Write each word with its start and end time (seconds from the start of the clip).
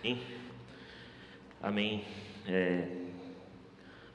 Amém. 0.00 0.20
Amém. 1.62 2.04
É, 2.46 2.86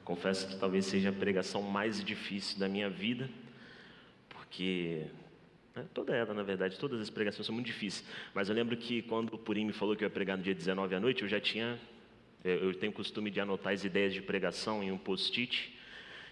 confesso 0.03 0.47
que 0.47 0.57
talvez 0.57 0.85
seja 0.85 1.09
a 1.09 1.13
pregação 1.13 1.61
mais 1.61 2.03
difícil 2.03 2.59
da 2.59 2.67
minha 2.67 2.89
vida, 2.89 3.29
porque 4.29 5.05
né, 5.75 5.85
toda 5.93 6.15
ela, 6.15 6.33
na 6.33 6.43
verdade, 6.43 6.77
todas 6.77 7.01
as 7.01 7.09
pregações 7.09 7.45
são 7.45 7.53
muito 7.53 7.67
difíceis. 7.67 8.07
Mas 8.33 8.47
eu 8.47 8.55
lembro 8.55 8.77
que 8.77 9.01
quando 9.01 9.33
o 9.33 9.37
Purim 9.37 9.65
me 9.65 9.73
falou 9.73 9.95
que 9.95 10.03
eu 10.03 10.07
ia 10.07 10.13
pregar 10.13 10.37
no 10.37 10.43
dia 10.43 10.55
19 10.55 10.95
à 10.95 10.99
noite, 10.99 11.23
eu 11.23 11.27
já 11.27 11.39
tinha, 11.39 11.79
eu 12.43 12.73
tenho 12.75 12.91
o 12.91 12.95
costume 12.95 13.29
de 13.29 13.41
anotar 13.41 13.73
as 13.73 13.83
ideias 13.83 14.13
de 14.13 14.21
pregação 14.21 14.83
em 14.83 14.91
um 14.91 14.97
post-it 14.97 15.77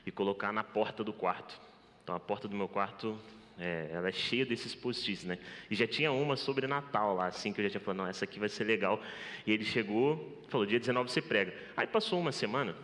e 0.05 0.11
colocar 0.11 0.53
na 0.53 0.63
porta 0.63 1.03
do 1.03 1.11
quarto. 1.11 1.59
Então 2.03 2.15
a 2.15 2.19
porta 2.19 2.47
do 2.47 2.55
meu 2.55 2.67
quarto 2.67 3.19
é, 3.59 3.89
ela 3.91 4.07
é 4.07 4.11
cheia 4.11 4.45
desses 4.45 4.73
post-its, 4.73 5.25
né? 5.25 5.37
E 5.69 5.75
já 5.75 5.85
tinha 5.85 6.11
uma 6.11 6.35
sobre 6.35 6.65
Natal 6.65 7.15
lá, 7.15 7.27
assim, 7.27 7.51
que 7.51 7.59
eu 7.59 7.65
já 7.65 7.71
tinha 7.71 7.81
falado, 7.81 7.97
não, 7.97 8.07
essa 8.07 8.23
aqui 8.25 8.39
vai 8.39 8.49
ser 8.49 8.63
legal. 8.63 9.01
E 9.45 9.51
ele 9.51 9.65
chegou, 9.65 10.41
falou, 10.47 10.65
dia 10.65 10.79
19 10.79 11.11
você 11.11 11.21
prega. 11.21 11.53
Aí 11.75 11.85
passou 11.85 12.19
uma 12.19 12.31
semana, 12.31 12.75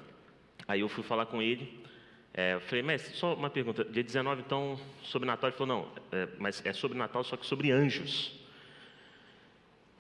aí 0.68 0.82
eu 0.82 0.90
fui 0.90 1.04
falar 1.04 1.28
com 1.28 1.42
ele, 1.42 1.84
é, 2.34 2.56
eu 2.56 2.62
falei, 2.62 2.84
mestre, 2.84 3.16
só 3.16 3.34
uma 3.34 3.50
pergunta, 3.50 3.86
dia 3.86 4.04
19 4.04 4.42
então, 4.42 4.78
sobre 5.02 5.26
Natal? 5.26 5.50
Ele 5.50 5.58
falou, 5.58 5.78
não, 5.78 5.92
é, 6.12 6.28
mas 6.38 6.62
é 6.66 6.74
sobre 6.74 6.98
Natal, 6.98 7.24
só 7.24 7.38
que 7.38 7.46
sobre 7.46 7.72
anjos. 7.72 8.38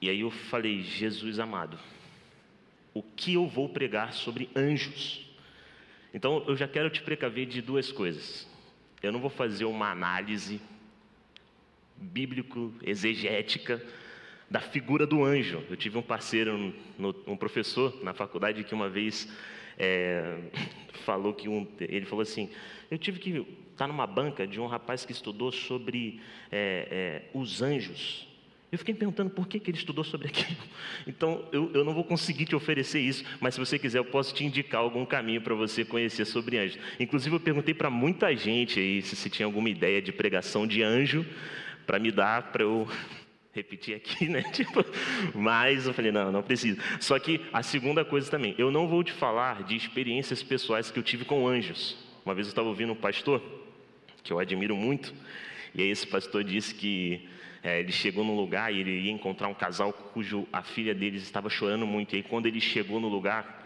E 0.01 0.09
aí 0.09 0.19
eu 0.19 0.29
falei, 0.29 0.81
Jesus 0.81 1.39
amado, 1.39 1.79
o 2.93 3.01
que 3.01 3.35
eu 3.35 3.47
vou 3.47 3.69
pregar 3.69 4.13
sobre 4.13 4.49
anjos? 4.53 5.25
Então 6.13 6.43
eu 6.47 6.57
já 6.57 6.67
quero 6.67 6.89
te 6.89 7.01
precaver 7.01 7.45
de 7.45 7.61
duas 7.61 7.91
coisas. 7.91 8.53
Eu 9.05 9.11
não 9.11 9.19
vou 9.19 9.29
fazer 9.29 9.65
uma 9.65 9.91
análise 9.91 10.59
bíblico-exegética 11.95 13.79
da 14.49 14.59
figura 14.59 15.05
do 15.05 15.23
anjo. 15.23 15.63
Eu 15.69 15.77
tive 15.77 15.95
um 15.95 16.01
parceiro, 16.01 16.73
um 17.27 17.37
professor 17.37 18.03
na 18.03 18.15
faculdade 18.15 18.63
que 18.63 18.73
uma 18.73 18.89
vez 18.89 19.31
é, 19.77 20.39
falou 21.05 21.35
que 21.35 21.47
um, 21.47 21.67
ele 21.79 22.07
falou 22.07 22.23
assim: 22.23 22.49
eu 22.89 22.97
tive 22.97 23.19
que 23.19 23.29
estar 23.29 23.45
tá 23.77 23.87
numa 23.87 24.07
banca 24.07 24.47
de 24.47 24.59
um 24.59 24.65
rapaz 24.65 25.05
que 25.05 25.11
estudou 25.11 25.51
sobre 25.51 26.19
é, 26.51 26.87
é, 26.89 27.29
os 27.31 27.61
anjos. 27.61 28.27
Eu 28.75 28.79
fiquei 28.79 28.93
me 28.93 28.99
perguntando 28.99 29.29
por 29.29 29.47
que, 29.47 29.57
que 29.57 29.71
ele 29.71 29.77
estudou 29.77 30.03
sobre 30.03 30.27
aquilo. 30.27 30.57
Então, 31.07 31.47
eu, 31.51 31.71
eu 31.73 31.85
não 31.85 31.93
vou 31.93 32.03
conseguir 32.03 32.45
te 32.45 32.55
oferecer 32.55 32.99
isso, 32.99 33.23
mas 33.39 33.53
se 33.53 33.59
você 33.59 33.77
quiser, 33.77 33.99
eu 33.99 34.05
posso 34.05 34.33
te 34.33 34.43
indicar 34.43 34.81
algum 34.81 35.05
caminho 35.05 35.39
para 35.39 35.53
você 35.53 35.85
conhecer 35.85 36.25
sobre 36.25 36.57
anjos. 36.57 36.79
Inclusive, 36.99 37.35
eu 37.35 37.39
perguntei 37.39 37.73
para 37.73 37.89
muita 37.91 38.35
gente 38.35 38.79
aí 38.79 39.01
se, 39.01 39.15
se 39.15 39.29
tinha 39.29 39.45
alguma 39.45 39.69
ideia 39.69 40.01
de 40.01 40.11
pregação 40.11 40.65
de 40.65 40.81
anjo 40.81 41.25
para 41.85 41.99
me 41.99 42.11
dar, 42.11 42.51
para 42.51 42.63
eu 42.63 42.87
repetir 43.53 43.95
aqui, 43.95 44.27
né? 44.27 44.41
Tipo, 44.51 44.83
mas 45.33 45.85
eu 45.85 45.93
falei, 45.93 46.11
não, 46.11 46.31
não 46.31 46.43
precisa. 46.43 46.81
Só 46.99 47.17
que 47.19 47.39
a 47.53 47.63
segunda 47.63 48.03
coisa 48.03 48.29
também, 48.29 48.55
eu 48.57 48.71
não 48.71 48.87
vou 48.87 49.03
te 49.03 49.13
falar 49.13 49.63
de 49.63 49.75
experiências 49.75 50.43
pessoais 50.43 50.91
que 50.91 50.99
eu 50.99 51.03
tive 51.03 51.23
com 51.23 51.47
anjos. 51.47 51.95
Uma 52.25 52.33
vez 52.33 52.47
eu 52.47 52.51
estava 52.51 52.67
ouvindo 52.67 52.91
um 52.91 52.95
pastor, 52.95 53.41
que 54.23 54.33
eu 54.33 54.39
admiro 54.39 54.75
muito, 54.75 55.13
e 55.73 55.81
aí 55.81 55.89
esse 55.89 56.07
pastor 56.07 56.43
disse 56.43 56.73
que 56.73 57.29
é, 57.65 57.79
ele 57.79 57.91
chegou 57.91 58.23
num 58.23 58.35
lugar 58.35 58.71
e 58.71 58.79
ele 58.79 58.91
ia 58.91 59.11
encontrar 59.11 59.47
um 59.47 59.53
casal 59.55 59.91
cujo 59.91 60.47
a 60.53 60.61
filha 60.61 60.93
deles 60.93 61.23
estava 61.23 61.49
chorando 61.49 61.83
muito. 61.87 62.13
E 62.13 62.17
aí, 62.17 62.23
quando 62.23 62.45
ele 62.45 62.61
chegou 62.61 62.99
no 62.99 63.07
lugar, 63.07 63.65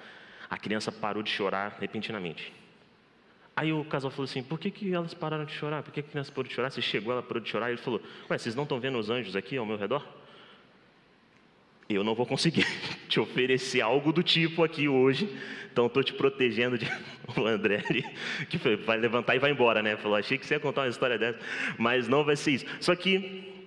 a 0.49 0.57
criança 0.57 0.89
parou 0.89 1.21
de 1.21 1.29
chorar 1.29 1.75
repentinamente. 1.81 2.53
Aí 3.53 3.73
o 3.73 3.83
casal 3.83 4.09
falou 4.09 4.23
assim: 4.23 4.41
por 4.41 4.57
que, 4.57 4.71
que 4.71 4.93
elas 4.93 5.13
pararam 5.13 5.43
de 5.43 5.51
chorar? 5.51 5.83
Por 5.83 5.91
que, 5.91 6.01
que 6.01 6.07
a 6.07 6.11
criança 6.11 6.31
parou 6.31 6.47
de 6.47 6.53
chorar? 6.53 6.69
Você 6.69 6.81
chegou, 6.81 7.11
ela 7.11 7.21
parou 7.21 7.43
de 7.43 7.49
chorar. 7.49 7.67
E 7.67 7.73
ele 7.73 7.81
falou: 7.81 8.01
Ué, 8.29 8.37
vocês 8.37 8.55
não 8.55 8.63
estão 8.63 8.79
vendo 8.79 8.97
os 8.97 9.09
anjos 9.09 9.35
aqui 9.35 9.57
ao 9.57 9.65
meu 9.65 9.75
redor? 9.75 10.07
Eu 11.89 12.01
não 12.01 12.15
vou 12.15 12.25
conseguir 12.25 12.65
te 13.09 13.19
oferecer 13.19 13.81
algo 13.81 14.13
do 14.13 14.23
tipo 14.23 14.63
aqui 14.63 14.87
hoje, 14.87 15.29
então 15.73 15.87
estou 15.87 16.05
te 16.05 16.13
protegendo 16.13 16.77
de 16.77 16.87
o 17.35 17.45
André 17.45 17.83
ali, 17.89 18.05
que 18.47 18.57
vai 18.77 18.97
levantar 18.97 19.35
e 19.35 19.39
vai 19.39 19.51
embora, 19.51 19.83
né? 19.83 19.97
Falou: 19.97 20.15
achei 20.15 20.37
que 20.37 20.45
você 20.45 20.53
ia 20.53 20.59
contar 20.61 20.83
uma 20.83 20.89
história 20.89 21.17
dessa, 21.17 21.37
mas 21.77 22.07
não 22.07 22.23
vai 22.23 22.37
ser 22.37 22.51
isso. 22.51 22.65
Só 22.79 22.95
que 22.95 23.58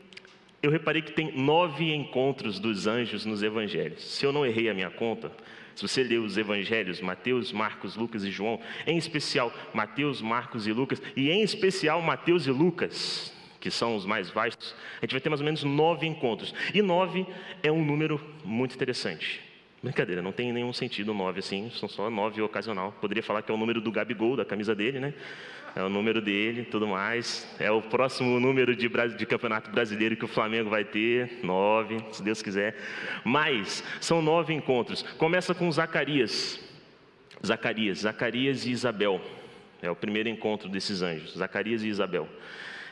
eu 0.63 0.71
reparei 0.71 1.03
que 1.03 1.13
tem 1.13 1.33
nove 1.33 1.93
encontros 1.93 2.61
dos 2.61 2.87
anjos 2.87 3.27
nos 3.27 3.43
evangelhos. 3.43 4.05
Se 4.05 4.25
eu 4.25 4.33
não 4.33 4.47
errei 4.47 4.71
a 4.71 4.75
minha 4.75 4.91
conta, 4.91 5.33
se 5.75 5.83
você 5.83 6.05
ler 6.05 6.19
os 6.19 6.37
evangelhos, 6.37 7.01
Mateus, 7.01 7.51
Marcos, 7.51 7.97
Lucas 7.97 8.23
e 8.23 8.31
João, 8.31 8.61
em 8.87 8.97
especial 8.97 9.53
Mateus, 9.75 10.23
Marcos 10.23 10.67
e 10.67 10.73
Lucas, 10.73 11.03
e 11.17 11.31
em 11.31 11.43
especial 11.43 12.01
Mateus 12.01 12.47
e 12.47 12.51
Lucas, 12.51 13.33
que 13.59 13.71
são 13.71 13.97
os 13.97 14.07
mais 14.07 14.31
vastos, 14.31 14.75
a 15.01 15.05
gente 15.05 15.13
vai 15.13 15.21
ter 15.21 15.29
mais 15.29 15.41
ou 15.41 15.45
menos 15.45 15.65
nove 15.65 16.07
encontros. 16.07 16.55
E 16.73 16.81
nove 16.81 17.27
é 17.63 17.73
um 17.73 17.85
número 17.85 18.21
muito 18.45 18.75
interessante. 18.75 19.52
Brincadeira, 19.83 20.23
não 20.23 20.31
tem 20.31 20.53
nenhum 20.53 20.73
sentido 20.73 21.13
nove 21.13 21.41
assim, 21.41 21.69
são 21.71 21.89
só 21.89 22.09
nove 22.09 22.41
ocasional. 22.41 22.93
Poderia 23.01 23.23
falar 23.23 23.43
que 23.43 23.51
é 23.51 23.55
o 23.55 23.59
número 23.59 23.81
do 23.81 23.91
Gabigol, 23.91 24.37
da 24.37 24.45
camisa 24.45 24.77
dele, 24.77 25.01
né? 25.01 25.13
É 25.75 25.83
o 25.83 25.89
número 25.89 26.21
dele, 26.21 26.65
tudo 26.65 26.87
mais. 26.87 27.53
É 27.59 27.69
o 27.69 27.83
próximo 27.83 28.39
número 28.39 28.77
de, 28.77 28.89
de 29.17 29.27
campeonato 29.27 29.71
brasileiro 29.71 30.17
que 30.17 30.25
o 30.25 30.29
Flamengo 30.29 30.71
vai 30.71 30.85
ter, 30.85 31.41
nove, 31.43 31.99
se 32.13 32.23
Deus 32.23 32.41
quiser. 32.41 32.77
Mas 33.25 33.83
são 34.01 34.23
nove 34.23 34.55
encontros. 34.55 35.03
Começa 35.19 35.53
com 35.53 35.71
Zacarias. 35.73 36.61
Zacarias, 37.45 38.01
Zacarias 38.01 38.65
e 38.65 38.71
Isabel. 38.71 39.21
É 39.81 39.91
o 39.91 39.97
primeiro 39.97 40.29
encontro 40.29 40.69
desses 40.69 41.03
anjos, 41.03 41.33
Zacarias 41.37 41.83
e 41.83 41.89
Isabel. 41.89 42.29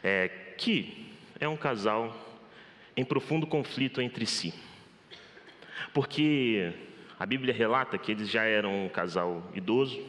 É, 0.03 0.29
que 0.56 1.06
é 1.39 1.47
um 1.47 1.56
casal 1.56 2.17
em 2.97 3.05
profundo 3.05 3.47
conflito 3.47 4.00
entre 4.00 4.27
si. 4.27 4.53
Porque 5.93 6.73
a 7.19 7.27
Bíblia 7.27 7.53
relata 7.53 7.99
que 7.99 8.13
eles 8.13 8.29
já 8.29 8.45
eram 8.45 8.87
um 8.87 8.89
casal 8.89 9.43
idoso, 9.55 10.01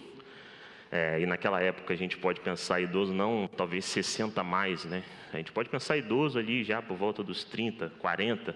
é, 0.91 1.21
e 1.21 1.25
naquela 1.25 1.61
época 1.61 1.93
a 1.93 1.97
gente 1.97 2.17
pode 2.17 2.41
pensar 2.41 2.81
idoso 2.81 3.13
não 3.13 3.49
talvez 3.55 3.85
60 3.85 4.43
mais, 4.43 4.83
né? 4.83 5.03
A 5.31 5.37
gente 5.37 5.49
pode 5.49 5.69
pensar 5.69 5.95
idoso 5.95 6.37
ali 6.37 6.65
já 6.65 6.81
por 6.81 6.97
volta 6.97 7.23
dos 7.23 7.45
30, 7.45 7.93
40. 7.97 8.53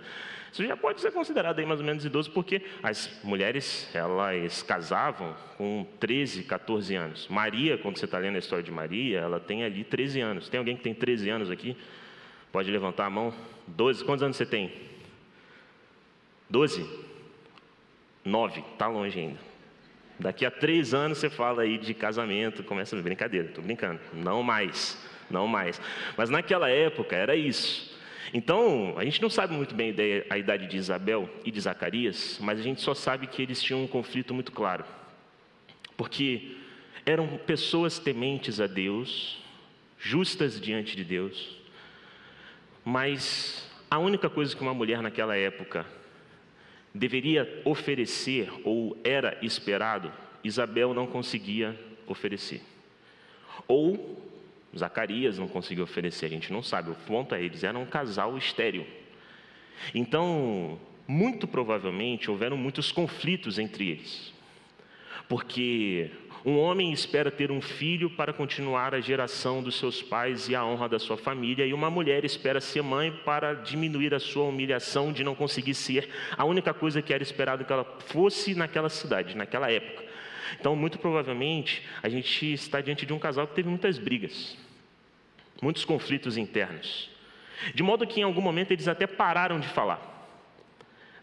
Isso 0.51 0.65
já 0.65 0.75
pode 0.75 0.99
ser 0.99 1.13
considerado 1.13 1.59
aí 1.59 1.65
mais 1.65 1.79
ou 1.79 1.85
menos 1.85 2.03
idoso, 2.03 2.29
porque 2.31 2.61
as 2.83 3.21
mulheres, 3.23 3.89
elas 3.95 4.61
casavam 4.61 5.33
com 5.57 5.87
13, 5.97 6.43
14 6.43 6.95
anos. 6.95 7.27
Maria, 7.29 7.77
quando 7.77 7.97
você 7.97 8.03
está 8.03 8.17
lendo 8.17 8.35
a 8.35 8.39
história 8.39 8.63
de 8.63 8.71
Maria, 8.71 9.19
ela 9.19 9.39
tem 9.39 9.63
ali 9.63 9.85
13 9.85 10.19
anos. 10.19 10.49
Tem 10.49 10.57
alguém 10.57 10.75
que 10.75 10.83
tem 10.83 10.93
13 10.93 11.29
anos 11.29 11.49
aqui? 11.49 11.77
Pode 12.51 12.69
levantar 12.69 13.05
a 13.05 13.09
mão. 13.09 13.33
12. 13.67 14.03
Quantos 14.03 14.23
anos 14.23 14.35
você 14.35 14.45
tem? 14.45 14.73
12? 16.49 17.04
9. 18.25 18.59
Está 18.73 18.87
longe 18.87 19.19
ainda. 19.19 19.39
Daqui 20.19 20.45
a 20.45 20.51
três 20.51 20.93
anos 20.93 21.19
você 21.19 21.29
fala 21.29 21.61
aí 21.61 21.77
de 21.77 21.93
casamento, 21.93 22.63
começa 22.63 22.97
a 22.97 23.01
brincadeira, 23.01 23.47
estou 23.47 23.63
brincando. 23.63 23.99
Não 24.13 24.41
mais, 24.41 24.97
não 25.29 25.47
mais. 25.47 25.79
Mas 26.17 26.29
naquela 26.29 26.69
época 26.69 27.15
era 27.15 27.35
isso. 27.35 27.93
Então, 28.33 28.95
a 28.97 29.03
gente 29.05 29.21
não 29.21 29.29
sabe 29.29 29.53
muito 29.53 29.75
bem 29.75 29.93
a 30.29 30.37
idade 30.37 30.67
de 30.67 30.77
Isabel 30.77 31.29
e 31.45 31.51
de 31.51 31.61
Zacarias, 31.61 32.39
mas 32.41 32.59
a 32.59 32.63
gente 32.63 32.81
só 32.81 32.93
sabe 32.93 33.27
que 33.27 33.41
eles 33.41 33.61
tinham 33.61 33.83
um 33.83 33.87
conflito 33.87 34.33
muito 34.33 34.51
claro. 34.51 34.83
Porque 35.95 36.57
eram 37.05 37.37
pessoas 37.37 37.99
tementes 37.99 38.59
a 38.59 38.67
Deus, 38.67 39.41
justas 39.99 40.59
diante 40.59 40.95
de 40.95 41.03
Deus, 41.03 41.57
mas 42.83 43.69
a 43.89 43.99
única 43.99 44.29
coisa 44.29 44.55
que 44.55 44.61
uma 44.61 44.73
mulher 44.73 45.01
naquela 45.01 45.37
época 45.37 45.85
deveria 46.95 47.61
oferecer, 47.65 48.49
ou 48.63 48.97
era 49.03 49.37
esperado, 49.41 50.11
Isabel 50.43 50.93
não 50.93 51.05
conseguia 51.05 51.77
oferecer. 52.07 52.61
Ou 53.67 54.21
Zacarias 54.77 55.37
não 55.37 55.47
conseguiu 55.47 55.83
oferecer, 55.83 56.25
a 56.25 56.29
gente 56.29 56.53
não 56.53 56.63
sabe, 56.63 56.91
o 56.91 56.95
ponto 56.95 57.35
é, 57.35 57.43
eles 57.43 57.63
eram 57.63 57.83
um 57.83 57.85
casal 57.85 58.37
estéreo. 58.37 58.87
Então, 59.93 60.79
muito 61.05 61.47
provavelmente 61.47 62.31
houveram 62.31 62.55
muitos 62.55 62.91
conflitos 62.93 63.59
entre 63.59 63.89
eles. 63.89 64.33
Porque 65.27 66.11
um 66.45 66.59
homem 66.59 66.93
espera 66.93 67.31
ter 67.31 67.49
um 67.49 67.59
filho 67.59 68.07
para 68.07 68.31
continuar 68.31 68.93
a 68.93 69.01
geração 69.01 69.63
dos 69.63 69.79
seus 69.79 70.03
pais 70.03 70.47
e 70.47 70.55
a 70.55 70.63
honra 70.63 70.87
da 70.87 70.99
sua 70.99 71.17
família, 71.17 71.65
e 71.65 71.73
uma 71.73 71.89
mulher 71.89 72.23
espera 72.23 72.61
ser 72.61 72.83
mãe 72.83 73.11
para 73.25 73.55
diminuir 73.55 74.13
a 74.13 74.19
sua 74.19 74.43
humilhação 74.43 75.11
de 75.11 75.23
não 75.23 75.33
conseguir 75.33 75.73
ser 75.73 76.07
a 76.37 76.45
única 76.45 76.71
coisa 76.71 77.01
que 77.01 77.11
era 77.11 77.23
esperado 77.23 77.65
que 77.65 77.73
ela 77.73 77.83
fosse 78.05 78.53
naquela 78.53 78.89
cidade, 78.89 79.35
naquela 79.35 79.71
época. 79.71 80.03
Então, 80.59 80.75
muito 80.75 80.99
provavelmente, 80.99 81.81
a 82.03 82.09
gente 82.09 82.53
está 82.53 82.79
diante 82.79 83.07
de 83.07 83.13
um 83.13 83.17
casal 83.17 83.47
que 83.47 83.55
teve 83.55 83.67
muitas 83.67 83.97
brigas, 83.97 84.55
muitos 85.63 85.83
conflitos 85.83 86.37
internos, 86.37 87.09
de 87.73 87.81
modo 87.81 88.05
que 88.05 88.19
em 88.19 88.23
algum 88.23 88.41
momento 88.41 88.69
eles 88.69 88.87
até 88.87 89.07
pararam 89.07 89.59
de 89.59 89.67
falar 89.69 90.14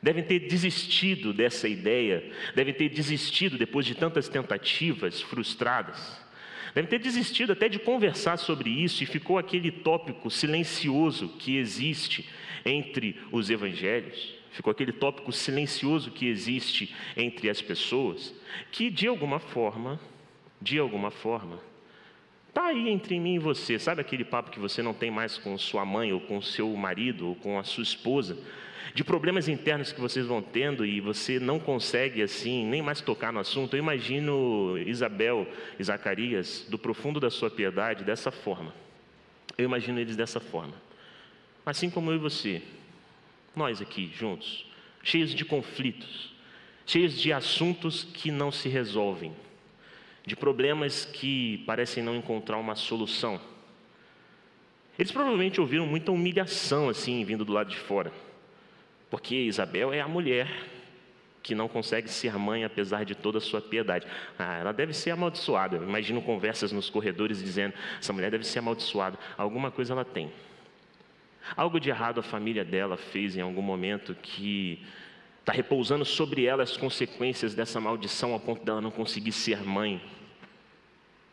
devem 0.02 0.24
ter 0.24 0.40
desistido 0.40 1.32
dessa 1.32 1.68
ideia, 1.68 2.30
devem 2.54 2.74
ter 2.74 2.88
desistido 2.88 3.56
depois 3.56 3.86
de 3.86 3.94
tantas 3.94 4.28
tentativas 4.28 5.20
frustradas, 5.20 6.20
Devem 6.74 6.88
ter 6.88 6.98
desistido 7.00 7.52
até 7.52 7.68
de 7.68 7.78
conversar 7.78 8.38
sobre 8.38 8.70
isso 8.70 9.02
e 9.02 9.06
ficou 9.06 9.36
aquele 9.36 9.70
tópico 9.70 10.30
silencioso 10.30 11.28
que 11.38 11.58
existe 11.58 12.26
entre 12.64 13.20
os 13.30 13.50
evangelhos, 13.50 14.34
ficou 14.52 14.70
aquele 14.70 14.92
tópico 14.92 15.30
silencioso 15.32 16.10
que 16.10 16.26
existe 16.26 16.94
entre 17.16 17.50
as 17.50 17.60
pessoas, 17.60 18.34
que 18.70 18.88
de 18.88 19.06
alguma 19.06 19.38
forma, 19.38 20.00
de 20.60 20.78
alguma 20.78 21.10
forma, 21.10 21.60
está 22.52 22.66
aí 22.66 22.90
entre 22.90 23.18
mim 23.18 23.36
e 23.36 23.38
você. 23.38 23.78
Sabe 23.78 24.02
aquele 24.02 24.24
papo 24.24 24.50
que 24.50 24.60
você 24.60 24.82
não 24.82 24.92
tem 24.92 25.10
mais 25.10 25.38
com 25.38 25.56
sua 25.56 25.86
mãe, 25.86 26.12
ou 26.12 26.20
com 26.20 26.42
seu 26.42 26.68
marido, 26.76 27.28
ou 27.28 27.34
com 27.34 27.58
a 27.58 27.64
sua 27.64 27.82
esposa? 27.82 28.36
de 28.94 29.02
problemas 29.02 29.48
internos 29.48 29.90
que 29.90 30.00
vocês 30.00 30.26
vão 30.26 30.42
tendo 30.42 30.84
e 30.84 31.00
você 31.00 31.40
não 31.40 31.58
consegue 31.58 32.22
assim 32.22 32.66
nem 32.66 32.82
mais 32.82 33.00
tocar 33.00 33.32
no 33.32 33.40
assunto. 33.40 33.74
Eu 33.74 33.78
imagino 33.78 34.76
Isabel 34.78 35.46
e 35.78 35.84
Zacarias 35.84 36.66
do 36.68 36.78
profundo 36.78 37.18
da 37.18 37.30
sua 37.30 37.50
piedade 37.50 38.04
dessa 38.04 38.30
forma. 38.30 38.74
Eu 39.56 39.64
imagino 39.64 39.98
eles 39.98 40.16
dessa 40.16 40.40
forma. 40.40 40.74
Assim 41.64 41.88
como 41.88 42.10
eu 42.10 42.16
e 42.16 42.18
você, 42.18 42.60
nós 43.54 43.80
aqui 43.80 44.12
juntos, 44.14 44.66
cheios 45.02 45.34
de 45.34 45.44
conflitos, 45.44 46.32
cheios 46.84 47.18
de 47.18 47.32
assuntos 47.32 48.04
que 48.04 48.30
não 48.30 48.50
se 48.50 48.68
resolvem, 48.68 49.32
de 50.24 50.36
problemas 50.36 51.04
que 51.04 51.58
parecem 51.66 52.02
não 52.02 52.14
encontrar 52.14 52.58
uma 52.58 52.74
solução. 52.74 53.40
Eles 54.98 55.10
provavelmente 55.10 55.60
ouviram 55.60 55.86
muita 55.86 56.12
humilhação 56.12 56.88
assim 56.88 57.24
vindo 57.24 57.44
do 57.44 57.52
lado 57.52 57.70
de 57.70 57.78
fora. 57.78 58.12
Porque 59.10 59.34
Isabel 59.34 59.92
é 59.92 60.00
a 60.00 60.08
mulher 60.08 60.48
que 61.42 61.54
não 61.54 61.68
consegue 61.68 62.08
ser 62.08 62.38
mãe 62.38 62.64
apesar 62.64 63.04
de 63.04 63.14
toda 63.14 63.38
a 63.38 63.40
sua 63.40 63.60
piedade. 63.60 64.06
Ah, 64.38 64.58
ela 64.58 64.72
deve 64.72 64.92
ser 64.92 65.10
amaldiçoada. 65.10 65.76
Eu 65.76 65.82
imagino 65.82 66.22
conversas 66.22 66.70
nos 66.70 66.88
corredores 66.88 67.42
dizendo: 67.42 67.74
essa 67.98 68.12
mulher 68.12 68.30
deve 68.30 68.46
ser 68.46 68.60
amaldiçoada. 68.60 69.18
Alguma 69.36 69.70
coisa 69.70 69.92
ela 69.92 70.04
tem. 70.04 70.30
Algo 71.56 71.80
de 71.80 71.90
errado 71.90 72.20
a 72.20 72.22
família 72.22 72.64
dela 72.64 72.96
fez 72.96 73.36
em 73.36 73.40
algum 73.40 73.62
momento 73.62 74.14
que 74.14 74.80
está 75.42 75.52
repousando 75.52 76.04
sobre 76.04 76.46
ela 76.46 76.62
as 76.62 76.76
consequências 76.76 77.54
dessa 77.54 77.80
maldição 77.80 78.32
ao 78.32 78.40
ponto 78.40 78.64
dela 78.64 78.80
não 78.80 78.90
conseguir 78.90 79.32
ser 79.32 79.62
mãe. 79.62 80.00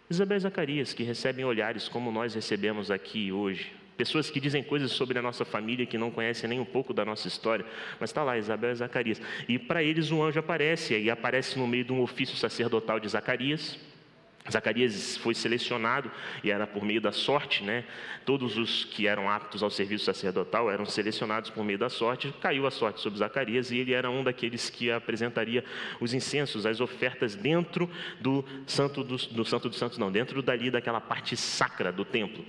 Isabel 0.10 0.38
e 0.38 0.42
Zacarias, 0.42 0.94
que 0.94 1.04
recebem 1.04 1.46
olhares 1.46 1.88
como 1.88 2.12
nós 2.12 2.34
recebemos 2.34 2.90
aqui 2.90 3.32
hoje, 3.32 3.72
Pessoas 4.00 4.30
que 4.30 4.40
dizem 4.40 4.64
coisas 4.64 4.94
sobre 4.94 5.20
a 5.20 5.22
nossa 5.22 5.44
família 5.44 5.86
que 5.86 5.98
não 5.98 6.10
conhecem 6.10 6.50
nem 6.50 6.58
um 6.58 6.64
pouco 6.64 6.94
da 6.94 7.04
nossa 7.04 7.28
história. 7.28 7.66
Mas 8.00 8.12
está 8.12 8.24
lá, 8.24 8.38
Isabel 8.38 8.72
e 8.72 8.76
Zacarias. 8.76 9.22
E 9.46 9.60
para 9.60 9.84
eles 9.84 10.10
um 10.10 10.24
anjo 10.24 10.40
aparece, 10.40 10.98
e 10.98 11.12
aparece 11.12 11.60
no 11.60 11.68
meio 11.68 11.84
de 11.84 11.92
um 11.92 12.02
ofício 12.02 12.38
sacerdotal 12.38 12.98
de 12.98 13.10
Zacarias. 13.10 13.78
Zacarias 14.52 15.18
foi 15.18 15.34
selecionado 15.34 16.12
e 16.44 16.52
era 16.52 16.66
por 16.66 16.84
meio 16.84 17.02
da 17.02 17.12
sorte, 17.12 17.64
né? 17.64 17.86
Todos 18.26 18.58
os 18.58 18.86
que 18.86 19.08
eram 19.08 19.30
aptos 19.30 19.62
ao 19.62 19.70
serviço 19.70 20.06
sacerdotal 20.06 20.70
eram 20.70 20.86
selecionados 20.86 21.50
por 21.50 21.64
meio 21.64 21.78
da 21.78 21.90
sorte. 21.90 22.34
Caiu 22.42 22.66
a 22.66 22.72
sorte 22.72 23.00
sobre 23.02 23.20
Zacarias 23.20 23.72
e 23.72 23.78
ele 23.78 23.94
era 23.94 24.10
um 24.10 24.24
daqueles 24.24 24.70
que 24.70 24.92
apresentaria 24.92 25.64
os 26.00 26.14
incensos, 26.14 26.66
as 26.66 26.80
ofertas 26.80 27.36
dentro 27.36 27.90
do 28.20 28.44
santo 28.66 29.04
dos, 29.04 29.28
do 29.28 29.46
santo 29.46 29.70
dos 29.70 29.78
santos, 29.78 29.98
não, 29.98 30.12
dentro 30.12 30.42
dali 30.42 30.72
daquela 30.72 31.02
parte 31.02 31.36
sacra 31.38 31.92
do 31.92 32.06
templo. 32.06 32.46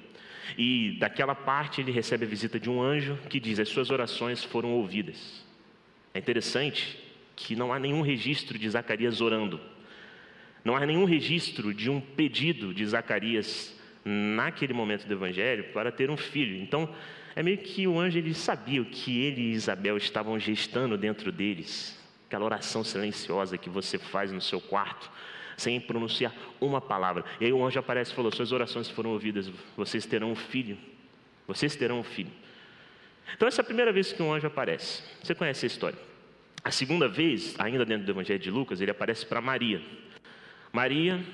E 0.59 0.97
daquela 0.99 1.35
parte 1.35 1.81
ele 1.81 1.93
recebe 1.93 2.25
a 2.25 2.29
visita 2.29 2.59
de 2.59 2.69
um 2.69 2.83
anjo 2.83 3.19
que 3.29 3.39
diz: 3.39 3.59
As 3.59 3.69
suas 3.69 3.91
orações 3.91 4.43
foram 4.43 4.73
ouvidas. 4.73 5.45
É 6.13 6.19
interessante 6.19 6.99
que 7.37 7.55
não 7.55 7.73
há 7.73 7.79
nenhum 7.79 8.03
registro 8.03 8.59
de 8.59 8.69
Zacarias 8.69 9.21
orando. 9.21 9.61
Não 10.65 10.77
há 10.77 10.85
nenhum 10.85 11.05
registro 11.05 11.73
de 11.73 11.89
um 11.89 12.01
pedido 12.01 12.75
de 12.75 12.87
Zacarias 12.87 13.75
naquele 14.05 14.73
momento 14.73 15.07
do 15.07 15.13
evangelho 15.13 15.65
para 15.73 15.91
ter 15.91 16.11
um 16.11 16.17
filho. 16.17 16.57
Então, 16.57 16.95
é 17.35 17.43
meio 17.43 17.59
que 17.59 17.87
o 17.87 17.99
anjo 17.99 18.19
ele 18.19 18.35
sabia 18.35 18.83
o 18.83 18.85
que 18.85 19.21
ele 19.21 19.41
e 19.41 19.53
Isabel 19.53 19.97
estavam 19.97 20.39
gestando 20.39 20.97
dentro 20.97 21.31
deles. 21.31 21.99
Aquela 22.27 22.45
oração 22.45 22.85
silenciosa 22.85 23.59
que 23.59 23.69
você 23.69 23.99
faz 23.99 24.31
no 24.31 24.41
seu 24.41 24.61
quarto, 24.61 25.11
sem 25.57 25.81
pronunciar 25.81 26.35
uma 26.61 26.81
palavra. 26.81 27.25
E 27.41 27.45
aí 27.45 27.53
o 27.53 27.65
anjo 27.65 27.79
aparece 27.79 28.13
e 28.13 28.15
falou: 28.15 28.33
Suas 28.33 28.53
orações 28.53 28.89
foram 28.89 29.11
ouvidas, 29.11 29.51
vocês 29.77 30.07
terão 30.07 30.33
um 30.33 30.37
filho. 30.37 30.77
Vocês 31.47 31.75
terão 31.75 31.99
um 31.99 32.05
filho. 32.05 32.31
Então, 33.35 33.49
essa 33.49 33.61
é 33.61 33.63
a 33.63 33.65
primeira 33.65 33.93
vez 33.93 34.13
que 34.13 34.23
um 34.23 34.33
anjo 34.33 34.47
aparece. 34.47 35.03
Você 35.23 35.35
conhece 35.35 35.67
a 35.67 35.69
história. 35.69 35.99
A 36.63 36.71
segunda 36.71 37.09
vez, 37.09 37.55
ainda 37.59 37.85
dentro 37.85 38.05
do 38.05 38.13
Evangelho 38.13 38.39
de 38.39 38.51
Lucas, 38.51 38.81
ele 38.81 38.91
aparece 38.91 39.25
para 39.25 39.41
Maria. 39.41 39.81
Maria, 40.73 41.25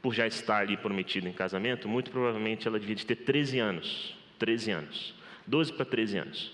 por 0.00 0.14
já 0.14 0.26
estar 0.26 0.58
ali 0.58 0.76
prometida 0.76 1.28
em 1.28 1.32
casamento, 1.32 1.88
muito 1.88 2.10
provavelmente 2.10 2.68
ela 2.68 2.78
devia 2.78 2.96
ter 2.96 3.16
13 3.16 3.58
anos. 3.58 4.16
13 4.38 4.70
anos. 4.70 5.14
12 5.46 5.72
para 5.72 5.84
13 5.84 6.18
anos. 6.18 6.52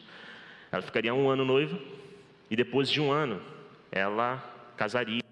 Ela 0.70 0.82
ficaria 0.82 1.14
um 1.14 1.28
ano 1.28 1.44
noiva, 1.44 1.78
e 2.50 2.56
depois 2.56 2.90
de 2.90 3.00
um 3.00 3.10
ano, 3.10 3.40
ela 3.90 4.72
casaria 4.76 5.24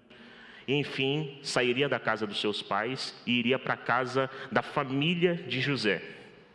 e, 0.67 0.73
enfim, 0.75 1.37
sairia 1.41 1.89
da 1.89 1.99
casa 1.99 2.25
dos 2.25 2.39
seus 2.39 2.61
pais 2.61 3.13
e 3.25 3.39
iria 3.39 3.59
para 3.59 3.73
a 3.73 3.77
casa 3.77 4.29
da 4.51 4.61
família 4.61 5.35
de 5.35 5.59
José. 5.59 6.01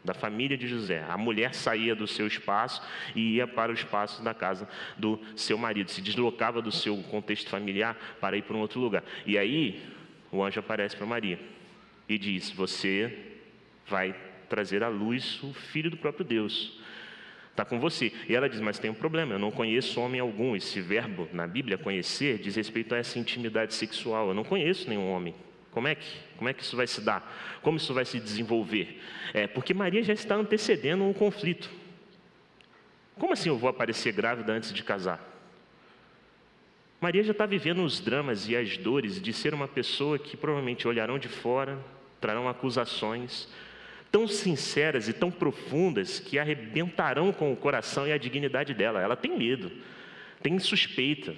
Da 0.04 0.14
família 0.14 0.56
de 0.56 0.66
José. 0.66 1.04
A 1.08 1.18
mulher 1.18 1.54
saía 1.54 1.94
do 1.94 2.06
seu 2.06 2.26
espaço 2.26 2.82
e 3.14 3.36
ia 3.36 3.46
para 3.46 3.70
o 3.70 3.74
espaço 3.74 4.22
da 4.22 4.32
casa 4.32 4.68
do 4.96 5.20
seu 5.36 5.58
marido. 5.58 5.90
Se 5.90 6.00
deslocava 6.00 6.62
do 6.62 6.72
seu 6.72 6.96
contexto 7.04 7.50
familiar 7.50 7.96
para 8.20 8.36
ir 8.36 8.42
para 8.42 8.56
um 8.56 8.60
outro 8.60 8.80
lugar. 8.80 9.02
E 9.26 9.36
aí, 9.36 9.82
o 10.30 10.42
anjo 10.42 10.60
aparece 10.60 10.96
para 10.96 11.06
Maria 11.06 11.38
e 12.08 12.18
diz: 12.18 12.50
Você 12.50 13.16
vai 13.86 14.14
trazer 14.48 14.82
à 14.82 14.88
luz 14.88 15.42
o 15.42 15.52
filho 15.52 15.90
do 15.90 15.96
próprio 15.96 16.24
Deus 16.24 16.78
está 17.58 17.64
com 17.64 17.80
você. 17.80 18.12
E 18.28 18.34
ela 18.34 18.48
diz: 18.48 18.60
Mas 18.60 18.78
tem 18.78 18.90
um 18.90 18.94
problema, 18.94 19.34
eu 19.34 19.38
não 19.38 19.50
conheço 19.50 20.00
homem 20.00 20.20
algum. 20.20 20.54
Esse 20.54 20.80
verbo 20.80 21.28
na 21.32 21.46
Bíblia, 21.46 21.76
conhecer, 21.76 22.38
diz 22.38 22.54
respeito 22.54 22.94
a 22.94 22.98
essa 22.98 23.18
intimidade 23.18 23.74
sexual. 23.74 24.28
Eu 24.28 24.34
não 24.34 24.44
conheço 24.44 24.88
nenhum 24.88 25.10
homem. 25.10 25.34
Como 25.72 25.86
é 25.86 25.94
que, 25.94 26.06
como 26.36 26.48
é 26.48 26.54
que 26.54 26.62
isso 26.62 26.76
vai 26.76 26.86
se 26.86 27.00
dar? 27.00 27.58
Como 27.62 27.76
isso 27.76 27.92
vai 27.92 28.04
se 28.04 28.18
desenvolver? 28.18 29.00
É, 29.34 29.46
porque 29.46 29.74
Maria 29.74 30.02
já 30.02 30.12
está 30.12 30.34
antecedendo 30.34 31.04
um 31.04 31.12
conflito. 31.12 31.70
Como 33.18 33.32
assim 33.32 33.48
eu 33.48 33.58
vou 33.58 33.68
aparecer 33.68 34.12
grávida 34.12 34.52
antes 34.52 34.72
de 34.72 34.82
casar? 34.82 35.37
Maria 37.00 37.22
já 37.22 37.30
está 37.30 37.46
vivendo 37.46 37.84
os 37.84 38.00
dramas 38.00 38.48
e 38.48 38.56
as 38.56 38.76
dores 38.76 39.20
de 39.20 39.32
ser 39.32 39.54
uma 39.54 39.68
pessoa 39.68 40.18
que 40.18 40.36
provavelmente 40.36 40.88
olharão 40.88 41.18
de 41.18 41.28
fora, 41.28 41.78
trarão 42.20 42.48
acusações, 42.48 43.48
tão 44.10 44.26
sinceras 44.26 45.08
e 45.08 45.12
tão 45.12 45.30
profundas 45.30 46.18
que 46.18 46.38
arrebentarão 46.38 47.32
com 47.32 47.52
o 47.52 47.56
coração 47.56 48.06
e 48.06 48.12
a 48.12 48.18
dignidade 48.18 48.74
dela. 48.74 49.00
Ela 49.00 49.14
tem 49.14 49.38
medo, 49.38 49.70
tem 50.42 50.58
suspeita. 50.58 51.34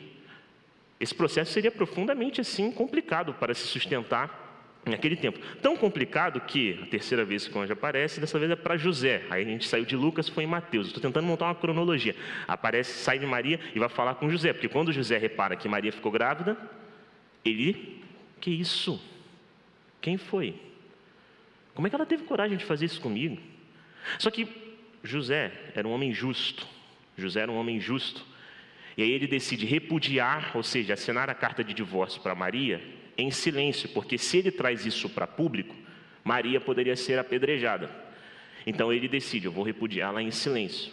Esse 0.99 1.15
processo 1.15 1.53
seria 1.53 1.71
profundamente 1.71 2.41
assim 2.41 2.73
complicado 2.73 3.35
para 3.35 3.53
se 3.53 3.67
sustentar 3.67 4.50
naquele 4.87 5.17
tempo. 5.17 5.39
Tão 5.61 5.77
complicado 5.77 6.41
que 6.41 6.79
a 6.83 6.87
terceira 6.87 7.25
vez 7.25 7.47
que 7.47 7.57
o 7.57 7.61
anjo 7.61 7.73
aparece, 7.73 8.21
dessa 8.21 8.39
vez 8.39 8.51
é 8.51 8.57
para 8.57 8.77
José. 8.77 9.23
Aí 9.31 9.43
a 9.43 9.47
gente 9.47 9.69
saiu 9.69 9.85
de 9.85 9.97
Lucas, 9.97 10.29
foi 10.29 10.45
em 10.45 10.47
Mateus. 10.47 10.89
Estou 10.89 11.03
tentando 11.03 11.27
montar 11.27 11.47
uma 11.47 11.55
cronologia. 11.55 12.17
Aparece, 12.49 12.93
sai 13.03 13.19
de 13.19 13.27
Maria 13.27 13.61
e 13.75 13.79
vai 13.79 13.89
falar 13.89 14.15
com 14.15 14.31
José, 14.31 14.53
porque 14.53 14.69
quando 14.69 14.93
José 14.93 15.19
repara 15.19 15.57
que 15.57 15.69
Maria 15.69 15.93
ficou 15.93 16.11
grávida, 16.11 16.57
ele, 17.45 18.03
que 18.41 18.51
isso? 18.51 19.03
Quem 20.01 20.17
foi? 20.17 20.55
Como 21.75 21.87
é 21.87 21.91
que 21.91 21.97
ela 21.97 22.07
teve 22.07 22.25
coragem 22.25 22.57
de 22.57 22.65
fazer 22.65 22.87
isso 22.87 23.01
comigo? 23.01 23.39
Só 24.19 24.31
que 24.31 24.49
José 25.03 25.53
era 25.75 25.87
um 25.87 25.93
homem 25.93 26.13
justo. 26.13 26.67
José 27.17 27.41
era 27.41 27.53
um 27.53 27.57
homem 27.57 27.81
justo. 27.81 28.25
E 29.01 29.03
aí 29.03 29.13
ele 29.13 29.27
decide 29.27 29.65
repudiar, 29.65 30.51
ou 30.55 30.63
seja, 30.63 30.93
assinar 30.93 31.31
a 31.31 31.35
carta 31.35 31.65
de 31.65 31.73
divórcio 31.73 32.21
para 32.21 32.35
Maria 32.35 32.83
em 33.17 33.31
silêncio, 33.31 33.89
porque 33.89 34.19
se 34.19 34.37
ele 34.37 34.51
traz 34.51 34.85
isso 34.85 35.09
para 35.09 35.27
público, 35.27 35.75
Maria 36.23 36.61
poderia 36.61 36.95
ser 36.95 37.19
apedrejada. 37.19 37.91
Então 38.67 38.93
ele 38.93 39.09
decide, 39.09 39.47
eu 39.47 39.53
vou 39.53 39.65
repudiá-la 39.65 40.23
em 40.23 40.31
silêncio. 40.31 40.93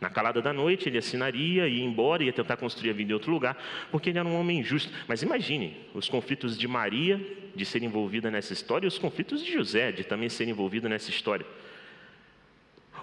Na 0.00 0.08
calada 0.08 0.40
da 0.40 0.52
noite, 0.52 0.88
ele 0.88 0.98
assinaria, 0.98 1.66
ia 1.66 1.84
embora, 1.84 2.22
ia 2.22 2.32
tentar 2.32 2.56
construir 2.56 2.90
a 2.90 2.92
vida 2.92 3.10
em 3.10 3.14
outro 3.14 3.32
lugar, 3.32 3.60
porque 3.90 4.10
ele 4.10 4.20
era 4.20 4.28
um 4.28 4.38
homem 4.38 4.62
justo. 4.62 4.92
Mas 5.08 5.20
imagine 5.20 5.76
os 5.94 6.08
conflitos 6.08 6.56
de 6.56 6.68
Maria 6.68 7.20
de 7.56 7.64
ser 7.64 7.82
envolvida 7.82 8.30
nessa 8.30 8.52
história 8.52 8.86
e 8.86 8.88
os 8.88 9.00
conflitos 9.00 9.44
de 9.44 9.52
José 9.52 9.90
de 9.90 10.04
também 10.04 10.28
ser 10.28 10.46
envolvido 10.46 10.88
nessa 10.88 11.10
história. 11.10 11.44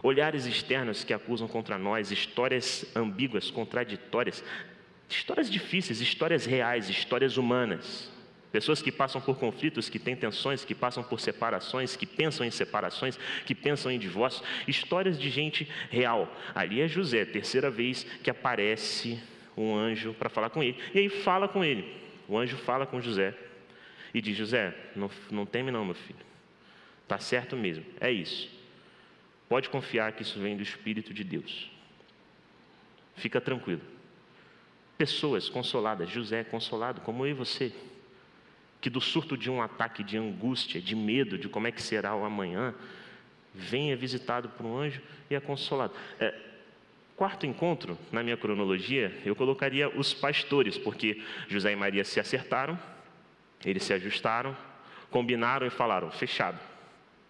Olhares 0.06 0.46
externos 0.46 1.04
que 1.04 1.16
acusam 1.16 1.48
contra 1.48 1.80
nós, 1.80 2.12
histórias 2.12 2.86
ambíguas, 2.96 3.50
contraditórias, 3.50 4.44
histórias 5.10 5.50
difíceis, 5.50 6.00
histórias 6.00 6.46
reais, 6.46 6.88
histórias 6.88 7.38
humanas. 7.38 8.12
Pessoas 8.52 8.84
que 8.84 8.92
passam 8.92 9.20
por 9.20 9.40
conflitos, 9.40 9.90
que 9.90 9.98
têm 9.98 10.16
tensões, 10.16 10.64
que 10.64 10.76
passam 10.76 11.04
por 11.04 11.20
separações, 11.20 11.96
que 11.96 12.06
pensam 12.06 12.46
em 12.46 12.52
separações, 12.52 13.18
que 13.48 13.56
pensam 13.56 13.92
em 13.92 13.98
divórcio. 13.98 14.44
Histórias 14.68 15.18
de 15.18 15.28
gente 15.28 15.68
real. 15.90 16.32
Ali 16.54 16.82
é 16.82 16.88
José, 16.88 17.26
terceira 17.26 17.72
vez 17.72 18.04
que 18.04 18.30
aparece 18.30 19.20
um 19.58 19.76
anjo 19.76 20.14
para 20.14 20.30
falar 20.30 20.52
com 20.52 20.62
ele. 20.62 20.78
E 20.94 21.00
aí 21.00 21.10
fala 21.10 21.48
com 21.48 21.64
ele. 21.64 22.00
O 22.28 22.38
anjo 22.38 22.58
fala 22.58 22.86
com 22.86 23.02
José 23.02 23.34
e 24.14 24.22
diz: 24.22 24.38
José, 24.38 24.72
não, 24.96 25.10
não 25.32 25.48
teme 25.48 25.72
não, 25.72 25.84
meu 25.84 25.96
filho. 25.96 26.20
Está 27.02 27.18
certo 27.18 27.58
mesmo, 27.58 27.84
é 28.00 28.12
isso. 28.12 28.55
Pode 29.48 29.70
confiar 29.70 30.12
que 30.14 30.24
isso 30.24 30.40
vem 30.40 30.58
do 30.58 30.64
Espírito 30.64 31.14
de 31.14 31.24
Deus. 31.24 31.70
Fica 33.16 33.40
tranquilo. 33.40 33.82
Pessoas 34.98 35.50
consoladas, 35.50 36.10
José 36.10 36.44
consolado, 36.44 37.02
como 37.02 37.25
eu 37.25 37.32
e 37.32 37.34
você, 37.34 37.74
que 38.82 38.90
do 38.90 39.02
surto 39.02 39.38
de 39.38 39.50
um 39.50 39.62
ataque 39.62 40.04
de 40.04 40.18
angústia, 40.18 40.82
de 40.82 40.96
medo, 40.96 41.38
de 41.38 41.50
como 41.50 41.68
é 41.68 41.72
que 41.72 41.82
será 41.82 42.16
o 42.16 42.24
amanhã, 42.24 42.74
é 43.72 43.96
visitado 43.96 44.50
por 44.50 44.66
um 44.66 44.78
anjo 44.78 45.02
e 45.30 45.36
é 45.36 45.40
consolado. 45.40 45.94
É, 46.20 46.34
quarto 47.16 47.46
encontro, 47.46 47.98
na 48.12 48.22
minha 48.22 48.38
cronologia, 48.38 49.18
eu 49.25 49.36
colocaria 49.36 49.90
os 49.90 50.14
pastores, 50.14 50.78
porque 50.78 51.22
José 51.48 51.72
e 51.72 51.75
Maria 51.75 52.04
se 52.04 52.20
acertaram, 52.20 52.78
eles 53.64 53.84
se 53.84 53.94
ajustaram, 53.94 54.56
combinaram 55.10 55.66
e 55.66 55.70
falaram: 55.70 56.12
fechado. 56.12 56.60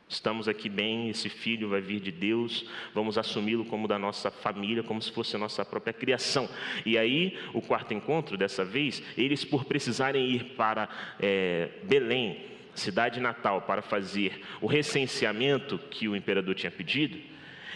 Estamos 0.07 0.47
aqui 0.47 0.69
bem, 0.69 1.09
esse 1.09 1.29
filho 1.29 1.69
vai 1.69 1.81
vir 1.81 1.99
de 1.99 2.11
Deus, 2.11 2.65
vamos 2.93 3.17
assumi-lo 3.17 3.65
como 3.65 3.87
da 3.87 3.97
nossa 3.97 4.29
família, 4.29 4.83
como 4.83 5.01
se 5.01 5.11
fosse 5.11 5.35
a 5.35 5.39
nossa 5.39 5.65
própria 5.65 5.91
criação. 5.91 6.47
E 6.85 6.95
aí, 6.95 7.39
o 7.53 7.61
quarto 7.61 7.91
encontro, 7.91 8.37
dessa 8.37 8.63
vez, 8.63 9.01
eles, 9.17 9.43
por 9.43 9.65
precisarem 9.65 10.23
ir 10.29 10.43
para 10.55 10.87
é, 11.19 11.69
Belém, 11.83 12.45
cidade 12.75 13.19
natal, 13.19 13.63
para 13.63 13.81
fazer 13.81 14.41
o 14.61 14.67
recenseamento 14.67 15.79
que 15.89 16.07
o 16.07 16.15
imperador 16.15 16.53
tinha 16.53 16.71
pedido, 16.71 17.17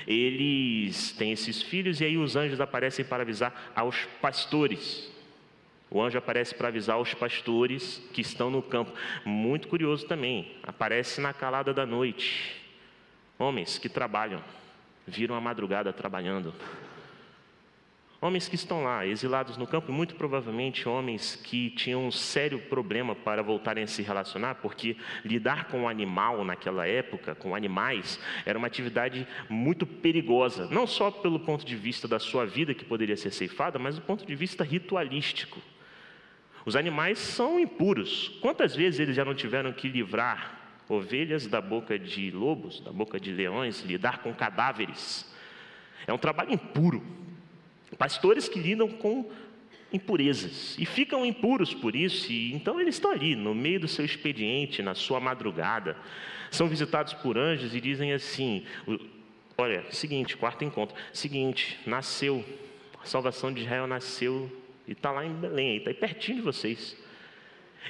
eles 0.05 1.11
têm 1.13 1.31
esses 1.31 1.63
filhos 1.63 1.99
e 1.99 2.05
aí 2.05 2.17
os 2.17 2.35
anjos 2.35 2.61
aparecem 2.61 3.03
para 3.03 3.23
avisar 3.23 3.71
aos 3.75 4.05
pastores. 4.21 5.11
O 5.91 6.01
anjo 6.01 6.17
aparece 6.17 6.53
para 6.53 6.67
avisar 6.67 6.99
os 6.99 7.13
pastores 7.13 8.01
que 8.13 8.21
estão 8.21 8.51
no 8.51 8.61
campo. 8.61 8.93
Muito 9.25 9.67
curioso 9.67 10.05
também, 10.05 10.55
aparece 10.61 11.19
na 11.19 11.33
calada 11.33 11.73
da 11.73 11.85
noite. 11.85 12.55
Homens 13.39 13.77
que 13.79 13.89
trabalham, 13.89 14.43
viram 15.07 15.35
a 15.35 15.41
madrugada 15.41 15.91
trabalhando. 15.91 16.53
Homens 18.21 18.49
que 18.49 18.55
estão 18.55 18.83
lá, 18.83 19.07
exilados 19.07 19.55
no 19.55 19.65
campo, 19.65 19.93
muito 19.93 20.13
provavelmente 20.15 20.89
homens 20.89 21.37
que 21.37 21.69
tinham 21.69 22.05
um 22.05 22.11
sério 22.11 22.59
problema 22.59 23.15
para 23.15 23.41
voltarem 23.41 23.85
a 23.85 23.87
se 23.87 24.01
relacionar, 24.01 24.55
porque 24.55 24.97
lidar 25.23 25.69
com 25.69 25.83
o 25.83 25.87
animal 25.87 26.43
naquela 26.43 26.85
época, 26.85 27.33
com 27.33 27.55
animais, 27.55 28.19
era 28.45 28.57
uma 28.57 28.67
atividade 28.67 29.25
muito 29.49 29.87
perigosa, 29.87 30.67
não 30.69 30.85
só 30.85 31.09
pelo 31.09 31.39
ponto 31.39 31.65
de 31.65 31.77
vista 31.77 32.09
da 32.09 32.19
sua 32.19 32.45
vida, 32.45 32.73
que 32.73 32.83
poderia 32.83 33.15
ser 33.15 33.31
ceifada, 33.31 33.79
mas 33.79 33.95
do 33.95 34.01
ponto 34.01 34.25
de 34.25 34.35
vista 34.35 34.65
ritualístico. 34.65 35.61
Os 36.65 36.75
animais 36.75 37.19
são 37.19 37.59
impuros. 37.59 38.29
Quantas 38.41 38.75
vezes 38.75 38.99
eles 38.99 39.15
já 39.15 39.23
não 39.25 39.33
tiveram 39.33 39.71
que 39.71 39.87
livrar 39.87 40.57
ovelhas 40.87 41.47
da 41.47 41.61
boca 41.61 41.97
de 41.97 42.31
lobos, 42.31 42.81
da 42.81 42.91
boca 42.91 43.19
de 43.19 43.31
leões, 43.31 43.81
lidar 43.81 44.19
com 44.19 44.33
cadáveres? 44.33 45.31
É 46.05 46.13
um 46.13 46.17
trabalho 46.17 46.53
impuro. 46.53 47.03
Pastores 47.97 48.47
que 48.47 48.59
lidam 48.59 48.87
com 48.87 49.29
impurezas 49.91 50.77
e 50.77 50.85
ficam 50.85 51.25
impuros 51.25 51.73
por 51.73 51.95
isso, 51.95 52.31
e 52.31 52.53
então 52.53 52.79
eles 52.79 52.95
estão 52.95 53.11
ali 53.11 53.35
no 53.35 53.55
meio 53.55 53.79
do 53.79 53.87
seu 53.87 54.05
expediente, 54.05 54.81
na 54.81 54.93
sua 54.93 55.19
madrugada, 55.19 55.97
são 56.51 56.67
visitados 56.67 57.13
por 57.13 57.37
anjos 57.37 57.73
e 57.75 57.81
dizem 57.81 58.13
assim: 58.13 58.63
Olha, 59.57 59.83
seguinte, 59.91 60.37
quarto 60.37 60.63
encontro, 60.63 60.95
seguinte, 61.11 61.79
nasceu, 61.85 62.45
a 63.01 63.05
salvação 63.05 63.51
de 63.51 63.61
Israel 63.61 63.87
nasceu 63.87 64.51
e 64.89 64.93
está 64.93 65.11
lá 65.11 65.23
em 65.23 65.31
Belém, 65.31 65.77
está 65.77 65.91
aí 65.91 65.93
pertinho 65.93 66.39
de 66.39 66.43
vocês. 66.43 66.97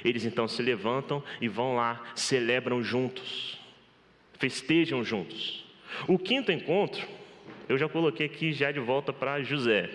Eles 0.04 0.26
então 0.26 0.46
se 0.46 0.62
levantam 0.62 1.24
e 1.40 1.48
vão 1.48 1.74
lá, 1.74 2.12
celebram 2.14 2.82
juntos, 2.82 3.58
festejam 4.38 5.02
juntos. 5.02 5.64
O 6.06 6.18
quinto 6.18 6.52
encontro, 6.52 7.08
eu 7.70 7.78
já 7.78 7.88
coloquei 7.88 8.26
aqui 8.26 8.52
já 8.52 8.70
de 8.70 8.80
volta 8.80 9.14
para 9.14 9.42
José. 9.42 9.88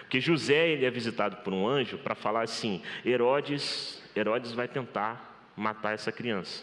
Porque 0.00 0.20
José 0.20 0.68
ele 0.68 0.84
é 0.84 0.90
visitado 0.90 1.38
por 1.38 1.54
um 1.54 1.66
anjo 1.66 1.96
para 1.96 2.14
falar 2.14 2.42
assim: 2.42 2.82
Herodes, 3.06 4.02
Herodes 4.14 4.52
vai 4.52 4.68
tentar 4.68 5.50
matar 5.56 5.94
essa 5.94 6.12
criança. 6.12 6.62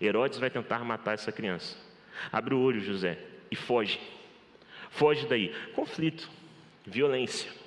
Herodes 0.00 0.38
vai 0.38 0.48
tentar 0.48 0.82
matar 0.84 1.12
essa 1.12 1.30
criança. 1.30 1.76
Abre 2.32 2.54
o 2.54 2.60
olho, 2.60 2.80
José, 2.80 3.18
e 3.50 3.56
foge. 3.56 4.00
Foge 4.88 5.26
daí. 5.26 5.54
Conflito, 5.74 6.30
violência. 6.86 7.63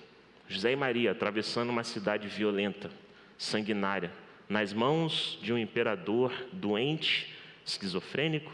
José 0.48 0.72
e 0.72 0.75
Maria 0.75 1.12
atravessando 1.12 1.70
uma 1.70 1.84
cidade 1.84 2.27
violenta, 2.27 2.89
sanguinária, 3.38 4.12
nas 4.48 4.72
mãos 4.72 5.38
de 5.42 5.51
um 5.51 5.58
imperador 5.58 6.32
doente, 6.54 7.34
esquizofrênico, 7.66 8.51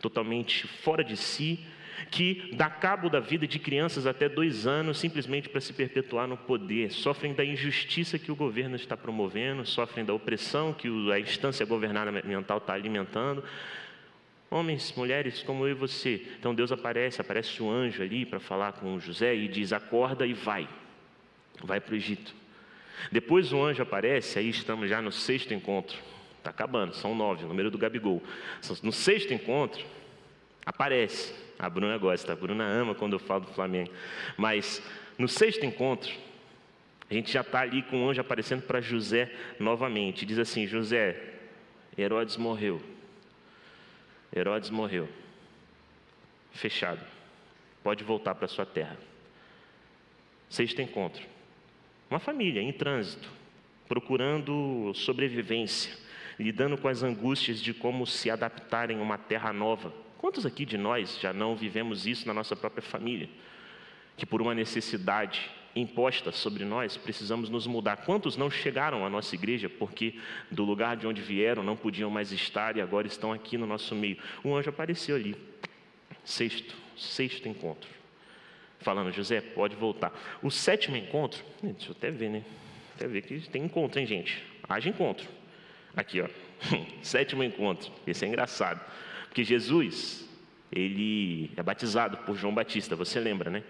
totalmente 0.00 0.66
fora 0.66 1.04
de 1.04 1.16
si, 1.16 1.64
que 2.10 2.50
dá 2.54 2.68
cabo 2.68 3.08
da 3.08 3.20
vida 3.20 3.46
de 3.46 3.58
crianças 3.58 4.06
até 4.06 4.28
dois 4.28 4.66
anos 4.66 4.98
simplesmente 4.98 5.48
para 5.48 5.60
se 5.60 5.72
perpetuar 5.72 6.26
no 6.26 6.36
poder, 6.36 6.90
sofrem 6.90 7.34
da 7.34 7.44
injustiça 7.44 8.18
que 8.18 8.32
o 8.32 8.36
governo 8.36 8.74
está 8.74 8.96
promovendo, 8.96 9.64
sofrem 9.66 10.04
da 10.04 10.12
opressão 10.12 10.72
que 10.72 10.88
a 11.12 11.20
instância 11.20 11.64
governamental 11.64 12.58
está 12.58 12.72
alimentando. 12.72 13.44
Homens, 14.50 14.94
mulheres 14.96 15.42
como 15.42 15.66
eu 15.66 15.70
e 15.70 15.74
você. 15.74 16.26
Então 16.38 16.54
Deus 16.54 16.72
aparece, 16.72 17.20
aparece 17.20 17.62
o 17.62 17.70
anjo 17.70 18.02
ali 18.02 18.24
para 18.24 18.40
falar 18.40 18.72
com 18.72 18.98
José 18.98 19.34
e 19.34 19.48
diz: 19.48 19.72
acorda 19.72 20.26
e 20.26 20.32
vai 20.32 20.68
vai 21.64 21.80
para 21.80 21.92
o 21.92 21.96
Egito. 21.96 22.34
Depois 23.10 23.52
o 23.52 23.62
anjo 23.62 23.82
aparece, 23.82 24.38
aí 24.38 24.48
estamos 24.48 24.88
já 24.88 25.02
no 25.02 25.10
sexto 25.10 25.52
encontro. 25.52 25.96
Está 26.38 26.50
acabando, 26.50 26.94
são 26.94 27.14
nove, 27.14 27.44
o 27.44 27.48
número 27.48 27.70
do 27.70 27.78
Gabigol. 27.78 28.22
No 28.82 28.92
sexto 28.92 29.32
encontro, 29.32 29.84
aparece. 30.64 31.34
A 31.58 31.70
Bruna 31.70 31.96
gosta, 31.96 32.32
a 32.32 32.36
Bruna 32.36 32.64
ama 32.64 32.94
quando 32.94 33.14
eu 33.14 33.18
falo 33.18 33.46
do 33.46 33.52
Flamengo. 33.52 33.90
Mas 34.36 34.82
no 35.16 35.28
sexto 35.28 35.64
encontro, 35.64 36.12
a 37.08 37.14
gente 37.14 37.32
já 37.32 37.40
está 37.40 37.60
ali 37.60 37.82
com 37.82 38.04
o 38.04 38.10
anjo 38.10 38.20
aparecendo 38.20 38.62
para 38.62 38.80
José 38.80 39.32
novamente. 39.58 40.26
Diz 40.26 40.38
assim: 40.38 40.66
José, 40.66 41.34
Herodes 41.96 42.36
morreu. 42.36 42.82
Herodes 44.34 44.70
morreu. 44.70 45.08
Fechado. 46.52 47.00
Pode 47.82 48.02
voltar 48.02 48.34
para 48.34 48.48
sua 48.48 48.66
terra. 48.66 48.96
Sexto 50.48 50.82
encontro. 50.82 51.33
Uma 52.10 52.18
família 52.18 52.60
em 52.60 52.72
trânsito, 52.72 53.28
procurando 53.88 54.92
sobrevivência, 54.94 55.92
lidando 56.38 56.76
com 56.76 56.88
as 56.88 57.02
angústias 57.02 57.60
de 57.60 57.72
como 57.72 58.06
se 58.06 58.30
adaptar 58.30 58.90
em 58.90 58.98
uma 58.98 59.16
terra 59.16 59.52
nova. 59.52 59.92
Quantos 60.18 60.44
aqui 60.44 60.64
de 60.64 60.76
nós 60.76 61.18
já 61.20 61.32
não 61.32 61.56
vivemos 61.56 62.06
isso 62.06 62.26
na 62.26 62.34
nossa 62.34 62.54
própria 62.54 62.82
família? 62.82 63.28
Que 64.16 64.26
por 64.26 64.42
uma 64.42 64.54
necessidade 64.54 65.50
imposta 65.74 66.30
sobre 66.30 66.64
nós, 66.64 66.96
precisamos 66.96 67.48
nos 67.48 67.66
mudar. 67.66 67.96
Quantos 67.96 68.36
não 68.36 68.48
chegaram 68.48 69.04
à 69.04 69.10
nossa 69.10 69.34
igreja 69.34 69.68
porque 69.68 70.14
do 70.50 70.62
lugar 70.62 70.96
de 70.96 71.06
onde 71.06 71.20
vieram 71.20 71.62
não 71.62 71.76
podiam 71.76 72.10
mais 72.10 72.30
estar 72.32 72.76
e 72.76 72.80
agora 72.80 73.06
estão 73.06 73.32
aqui 73.32 73.58
no 73.58 73.66
nosso 73.66 73.94
meio? 73.94 74.18
Um 74.44 74.54
anjo 74.54 74.70
apareceu 74.70 75.16
ali. 75.16 75.34
Sexto, 76.22 76.74
sexto 76.96 77.48
encontro 77.48 78.03
falando, 78.84 79.10
José, 79.10 79.40
pode 79.40 79.74
voltar. 79.74 80.12
O 80.42 80.50
sétimo 80.50 80.96
encontro, 80.96 81.42
deixa 81.62 81.90
eu 81.90 81.96
até 81.96 82.10
ver, 82.10 82.28
né? 82.28 82.44
Até 82.94 83.08
ver 83.08 83.22
que 83.22 83.40
tem 83.48 83.64
encontro, 83.64 83.98
hein, 83.98 84.06
gente? 84.06 84.44
Haja 84.68 84.88
encontro. 84.88 85.26
Aqui, 85.96 86.20
ó. 86.20 86.28
sétimo 87.02 87.42
encontro. 87.42 87.90
Esse 88.06 88.24
é 88.24 88.28
engraçado. 88.28 88.80
Porque 89.24 89.42
Jesus, 89.42 90.28
ele 90.70 91.50
é 91.56 91.62
batizado 91.62 92.18
por 92.18 92.36
João 92.36 92.54
Batista, 92.54 92.94
você 92.94 93.18
lembra, 93.18 93.50
né? 93.50 93.64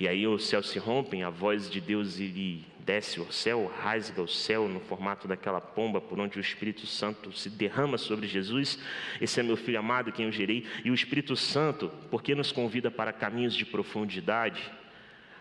E 0.00 0.06
aí 0.06 0.26
os 0.26 0.46
céus 0.46 0.68
se 0.68 0.78
rompem, 0.78 1.24
a 1.24 1.30
voz 1.30 1.68
de 1.68 1.80
Deus 1.80 2.20
ele 2.20 2.64
desce 2.88 3.20
o 3.20 3.30
céu, 3.30 3.70
rasga 3.82 4.22
o 4.22 4.28
céu 4.28 4.68
no 4.68 4.80
formato 4.80 5.28
daquela 5.28 5.60
pomba 5.60 6.00
por 6.00 6.18
onde 6.18 6.38
o 6.38 6.40
Espírito 6.40 6.86
Santo 6.86 7.32
se 7.32 7.50
derrama 7.50 7.98
sobre 7.98 8.26
Jesus. 8.26 8.78
Esse 9.20 9.40
é 9.40 9.42
meu 9.42 9.56
filho 9.56 9.78
amado, 9.78 10.12
quem 10.12 10.24
eu 10.24 10.32
gerei. 10.32 10.64
E 10.84 10.90
o 10.90 10.94
Espírito 10.94 11.36
Santo, 11.36 11.90
porque 12.10 12.34
nos 12.34 12.52
convida 12.52 12.90
para 12.90 13.12
caminhos 13.12 13.54
de 13.54 13.66
profundidade, 13.66 14.62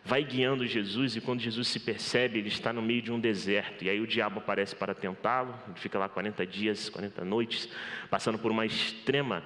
vai 0.03 0.23
guiando 0.23 0.65
Jesus 0.65 1.15
e 1.15 1.21
quando 1.21 1.39
Jesus 1.39 1.67
se 1.67 1.79
percebe, 1.79 2.39
ele 2.39 2.47
está 2.47 2.73
no 2.73 2.81
meio 2.81 3.01
de 3.01 3.11
um 3.11 3.19
deserto. 3.19 3.85
E 3.85 3.89
aí 3.89 4.01
o 4.01 4.07
diabo 4.07 4.39
aparece 4.39 4.75
para 4.75 4.95
tentá-lo, 4.95 5.53
ele 5.67 5.79
fica 5.79 5.99
lá 5.99 6.09
40 6.09 6.45
dias, 6.47 6.89
40 6.89 7.23
noites, 7.23 7.69
passando 8.09 8.39
por 8.39 8.49
uma 8.49 8.65
extrema 8.65 9.43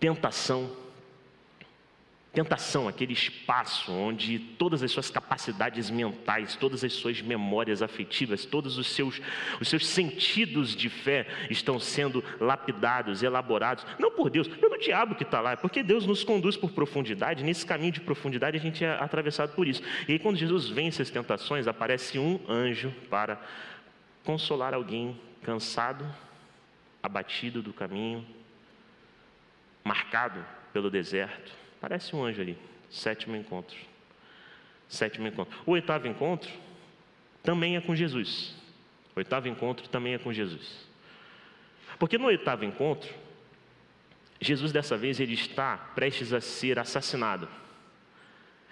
tentação 0.00 0.84
Tentação, 2.36 2.86
aquele 2.86 3.14
espaço 3.14 3.90
onde 3.90 4.38
todas 4.38 4.82
as 4.82 4.92
suas 4.92 5.08
capacidades 5.08 5.88
mentais, 5.88 6.54
todas 6.54 6.84
as 6.84 6.92
suas 6.92 7.22
memórias 7.22 7.80
afetivas, 7.80 8.44
todos 8.44 8.76
os 8.76 8.88
seus, 8.88 9.22
os 9.58 9.66
seus 9.66 9.86
sentidos 9.86 10.76
de 10.76 10.90
fé 10.90 11.26
estão 11.48 11.80
sendo 11.80 12.22
lapidados, 12.38 13.22
elaborados, 13.22 13.86
não 13.98 14.10
por 14.10 14.28
Deus, 14.28 14.46
pelo 14.48 14.76
diabo 14.76 15.14
que 15.14 15.22
está 15.22 15.40
lá, 15.40 15.52
é 15.52 15.56
porque 15.56 15.82
Deus 15.82 16.04
nos 16.04 16.24
conduz 16.24 16.58
por 16.58 16.72
profundidade, 16.72 17.42
nesse 17.42 17.64
caminho 17.64 17.92
de 17.92 18.02
profundidade 18.02 18.58
a 18.58 18.60
gente 18.60 18.84
é 18.84 18.90
atravessado 18.90 19.54
por 19.54 19.66
isso. 19.66 19.82
E 20.06 20.12
aí, 20.12 20.18
quando 20.18 20.36
Jesus 20.36 20.68
vence 20.68 21.00
as 21.00 21.08
tentações, 21.08 21.66
aparece 21.66 22.18
um 22.18 22.38
anjo 22.46 22.92
para 23.08 23.40
consolar 24.22 24.74
alguém 24.74 25.18
cansado, 25.42 26.06
abatido 27.02 27.62
do 27.62 27.72
caminho, 27.72 28.26
marcado 29.82 30.44
pelo 30.70 30.90
deserto. 30.90 31.64
Parece 31.80 32.14
um 32.14 32.24
anjo 32.24 32.40
ali. 32.40 32.58
Sétimo 32.90 33.36
encontro. 33.36 33.76
Sétimo 34.88 35.26
encontro. 35.26 35.58
O 35.66 35.72
oitavo 35.72 36.06
encontro 36.06 36.50
também 37.42 37.76
é 37.76 37.80
com 37.80 37.94
Jesus. 37.94 38.54
O 39.14 39.18
oitavo 39.18 39.48
encontro 39.48 39.88
também 39.88 40.14
é 40.14 40.18
com 40.18 40.32
Jesus. 40.32 40.86
Porque 41.98 42.18
no 42.18 42.26
oitavo 42.26 42.64
encontro, 42.64 43.12
Jesus 44.40 44.72
dessa 44.72 44.96
vez 44.96 45.18
ele 45.18 45.34
está 45.34 45.76
prestes 45.94 46.32
a 46.32 46.40
ser 46.40 46.78
assassinado. 46.78 47.48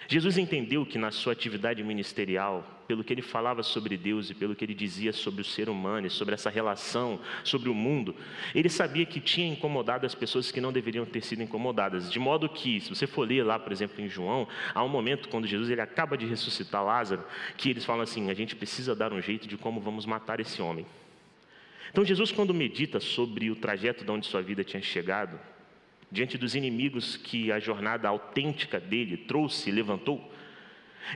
Jesus 0.07 0.37
entendeu 0.37 0.85
que 0.85 0.99
na 0.99 1.09
sua 1.09 1.33
atividade 1.33 1.83
ministerial, 1.83 2.63
pelo 2.87 3.03
que 3.03 3.11
ele 3.11 3.23
falava 3.23 3.63
sobre 3.63 3.97
Deus 3.97 4.29
e 4.29 4.35
pelo 4.35 4.55
que 4.55 4.63
ele 4.63 4.75
dizia 4.75 5.11
sobre 5.11 5.41
o 5.41 5.45
ser 5.45 5.67
humano, 5.67 6.05
e 6.05 6.09
sobre 6.11 6.35
essa 6.35 6.49
relação, 6.49 7.19
sobre 7.43 7.69
o 7.69 7.73
mundo, 7.73 8.15
ele 8.53 8.69
sabia 8.69 9.05
que 9.05 9.19
tinha 9.19 9.47
incomodado 9.47 10.05
as 10.05 10.13
pessoas 10.13 10.51
que 10.51 10.61
não 10.61 10.71
deveriam 10.71 11.05
ter 11.05 11.21
sido 11.21 11.41
incomodadas. 11.41 12.11
De 12.11 12.19
modo 12.19 12.47
que, 12.47 12.79
se 12.79 12.89
você 12.89 13.07
for 13.07 13.27
ler 13.27 13.43
lá, 13.43 13.57
por 13.57 13.71
exemplo, 13.71 13.99
em 13.99 14.07
João, 14.07 14.47
há 14.75 14.83
um 14.83 14.89
momento 14.89 15.27
quando 15.27 15.47
Jesus 15.47 15.71
ele 15.71 15.81
acaba 15.81 16.15
de 16.15 16.27
ressuscitar 16.27 16.83
Lázaro, 16.83 17.25
que 17.57 17.71
eles 17.71 17.83
falam 17.83 18.01
assim: 18.01 18.29
a 18.29 18.33
gente 18.35 18.55
precisa 18.55 18.95
dar 18.95 19.11
um 19.11 19.21
jeito 19.21 19.47
de 19.47 19.57
como 19.57 19.81
vamos 19.81 20.05
matar 20.05 20.39
esse 20.39 20.61
homem. 20.61 20.85
Então, 21.89 22.05
Jesus, 22.05 22.31
quando 22.31 22.53
medita 22.53 22.99
sobre 22.99 23.49
o 23.49 23.55
trajeto 23.55 24.03
de 24.03 24.11
onde 24.11 24.27
sua 24.27 24.41
vida 24.41 24.63
tinha 24.63 24.81
chegado, 24.81 25.39
diante 26.11 26.37
dos 26.37 26.55
inimigos 26.55 27.17
que 27.17 27.51
a 27.51 27.59
jornada 27.59 28.07
autêntica 28.07 28.79
dele 28.79 29.17
trouxe 29.17 29.71
levantou, 29.71 30.31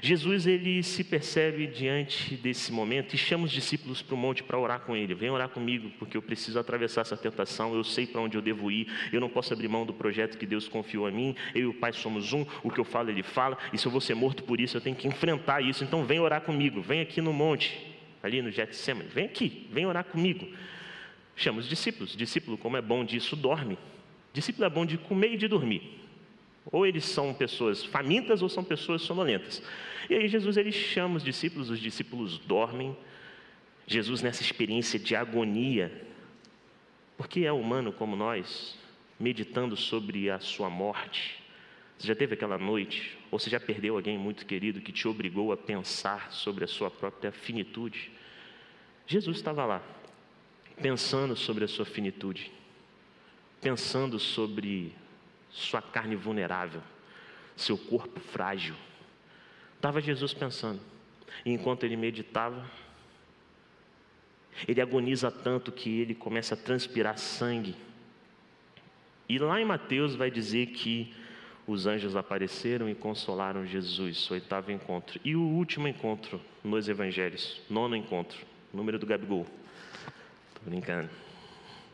Jesus 0.01 0.45
ele 0.45 0.83
se 0.83 1.03
percebe 1.03 1.65
diante 1.65 2.35
desse 2.35 2.71
momento 2.71 3.15
e 3.15 3.17
chama 3.17 3.45
os 3.45 3.51
discípulos 3.51 4.01
para 4.01 4.13
o 4.13 4.17
monte 4.17 4.43
para 4.43 4.57
orar 4.57 4.81
com 4.81 4.95
ele. 4.95 5.15
Vem 5.15 5.31
orar 5.31 5.49
comigo, 5.49 5.91
porque 5.97 6.15
eu 6.15 6.21
preciso 6.21 6.59
atravessar 6.59 7.01
essa 7.01 7.17
tentação, 7.17 7.73
eu 7.73 7.83
sei 7.83 8.05
para 8.05 8.21
onde 8.21 8.37
eu 8.37 8.41
devo 8.41 8.71
ir, 8.71 8.87
eu 9.11 9.19
não 9.19 9.29
posso 9.29 9.51
abrir 9.51 9.67
mão 9.67 9.85
do 9.85 9.93
projeto 9.93 10.37
que 10.37 10.45
Deus 10.45 10.67
confiou 10.67 11.07
a 11.07 11.11
mim, 11.11 11.35
eu 11.55 11.61
e 11.61 11.65
o 11.65 11.73
Pai 11.73 11.91
somos 11.91 12.31
um, 12.33 12.45
o 12.63 12.69
que 12.69 12.79
eu 12.79 12.85
falo 12.85 13.09
ele 13.09 13.23
fala, 13.23 13.57
e 13.73 13.77
se 13.77 13.87
eu 13.87 13.91
vou 13.91 13.99
ser 13.99 14.13
morto 14.13 14.43
por 14.43 14.59
isso, 14.59 14.77
eu 14.77 14.81
tenho 14.81 14.95
que 14.95 15.07
enfrentar 15.07 15.61
isso. 15.61 15.83
Então 15.83 16.05
vem 16.05 16.19
orar 16.19 16.41
comigo, 16.41 16.81
vem 16.81 17.01
aqui 17.01 17.19
no 17.19 17.33
monte, 17.33 17.75
ali 18.21 18.41
no 18.41 18.51
Getsemane, 18.51 19.09
vem 19.09 19.25
aqui, 19.25 19.67
vem 19.71 19.87
orar 19.87 20.03
comigo. 20.03 20.47
Chama 21.35 21.59
os 21.59 21.67
discípulos, 21.67 22.15
discípulo, 22.15 22.57
como 22.57 22.77
é 22.77 22.81
bom 22.81 23.03
disso, 23.03 23.35
dorme. 23.35 23.77
Discípulo 24.39 24.65
é 24.65 24.69
bom 24.69 24.85
de 24.85 24.97
comer 24.97 25.33
e 25.33 25.37
de 25.37 25.49
dormir. 25.49 25.99
Ou 26.71 26.87
eles 26.87 27.03
são 27.03 27.33
pessoas 27.33 27.83
famintas 27.83 28.41
ou 28.41 28.47
são 28.47 28.63
pessoas 28.63 29.01
sonolentas. 29.01 29.61
E 30.09 30.13
aí 30.15 30.29
Jesus 30.29 30.55
ele 30.55 30.71
chama 30.71 31.17
os 31.17 31.23
discípulos, 31.25 31.69
os 31.69 31.77
discípulos 31.77 32.37
dormem. 32.37 32.95
Jesus 33.85 34.21
nessa 34.21 34.41
experiência 34.41 34.97
de 34.97 35.13
agonia, 35.13 35.91
porque 37.17 37.41
é 37.41 37.51
humano 37.51 37.91
como 37.91 38.15
nós, 38.15 38.79
meditando 39.19 39.75
sobre 39.75 40.29
a 40.29 40.39
sua 40.39 40.69
morte. 40.69 41.43
Você 41.97 42.07
já 42.07 42.15
teve 42.15 42.35
aquela 42.35 42.57
noite, 42.57 43.17
ou 43.29 43.37
você 43.37 43.49
já 43.49 43.59
perdeu 43.59 43.97
alguém 43.97 44.17
muito 44.17 44.45
querido 44.45 44.79
que 44.79 44.93
te 44.93 45.05
obrigou 45.05 45.51
a 45.51 45.57
pensar 45.57 46.31
sobre 46.31 46.63
a 46.63 46.67
sua 46.67 46.89
própria 46.89 47.33
finitude? 47.33 48.09
Jesus 49.05 49.35
estava 49.35 49.65
lá, 49.65 49.83
pensando 50.81 51.35
sobre 51.35 51.65
a 51.65 51.67
sua 51.67 51.83
finitude 51.83 52.57
pensando 53.61 54.19
sobre 54.19 54.95
sua 55.49 55.81
carne 55.81 56.15
vulnerável, 56.15 56.81
seu 57.55 57.77
corpo 57.77 58.19
frágil. 58.19 58.75
Estava 59.75 60.01
Jesus 60.01 60.33
pensando. 60.33 60.79
E 61.45 61.51
enquanto 61.51 61.83
ele 61.83 61.95
meditava, 61.95 62.65
ele 64.67 64.81
agoniza 64.81 65.31
tanto 65.31 65.71
que 65.71 66.01
ele 66.01 66.13
começa 66.13 66.53
a 66.53 66.57
transpirar 66.57 67.17
sangue. 67.17 67.75
E 69.27 69.37
lá 69.37 69.61
em 69.61 69.65
Mateus 69.65 70.15
vai 70.15 70.31
dizer 70.31 70.67
que 70.67 71.13
os 71.67 71.85
anjos 71.85 72.15
apareceram 72.15 72.89
e 72.89 72.95
consolaram 72.95 73.65
Jesus, 73.65 74.29
oitavo 74.31 74.71
encontro. 74.71 75.19
E 75.23 75.35
o 75.35 75.41
último 75.41 75.87
encontro 75.87 76.41
nos 76.63 76.89
evangelhos, 76.89 77.61
nono 77.69 77.95
encontro, 77.95 78.39
número 78.73 78.97
do 78.97 79.05
Gabigol. 79.05 79.45
Estou 80.49 80.63
brincando. 80.65 81.09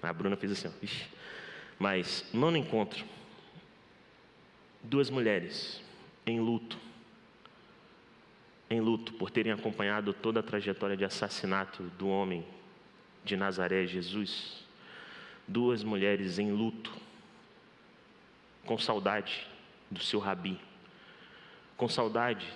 A 0.01 0.13
Bruna 0.13 0.37
fez 0.37 0.51
assim, 0.51 0.67
ó. 0.67 0.71
Ixi. 0.81 1.14
Mas, 1.77 2.25
nono 2.33 2.57
encontro, 2.57 3.05
duas 4.81 5.09
mulheres 5.09 5.81
em 6.25 6.39
luto, 6.39 6.77
em 8.69 8.79
luto 8.79 9.13
por 9.13 9.29
terem 9.29 9.51
acompanhado 9.51 10.13
toda 10.13 10.39
a 10.39 10.43
trajetória 10.43 10.95
de 10.95 11.05
assassinato 11.05 11.83
do 11.97 12.07
homem 12.07 12.45
de 13.23 13.35
Nazaré, 13.35 13.85
Jesus. 13.85 14.63
Duas 15.47 15.83
mulheres 15.83 16.39
em 16.39 16.51
luto, 16.51 16.91
com 18.65 18.77
saudade 18.77 19.45
do 19.91 19.99
seu 19.99 20.19
rabi, 20.19 20.59
com 21.77 21.87
saudade 21.87 22.47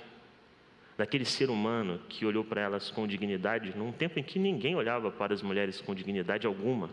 daquele 0.98 1.24
ser 1.24 1.50
humano 1.50 2.00
que 2.10 2.26
olhou 2.26 2.44
para 2.44 2.62
elas 2.62 2.90
com 2.90 3.08
dignidade, 3.08 3.78
num 3.78 3.92
tempo 3.92 4.20
em 4.20 4.24
que 4.24 4.40
ninguém 4.40 4.76
olhava 4.76 5.12
para 5.12 5.34
as 5.34 5.42
mulheres 5.42 5.80
com 5.80 5.94
dignidade 5.94 6.48
alguma, 6.48 6.90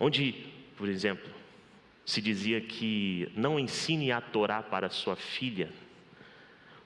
onde 0.00 0.57
por 0.78 0.88
exemplo, 0.88 1.28
se 2.06 2.22
dizia 2.22 2.60
que 2.60 3.30
não 3.34 3.58
ensine 3.58 4.12
a 4.12 4.20
Torá 4.20 4.62
para 4.62 4.88
sua 4.88 5.16
filha, 5.16 5.68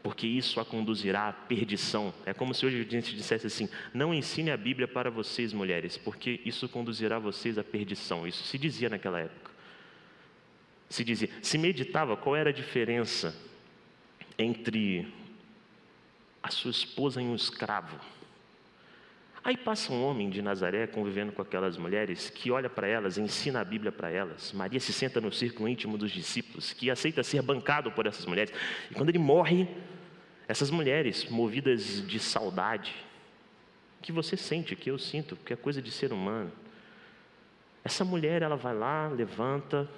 porque 0.03 0.27
isso 0.27 0.59
a 0.59 0.65
conduzirá 0.65 1.29
à 1.29 1.33
perdição. 1.33 2.13
É 2.25 2.33
como 2.33 2.55
se 2.55 2.65
hoje 2.65 2.81
a 2.81 2.91
gente 2.91 3.15
dissesse 3.15 3.47
assim: 3.47 3.69
não 3.93 4.15
ensine 4.15 4.51
a 4.51 4.57
Bíblia 4.57 4.89
para 4.89 5.11
vocês, 5.11 5.53
mulheres, 5.53 5.99
porque 5.99 6.41
isso 6.45 6.69
conduzirá 6.71 7.19
vocês 7.19 7.59
à 7.59 7.63
perdição. 7.63 8.27
Isso 8.27 8.43
se 8.45 8.57
dizia 8.59 8.89
naquela 8.89 9.21
época. 9.21 9.53
Se 10.89 11.05
dizia, 11.05 11.29
se 11.43 11.59
meditava 11.59 12.17
qual 12.17 12.35
era 12.35 12.51
a 12.51 12.53
diferença 12.53 13.37
entre 14.39 15.07
a 16.43 16.51
sua 16.51 16.71
esposa 16.71 17.21
e 17.21 17.25
um 17.25 17.35
escravo. 17.35 18.01
Aí 19.45 19.57
passa 19.57 19.93
um 19.93 20.05
homem 20.05 20.31
de 20.31 20.41
Nazaré 20.41 20.87
convivendo 20.87 21.33
com 21.33 21.43
aquelas 21.43 21.77
mulheres, 21.77 22.31
que 22.31 22.51
olha 22.53 22.71
para 22.71 22.87
elas, 22.87 23.19
ensina 23.19 23.61
a 23.61 23.65
Bíblia 23.65 23.91
para 23.91 24.09
elas. 24.09 24.53
Maria 24.53 24.79
se 24.79 24.93
senta 24.93 25.21
no 25.21 25.33
círculo 25.33 25.69
íntimo 25.69 25.99
dos 25.99 26.13
discípulos, 26.13 26.73
que 26.73 26.89
aceita 26.91 27.25
ser 27.25 27.43
bancado 27.43 27.91
por 27.91 28.07
essas 28.07 28.25
mulheres. 28.25 28.55
E 28.89 28.95
quando 28.95 29.09
ele 29.09 29.19
morre, 29.19 29.67
essas 30.47 30.71
mulheres, 30.71 31.29
movidas 31.29 32.07
de 32.07 32.21
saudade, 32.21 32.95
que 34.01 34.13
você 34.13 34.37
sente, 34.37 34.77
que 34.77 34.91
eu 34.91 34.99
sinto, 34.99 35.35
que 35.35 35.53
é 35.53 35.57
coisa 35.57 35.83
de 35.83 35.91
ser 35.91 36.13
humano. 36.13 36.53
Essa 37.85 38.05
mulher, 38.05 38.43
ela 38.43 38.57
vai 38.57 38.75
lá, 38.75 39.09
levanta, 39.09 39.89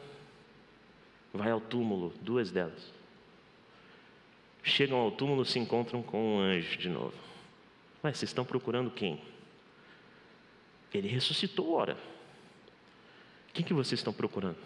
vai 1.34 1.50
ao 1.50 1.60
túmulo, 1.60 2.14
duas 2.22 2.50
delas. 2.50 2.92
Chegam 4.62 4.96
ao 4.96 5.10
túmulo, 5.10 5.44
se 5.44 5.58
encontram 5.58 6.02
com 6.02 6.36
um 6.36 6.40
anjo 6.40 6.78
de 6.78 6.88
novo. 6.88 7.12
Mas 8.02 8.16
vocês 8.16 8.30
estão 8.30 8.44
procurando 8.44 8.90
quem? 8.90 9.20
Ele 10.94 11.08
ressuscitou, 11.08 11.72
ora. 11.72 11.96
Quem 13.52 13.64
que 13.64 13.74
vocês 13.74 13.98
estão 13.98 14.12
procurando? 14.12 14.56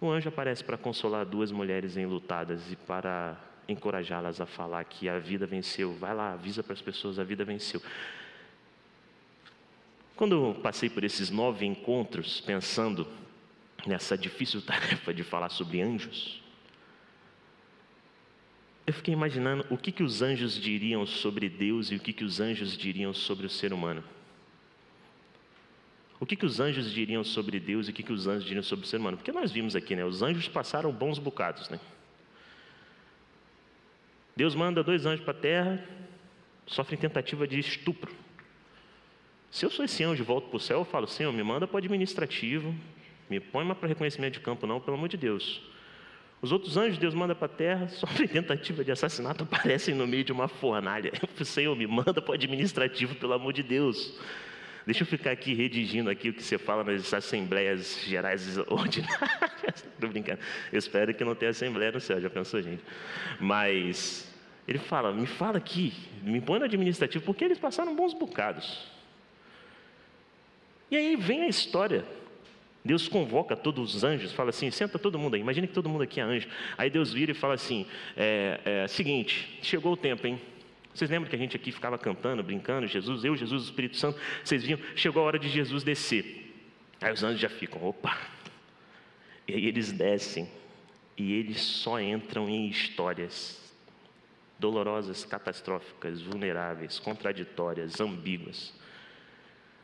O 0.00 0.08
anjo 0.08 0.28
aparece 0.28 0.62
para 0.62 0.78
consolar 0.78 1.26
duas 1.26 1.50
mulheres 1.50 1.96
enlutadas 1.96 2.70
e 2.70 2.76
para 2.76 3.36
encorajá-las 3.68 4.40
a 4.40 4.46
falar 4.46 4.84
que 4.84 5.08
a 5.08 5.18
vida 5.18 5.46
venceu. 5.46 5.94
Vai 5.94 6.14
lá, 6.14 6.32
avisa 6.32 6.62
para 6.62 6.74
as 6.74 6.80
pessoas, 6.80 7.18
a 7.18 7.24
vida 7.24 7.44
venceu. 7.44 7.82
Quando 10.14 10.34
eu 10.34 10.60
passei 10.62 10.88
por 10.88 11.02
esses 11.02 11.28
nove 11.28 11.66
encontros, 11.66 12.40
pensando 12.40 13.06
nessa 13.86 14.16
difícil 14.16 14.62
tarefa 14.64 15.12
de 15.12 15.24
falar 15.24 15.48
sobre 15.48 15.82
anjos, 15.82 16.42
eu 18.86 18.92
fiquei 18.92 19.12
imaginando 19.12 19.66
o 19.68 19.76
que, 19.76 19.90
que 19.90 20.02
os 20.02 20.22
anjos 20.22 20.54
diriam 20.54 21.04
sobre 21.04 21.48
Deus 21.48 21.90
e 21.90 21.96
o 21.96 22.00
que, 22.00 22.12
que 22.12 22.22
os 22.22 22.40
anjos 22.40 22.76
diriam 22.76 23.12
sobre 23.12 23.46
o 23.46 23.50
ser 23.50 23.72
humano. 23.72 24.02
O 26.20 26.24
que, 26.24 26.36
que 26.36 26.46
os 26.46 26.60
anjos 26.60 26.92
diriam 26.92 27.24
sobre 27.24 27.58
Deus 27.58 27.88
e 27.88 27.90
o 27.90 27.92
que, 27.92 28.02
que 28.02 28.12
os 28.12 28.26
anjos 28.26 28.44
diriam 28.44 28.62
sobre 28.62 28.86
o 28.86 28.88
ser 28.88 28.98
humano? 28.98 29.16
Porque 29.16 29.32
nós 29.32 29.50
vimos 29.50 29.74
aqui, 29.74 29.96
né? 29.96 30.04
Os 30.04 30.22
anjos 30.22 30.48
passaram 30.48 30.92
bons 30.92 31.18
bocados, 31.18 31.68
né? 31.68 31.80
Deus 34.36 34.54
manda 34.54 34.84
dois 34.84 35.04
anjos 35.04 35.24
para 35.24 35.36
a 35.36 35.40
terra, 35.40 35.84
sofrem 36.66 36.98
tentativa 36.98 37.46
de 37.46 37.58
estupro. 37.58 38.14
Se 39.50 39.66
eu 39.66 39.70
sou 39.70 39.84
esse 39.84 40.04
anjo 40.04 40.22
e 40.22 40.26
volto 40.26 40.48
para 40.48 40.56
o 40.56 40.60
céu, 40.60 40.78
eu 40.78 40.84
falo, 40.84 41.08
Senhor, 41.08 41.32
me 41.32 41.42
manda 41.42 41.66
para 41.66 41.74
o 41.74 41.78
administrativo, 41.78 42.74
me 43.28 43.40
põe 43.40 43.64
mais 43.64 43.78
para 43.78 43.88
reconhecimento 43.88 44.34
de 44.34 44.40
campo, 44.40 44.66
não, 44.66 44.80
pelo 44.80 44.96
amor 44.96 45.08
de 45.08 45.16
Deus. 45.16 45.60
Os 46.42 46.52
outros 46.52 46.76
anjos 46.76 46.98
Deus 46.98 47.14
manda 47.14 47.34
para 47.34 47.46
a 47.46 47.56
terra, 47.56 47.88
sofrem 47.90 48.28
tentativa 48.28 48.84
de 48.84 48.92
assassinato, 48.92 49.44
aparecem 49.44 49.94
no 49.94 50.06
meio 50.06 50.24
de 50.24 50.32
uma 50.32 50.48
fornalha. 50.48 51.12
Eu 51.38 51.44
Senhor, 51.44 51.74
me 51.76 51.86
manda 51.86 52.20
para 52.20 52.30
o 52.30 52.34
administrativo, 52.34 53.14
pelo 53.14 53.32
amor 53.32 53.52
de 53.52 53.62
Deus. 53.62 54.14
Deixa 54.84 55.02
eu 55.02 55.06
ficar 55.06 55.32
aqui 55.32 55.52
redigindo 55.52 56.08
aqui 56.08 56.28
o 56.28 56.32
que 56.32 56.40
você 56.40 56.56
fala 56.56 56.84
nas 56.84 57.12
assembleias 57.12 57.98
gerais 58.04 58.56
ordinárias. 58.70 59.84
Estou 59.84 60.08
brincando. 60.08 60.38
Eu 60.72 60.78
espero 60.78 61.12
que 61.12 61.24
não 61.24 61.34
tenha 61.34 61.50
assembleia 61.50 61.90
no 61.90 62.00
céu, 62.00 62.20
já 62.20 62.30
pensou, 62.30 62.62
gente? 62.62 62.84
Mas 63.40 64.32
Ele 64.68 64.78
fala: 64.78 65.12
me 65.12 65.26
fala 65.26 65.58
aqui, 65.58 65.92
me 66.22 66.40
põe 66.40 66.60
no 66.60 66.66
administrativo, 66.66 67.24
porque 67.24 67.44
eles 67.44 67.58
passaram 67.58 67.96
bons 67.96 68.14
bocados. 68.14 68.86
E 70.88 70.96
aí 70.96 71.16
vem 71.16 71.42
a 71.42 71.48
história. 71.48 72.04
Deus 72.86 73.08
convoca 73.08 73.56
todos 73.56 73.94
os 73.94 74.04
anjos, 74.04 74.32
fala 74.32 74.50
assim: 74.50 74.70
senta 74.70 74.98
todo 74.98 75.18
mundo 75.18 75.34
aí, 75.34 75.40
imagine 75.40 75.66
que 75.66 75.74
todo 75.74 75.88
mundo 75.88 76.02
aqui 76.02 76.20
é 76.20 76.22
anjo. 76.22 76.48
Aí 76.78 76.88
Deus 76.88 77.12
vira 77.12 77.32
e 77.32 77.34
fala 77.34 77.54
assim: 77.54 77.86
é, 78.16 78.60
é, 78.64 78.88
seguinte, 78.88 79.58
chegou 79.62 79.92
o 79.92 79.96
tempo, 79.96 80.26
hein? 80.26 80.40
Vocês 80.94 81.10
lembram 81.10 81.28
que 81.28 81.36
a 81.36 81.38
gente 81.38 81.54
aqui 81.54 81.70
ficava 81.70 81.98
cantando, 81.98 82.42
brincando, 82.42 82.86
Jesus, 82.86 83.22
eu, 83.22 83.36
Jesus, 83.36 83.64
Espírito 83.64 83.98
Santo, 83.98 84.18
vocês 84.42 84.64
viam? 84.64 84.78
Chegou 84.94 85.22
a 85.22 85.26
hora 85.26 85.38
de 85.38 85.48
Jesus 85.48 85.84
descer. 85.84 86.54
Aí 87.02 87.12
os 87.12 87.22
anjos 87.22 87.40
já 87.40 87.50
ficam, 87.50 87.84
opa. 87.86 88.16
E 89.46 89.52
aí 89.52 89.66
eles 89.66 89.92
descem, 89.92 90.48
e 91.16 91.34
eles 91.34 91.60
só 91.60 92.00
entram 92.00 92.48
em 92.48 92.68
histórias 92.68 93.62
dolorosas, 94.58 95.24
catastróficas, 95.24 96.22
vulneráveis, 96.22 96.98
contraditórias, 96.98 98.00
ambíguas. 98.00 98.72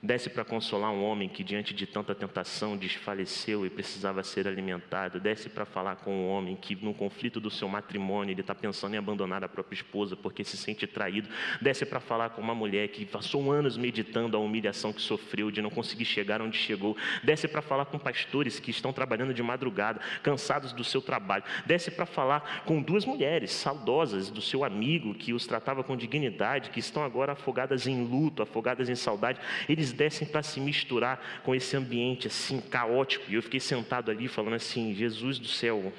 Desce 0.04 0.28
para 0.28 0.44
consolar 0.44 0.90
um 0.90 1.04
homem 1.04 1.28
que, 1.28 1.44
diante 1.44 1.72
de 1.72 1.86
tanta 1.86 2.12
tentação, 2.12 2.76
desfaleceu 2.76 3.64
e 3.64 3.70
precisava 3.70 4.24
ser 4.24 4.48
alimentado. 4.48 5.20
Desce 5.20 5.48
para 5.48 5.64
falar 5.64 5.94
com 5.94 6.12
um 6.12 6.28
homem 6.28 6.56
que, 6.56 6.74
no 6.74 6.92
conflito 6.92 7.38
do 7.38 7.48
seu 7.48 7.68
matrimônio, 7.68 8.32
ele 8.32 8.40
está 8.40 8.52
pensando 8.52 8.94
em 8.94 8.98
abandonar 8.98 9.44
a 9.44 9.48
própria 9.48 9.76
esposa 9.76 10.16
porque 10.16 10.42
se 10.42 10.56
sente 10.56 10.88
traído. 10.88 11.28
Desce 11.60 11.86
para 11.86 12.00
falar 12.00 12.30
com 12.30 12.42
uma 12.42 12.52
mulher 12.52 12.88
que 12.88 13.06
passou 13.06 13.52
anos 13.52 13.76
meditando 13.76 14.36
a 14.36 14.40
humilhação 14.40 14.92
que 14.92 15.00
sofreu 15.00 15.52
de 15.52 15.62
não 15.62 15.70
conseguir 15.70 16.04
chegar 16.04 16.42
onde 16.42 16.58
chegou. 16.58 16.96
Desce 17.22 17.46
para 17.46 17.62
falar 17.62 17.84
com 17.84 17.96
pastores 17.96 18.58
que 18.58 18.72
estão 18.72 18.92
trabalhando 18.92 19.32
de 19.32 19.40
madrugada, 19.40 20.00
cansados 20.20 20.72
do 20.72 20.82
seu 20.82 21.00
trabalho. 21.00 21.44
Desce 21.64 21.92
para 21.92 22.06
falar 22.06 22.64
com 22.64 22.82
duas 22.82 23.04
mulheres 23.04 23.52
saudosas 23.52 24.30
do 24.30 24.42
seu 24.42 24.64
amigo 24.64 25.14
que 25.14 25.32
os 25.32 25.46
tratava 25.46 25.84
com 25.84 25.96
dignidade, 25.96 26.70
que 26.70 26.80
estão 26.80 27.04
agora 27.04 27.34
afogadas 27.34 27.86
em 27.86 28.04
luto, 28.04 28.42
afogadas 28.42 28.88
em 28.88 28.96
saudade. 28.96 29.38
Eles 29.68 29.91
descem 29.92 30.26
para 30.26 30.42
se 30.42 30.60
misturar 30.60 31.42
com 31.44 31.54
esse 31.54 31.76
ambiente 31.76 32.26
assim 32.26 32.60
caótico. 32.60 33.30
E 33.30 33.34
eu 33.34 33.42
fiquei 33.42 33.60
sentado 33.60 34.10
ali 34.10 34.28
falando 34.28 34.54
assim: 34.54 34.94
Jesus 34.94 35.38
do 35.38 35.48
céu, 35.48 35.92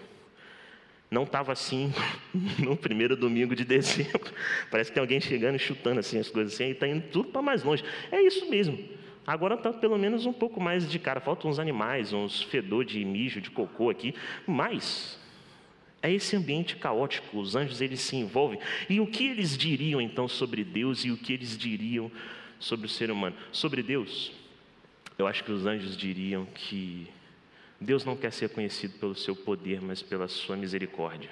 não 1.10 1.23
estava 1.23 1.51
assim 1.51 1.93
no 2.60 2.75
primeiro 2.75 3.15
domingo 3.15 3.56
de 3.56 3.63
dezembro. 3.63 4.32
Parece 4.71 4.89
que 4.89 4.95
tem 4.95 5.01
alguém 5.01 5.21
chegando 5.21 5.56
e 5.56 5.60
chutando 5.60 5.99
assim 5.99 6.19
as 6.19 6.29
coisas 6.29 6.53
assim, 6.53 6.65
e 6.65 6.71
está 6.71 6.88
indo 6.88 7.08
tudo 7.10 7.29
para 7.29 7.41
mais 7.41 7.63
longe. 7.63 7.84
É 8.12 8.21
isso 8.21 8.49
mesmo. 8.49 8.77
Agora 9.25 9.56
está 9.56 9.71
pelo 9.71 9.97
menos 9.97 10.25
um 10.25 10.34
pouco 10.34 10.60
mais 10.60 10.89
de 10.89 10.99
cara. 10.99 11.21
Faltam 11.21 11.49
uns 11.49 11.60
animais, 11.60 12.12
uns 12.12 12.41
fedor 12.41 12.84
de 12.84 13.03
mijo, 13.06 13.39
de 13.39 13.49
cocô 13.49 13.89
aqui. 13.89 14.13
Mas 14.45 15.17
é 16.01 16.12
esse 16.12 16.36
ambiente 16.36 16.75
caótico. 16.75 17.39
Os 17.39 17.56
anjos 17.56 17.79
eles 17.79 18.01
se 18.01 18.17
envolvem. 18.17 18.60
E 18.89 18.99
o 18.99 19.08
que 19.08 19.25
eles 19.27 19.58
diriam 19.58 20.01
então 20.01 20.27
sobre 20.27 20.63
Deus 20.63 21.06
e 21.06 21.12
o 21.12 21.17
que 21.17 21.32
eles 21.32 21.58
diriam 21.58 22.12
sobre 22.63 22.86
o 22.86 22.89
ser 22.89 23.12
humano. 23.12 23.36
Sobre 23.52 23.84
Deus, 23.84 24.32
eu 25.17 25.28
acho 25.28 25.43
que 25.43 25.52
os 25.52 25.65
anjos 25.65 25.97
diriam 25.97 26.45
que 26.45 27.08
Deus 27.80 28.06
não 28.06 28.15
quer 28.15 28.32
ser 28.32 28.49
conhecido 28.49 28.97
pelo 28.99 29.13
seu 29.13 29.36
poder, 29.36 29.82
mas 29.82 30.02
pela 30.02 30.28
sua 30.30 30.56
misericórdia. 30.56 31.30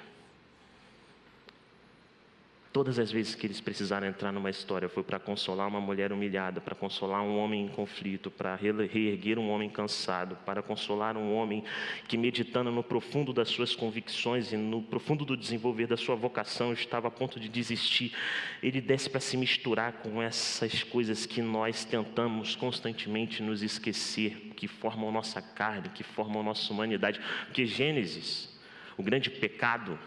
Todas 2.72 2.98
as 2.98 3.12
vezes 3.12 3.34
que 3.34 3.46
eles 3.46 3.60
precisaram 3.60 4.06
entrar 4.06 4.32
numa 4.32 4.48
história 4.48 4.88
foi 4.88 5.02
para 5.02 5.18
consolar 5.18 5.68
uma 5.68 5.80
mulher 5.80 6.10
humilhada, 6.10 6.58
para 6.58 6.74
consolar 6.74 7.20
um 7.20 7.36
homem 7.36 7.66
em 7.66 7.68
conflito, 7.68 8.30
para 8.30 8.56
reerguer 8.56 9.38
um 9.38 9.50
homem 9.50 9.68
cansado, 9.68 10.38
para 10.46 10.62
consolar 10.62 11.14
um 11.18 11.34
homem 11.34 11.62
que, 12.08 12.16
meditando 12.16 12.70
no 12.70 12.82
profundo 12.82 13.30
das 13.30 13.50
suas 13.50 13.76
convicções 13.76 14.52
e 14.52 14.56
no 14.56 14.80
profundo 14.80 15.22
do 15.22 15.36
desenvolver 15.36 15.86
da 15.86 15.98
sua 15.98 16.14
vocação, 16.14 16.72
estava 16.72 17.08
a 17.08 17.10
ponto 17.10 17.38
de 17.38 17.46
desistir. 17.46 18.14
Ele 18.62 18.80
desce 18.80 19.10
para 19.10 19.20
se 19.20 19.36
misturar 19.36 19.92
com 20.02 20.22
essas 20.22 20.82
coisas 20.82 21.26
que 21.26 21.42
nós 21.42 21.84
tentamos 21.84 22.56
constantemente 22.56 23.42
nos 23.42 23.62
esquecer, 23.62 24.54
que 24.56 24.66
formam 24.66 25.12
nossa 25.12 25.42
carne, 25.42 25.90
que 25.90 26.02
formam 26.02 26.42
nossa 26.42 26.72
humanidade. 26.72 27.20
Porque 27.44 27.66
Gênesis, 27.66 28.48
o 28.96 29.02
grande 29.02 29.28
pecado, 29.28 29.98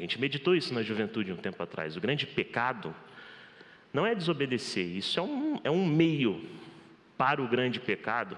a 0.00 0.02
gente 0.02 0.18
meditou 0.18 0.56
isso 0.56 0.72
na 0.72 0.82
juventude 0.82 1.30
um 1.30 1.36
tempo 1.36 1.62
atrás. 1.62 1.94
O 1.94 2.00
grande 2.00 2.26
pecado 2.26 2.94
não 3.92 4.06
é 4.06 4.14
desobedecer, 4.14 4.86
isso 4.86 5.20
é 5.20 5.22
um, 5.22 5.60
é 5.62 5.70
um 5.70 5.84
meio 5.84 6.42
para 7.18 7.42
o 7.42 7.46
grande 7.46 7.78
pecado, 7.78 8.34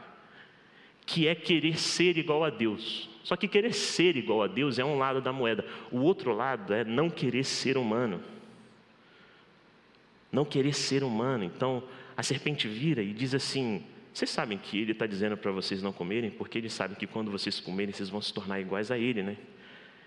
que 1.06 1.28
é 1.28 1.36
querer 1.36 1.78
ser 1.78 2.18
igual 2.18 2.42
a 2.42 2.50
Deus. 2.50 3.08
Só 3.22 3.36
que 3.36 3.46
querer 3.46 3.72
ser 3.72 4.16
igual 4.16 4.42
a 4.42 4.48
Deus 4.48 4.80
é 4.80 4.84
um 4.84 4.98
lado 4.98 5.20
da 5.20 5.32
moeda, 5.32 5.64
o 5.92 6.00
outro 6.00 6.34
lado 6.34 6.74
é 6.74 6.82
não 6.82 7.08
querer 7.08 7.44
ser 7.44 7.78
humano. 7.78 8.20
Não 10.32 10.44
querer 10.44 10.72
ser 10.72 11.04
humano. 11.04 11.44
Então, 11.44 11.84
a 12.16 12.24
serpente 12.24 12.66
vira 12.66 13.02
e 13.02 13.12
diz 13.12 13.34
assim: 13.34 13.84
Vocês 14.12 14.30
sabem 14.30 14.58
que 14.58 14.80
ele 14.80 14.90
está 14.90 15.06
dizendo 15.06 15.36
para 15.36 15.52
vocês 15.52 15.80
não 15.80 15.92
comerem, 15.92 16.30
porque 16.30 16.58
ele 16.58 16.68
sabe 16.68 16.96
que 16.96 17.06
quando 17.06 17.30
vocês 17.30 17.60
comerem, 17.60 17.92
vocês 17.92 18.08
vão 18.08 18.20
se 18.20 18.34
tornar 18.34 18.58
iguais 18.58 18.90
a 18.90 18.98
ele, 18.98 19.22
né? 19.22 19.36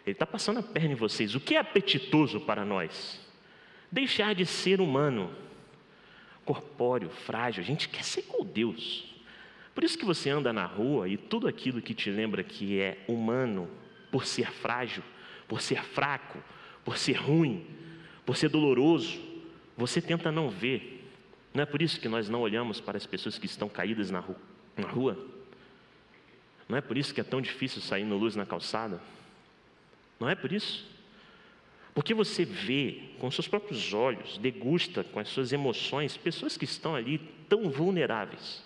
Ele 0.05 0.13
está 0.13 0.25
passando 0.25 0.59
a 0.59 0.63
perna 0.63 0.91
em 0.91 0.95
vocês. 0.95 1.33
O 1.33 1.39
que 1.39 1.55
é 1.55 1.59
apetitoso 1.59 2.39
para 2.39 2.63
nós? 2.63 3.19
Deixar 3.91 4.35
de 4.35 4.45
ser 4.45 4.79
humano, 4.79 5.33
corpóreo, 6.43 7.09
frágil. 7.09 7.63
A 7.63 7.65
gente 7.65 7.89
quer 7.89 8.03
ser 8.03 8.23
com 8.23 8.45
Deus. 8.45 9.15
Por 9.73 9.83
isso 9.83 9.97
que 9.97 10.05
você 10.05 10.29
anda 10.29 10.53
na 10.53 10.65
rua 10.65 11.09
e 11.09 11.17
tudo 11.17 11.47
aquilo 11.47 11.81
que 11.81 11.93
te 11.93 12.09
lembra 12.09 12.43
que 12.43 12.79
é 12.79 13.03
humano, 13.07 13.69
por 14.11 14.25
ser 14.25 14.51
frágil, 14.51 15.03
por 15.47 15.61
ser 15.61 15.83
fraco, 15.83 16.41
por 16.83 16.97
ser 16.97 17.13
ruim, 17.13 17.65
por 18.25 18.37
ser 18.37 18.49
doloroso, 18.49 19.19
você 19.75 20.01
tenta 20.01 20.31
não 20.31 20.49
ver. 20.49 21.03
Não 21.53 21.63
é 21.63 21.65
por 21.65 21.81
isso 21.81 21.99
que 21.99 22.07
nós 22.07 22.29
não 22.29 22.41
olhamos 22.41 22.79
para 22.79 22.95
as 22.95 23.05
pessoas 23.05 23.37
que 23.37 23.45
estão 23.45 23.67
caídas 23.67 24.11
na 24.11 24.19
rua? 24.19 25.17
Não 26.69 26.77
é 26.77 26.81
por 26.81 26.97
isso 26.97 27.13
que 27.13 27.19
é 27.19 27.23
tão 27.23 27.41
difícil 27.41 27.81
sair 27.81 28.03
no 28.03 28.17
luz 28.17 28.35
na 28.35 28.45
calçada? 28.45 29.01
Não 30.19 30.29
é 30.29 30.35
por 30.35 30.51
isso? 30.51 30.85
Porque 31.93 32.13
você 32.13 32.43
vê 32.43 33.03
com 33.19 33.31
seus 33.31 33.47
próprios 33.47 33.93
olhos, 33.93 34.37
degusta 34.37 35.03
com 35.03 35.19
as 35.19 35.29
suas 35.29 35.53
emoções, 35.53 36.17
pessoas 36.17 36.57
que 36.57 36.65
estão 36.65 36.93
ali 36.93 37.19
tão 37.47 37.69
vulneráveis. 37.69 38.63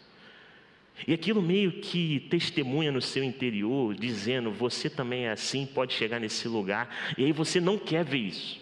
E 1.07 1.13
aquilo 1.13 1.41
meio 1.41 1.73
que 1.73 2.21
testemunha 2.29 2.91
no 2.91 3.01
seu 3.01 3.23
interior, 3.23 3.93
dizendo: 3.93 4.51
você 4.51 4.89
também 4.89 5.27
é 5.27 5.31
assim, 5.31 5.65
pode 5.65 5.93
chegar 5.93 6.19
nesse 6.19 6.47
lugar, 6.47 7.13
e 7.17 7.23
aí 7.23 7.31
você 7.31 7.61
não 7.61 7.77
quer 7.77 8.03
ver 8.03 8.17
isso. 8.17 8.59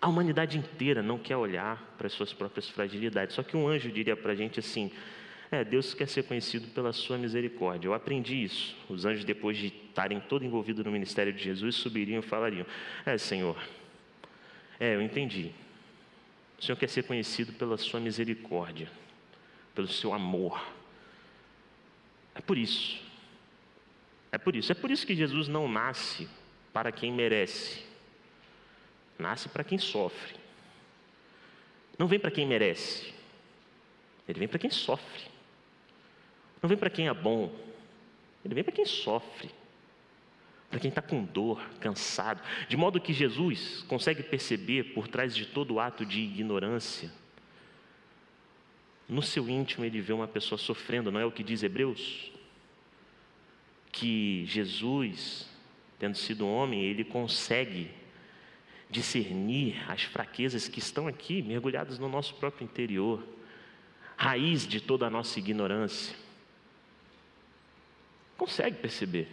A 0.00 0.08
humanidade 0.08 0.58
inteira 0.58 1.02
não 1.02 1.16
quer 1.16 1.36
olhar 1.36 1.94
para 1.96 2.08
as 2.08 2.12
suas 2.12 2.32
próprias 2.32 2.68
fragilidades. 2.68 3.34
Só 3.34 3.42
que 3.42 3.56
um 3.56 3.66
anjo 3.66 3.90
diria 3.90 4.16
para 4.16 4.32
a 4.32 4.34
gente 4.34 4.60
assim: 4.60 4.90
é, 5.50 5.64
Deus 5.64 5.94
quer 5.94 6.08
ser 6.08 6.24
conhecido 6.24 6.68
pela 6.68 6.92
sua 6.92 7.16
misericórdia. 7.16 7.88
Eu 7.88 7.94
aprendi 7.94 8.42
isso. 8.42 8.76
Os 8.88 9.06
anjos, 9.06 9.24
depois 9.24 9.56
de 9.56 9.85
estarem 9.96 10.20
todo 10.20 10.44
envolvidos 10.44 10.84
no 10.84 10.92
ministério 10.92 11.32
de 11.32 11.42
Jesus, 11.42 11.76
subiriam 11.76 12.18
e 12.18 12.22
falariam: 12.22 12.66
É, 13.06 13.16
Senhor, 13.16 13.56
é, 14.78 14.94
eu 14.94 15.00
entendi. 15.00 15.52
O 16.58 16.62
Senhor 16.62 16.76
quer 16.76 16.88
ser 16.88 17.04
conhecido 17.04 17.54
pela 17.54 17.78
sua 17.78 17.98
misericórdia, 17.98 18.90
pelo 19.74 19.88
seu 19.88 20.12
amor. 20.12 20.62
É 22.34 22.42
por 22.42 22.58
isso. 22.58 23.02
É 24.30 24.36
por 24.36 24.54
isso. 24.54 24.70
É 24.70 24.74
por 24.74 24.90
isso 24.90 25.06
que 25.06 25.14
Jesus 25.14 25.48
não 25.48 25.66
nasce 25.66 26.28
para 26.74 26.92
quem 26.92 27.10
merece. 27.10 27.82
Nasce 29.18 29.48
para 29.48 29.64
quem 29.64 29.78
sofre. 29.78 30.34
Não 31.98 32.06
vem 32.06 32.18
para 32.18 32.30
quem 32.30 32.46
merece. 32.46 33.14
Ele 34.28 34.40
vem 34.40 34.48
para 34.48 34.58
quem 34.58 34.70
sofre. 34.70 35.24
Não 36.62 36.68
vem 36.68 36.76
para 36.76 36.90
quem 36.90 37.08
é 37.08 37.14
bom, 37.14 37.50
ele 38.46 38.54
vem 38.54 38.62
para 38.62 38.72
quem 38.72 38.84
sofre, 38.84 39.50
para 40.70 40.80
quem 40.80 40.88
está 40.88 41.00
com 41.00 41.24
dor, 41.24 41.60
cansado. 41.80 42.42
De 42.68 42.76
modo 42.76 43.00
que 43.00 43.12
Jesus 43.12 43.84
consegue 43.88 44.22
perceber 44.22 44.94
por 44.94 45.08
trás 45.08 45.34
de 45.34 45.46
todo 45.46 45.78
ato 45.78 46.04
de 46.04 46.20
ignorância, 46.20 47.10
no 49.08 49.22
seu 49.22 49.48
íntimo 49.48 49.84
ele 49.84 50.00
vê 50.00 50.12
uma 50.12 50.26
pessoa 50.26 50.58
sofrendo, 50.58 51.12
não 51.12 51.20
é 51.20 51.24
o 51.24 51.30
que 51.30 51.44
diz 51.44 51.62
Hebreus? 51.62 52.32
Que 53.92 54.44
Jesus, 54.46 55.48
tendo 55.98 56.16
sido 56.16 56.46
homem, 56.46 56.82
ele 56.82 57.04
consegue 57.04 57.90
discernir 58.90 59.82
as 59.88 60.02
fraquezas 60.02 60.68
que 60.68 60.80
estão 60.80 61.06
aqui, 61.06 61.42
mergulhadas 61.42 61.98
no 61.98 62.08
nosso 62.08 62.34
próprio 62.34 62.64
interior, 62.64 63.22
raiz 64.16 64.66
de 64.66 64.80
toda 64.80 65.06
a 65.06 65.10
nossa 65.10 65.38
ignorância 65.38 66.26
consegue 68.36 68.76
perceber 68.76 69.28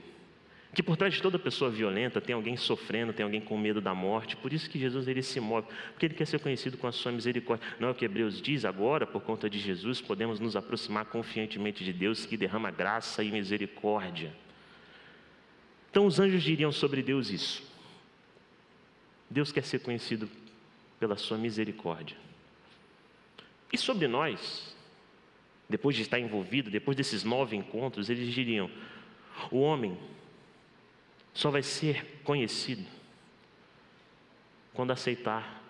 que 0.73 0.81
por 0.81 0.97
trás 0.97 1.13
de 1.13 1.21
toda 1.21 1.37
pessoa 1.37 1.69
violenta 1.69 2.19
tem 2.19 2.33
alguém 2.33 2.57
sofrendo, 2.57 3.13
tem 3.13 3.23
alguém 3.23 3.39
com 3.39 3.55
medo 3.57 3.79
da 3.79 3.93
morte. 3.93 4.35
Por 4.35 4.51
isso 4.51 4.67
que 4.69 4.79
Jesus 4.79 5.07
ele 5.07 5.21
se 5.21 5.39
move, 5.39 5.67
porque 5.91 6.07
ele 6.07 6.15
quer 6.15 6.25
ser 6.25 6.39
conhecido 6.39 6.77
com 6.77 6.87
a 6.87 6.91
sua 6.91 7.11
misericórdia. 7.11 7.65
Não 7.79 7.89
é 7.89 7.91
o 7.91 7.95
que 7.95 8.05
Hebreus 8.05 8.41
diz 8.41 8.65
agora, 8.65 9.05
por 9.05 9.21
conta 9.21 9.47
de 9.47 9.59
Jesus, 9.59 10.01
podemos 10.01 10.39
nos 10.39 10.55
aproximar 10.55 11.05
confiantemente 11.05 11.83
de 11.83 11.93
Deus 11.93 12.25
que 12.25 12.35
derrama 12.35 12.71
graça 12.71 13.23
e 13.23 13.31
misericórdia. 13.31 14.33
Então 15.91 16.07
os 16.07 16.19
anjos 16.19 16.41
diriam 16.41 16.71
sobre 16.71 17.03
Deus 17.03 17.29
isso. 17.29 17.63
Deus 19.29 19.51
quer 19.51 19.63
ser 19.63 19.79
conhecido 19.79 20.27
pela 20.99 21.17
sua 21.17 21.37
misericórdia. 21.37 22.17
E 23.71 23.77
sobre 23.77 24.07
nós, 24.07 24.75
depois 25.69 25.95
de 25.95 26.01
estar 26.01 26.19
envolvido, 26.19 26.71
depois 26.71 26.97
desses 26.97 27.23
nove 27.23 27.55
encontros, 27.55 28.09
eles 28.09 28.33
diriam: 28.33 28.71
o 29.51 29.59
homem 29.59 29.97
só 31.33 31.49
vai 31.49 31.63
ser 31.63 32.21
conhecido 32.23 32.85
quando 34.73 34.91
aceitar 34.91 35.61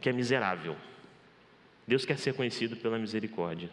que 0.00 0.08
é 0.08 0.12
miserável. 0.12 0.76
Deus 1.86 2.04
quer 2.04 2.18
ser 2.18 2.34
conhecido 2.34 2.76
pela 2.76 2.98
misericórdia. 2.98 3.70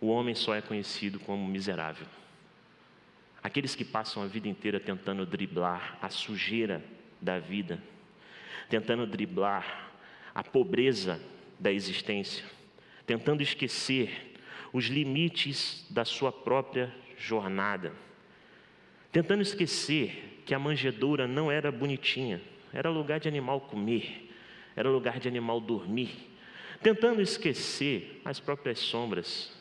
O 0.00 0.08
homem 0.08 0.34
só 0.34 0.54
é 0.54 0.60
conhecido 0.60 1.18
como 1.20 1.46
miserável. 1.46 2.06
Aqueles 3.42 3.74
que 3.74 3.84
passam 3.84 4.22
a 4.22 4.26
vida 4.26 4.48
inteira 4.48 4.80
tentando 4.80 5.26
driblar 5.26 5.98
a 6.00 6.08
sujeira 6.08 6.84
da 7.20 7.38
vida, 7.38 7.78
tentando 8.68 9.06
driblar 9.06 9.92
a 10.34 10.42
pobreza 10.42 11.20
da 11.58 11.70
existência, 11.70 12.44
tentando 13.06 13.42
esquecer 13.42 14.34
os 14.72 14.86
limites 14.86 15.86
da 15.90 16.04
sua 16.04 16.32
própria 16.32 16.92
jornada, 17.16 17.92
tentando 19.14 19.42
esquecer 19.42 20.42
que 20.44 20.52
a 20.52 20.58
manjedoura 20.58 21.28
não 21.28 21.48
era 21.48 21.70
bonitinha, 21.70 22.42
era 22.72 22.90
lugar 22.90 23.20
de 23.20 23.28
animal 23.28 23.60
comer, 23.60 24.28
era 24.74 24.90
lugar 24.90 25.20
de 25.20 25.28
animal 25.28 25.60
dormir, 25.60 26.32
tentando 26.82 27.22
esquecer 27.22 28.20
as 28.24 28.40
próprias 28.40 28.80
sombras. 28.80 29.52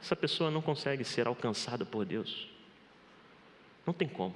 Essa 0.00 0.16
pessoa 0.16 0.50
não 0.50 0.62
consegue 0.62 1.04
ser 1.04 1.26
alcançada 1.26 1.84
por 1.84 2.06
Deus. 2.06 2.48
Não 3.86 3.92
tem 3.92 4.08
como. 4.08 4.34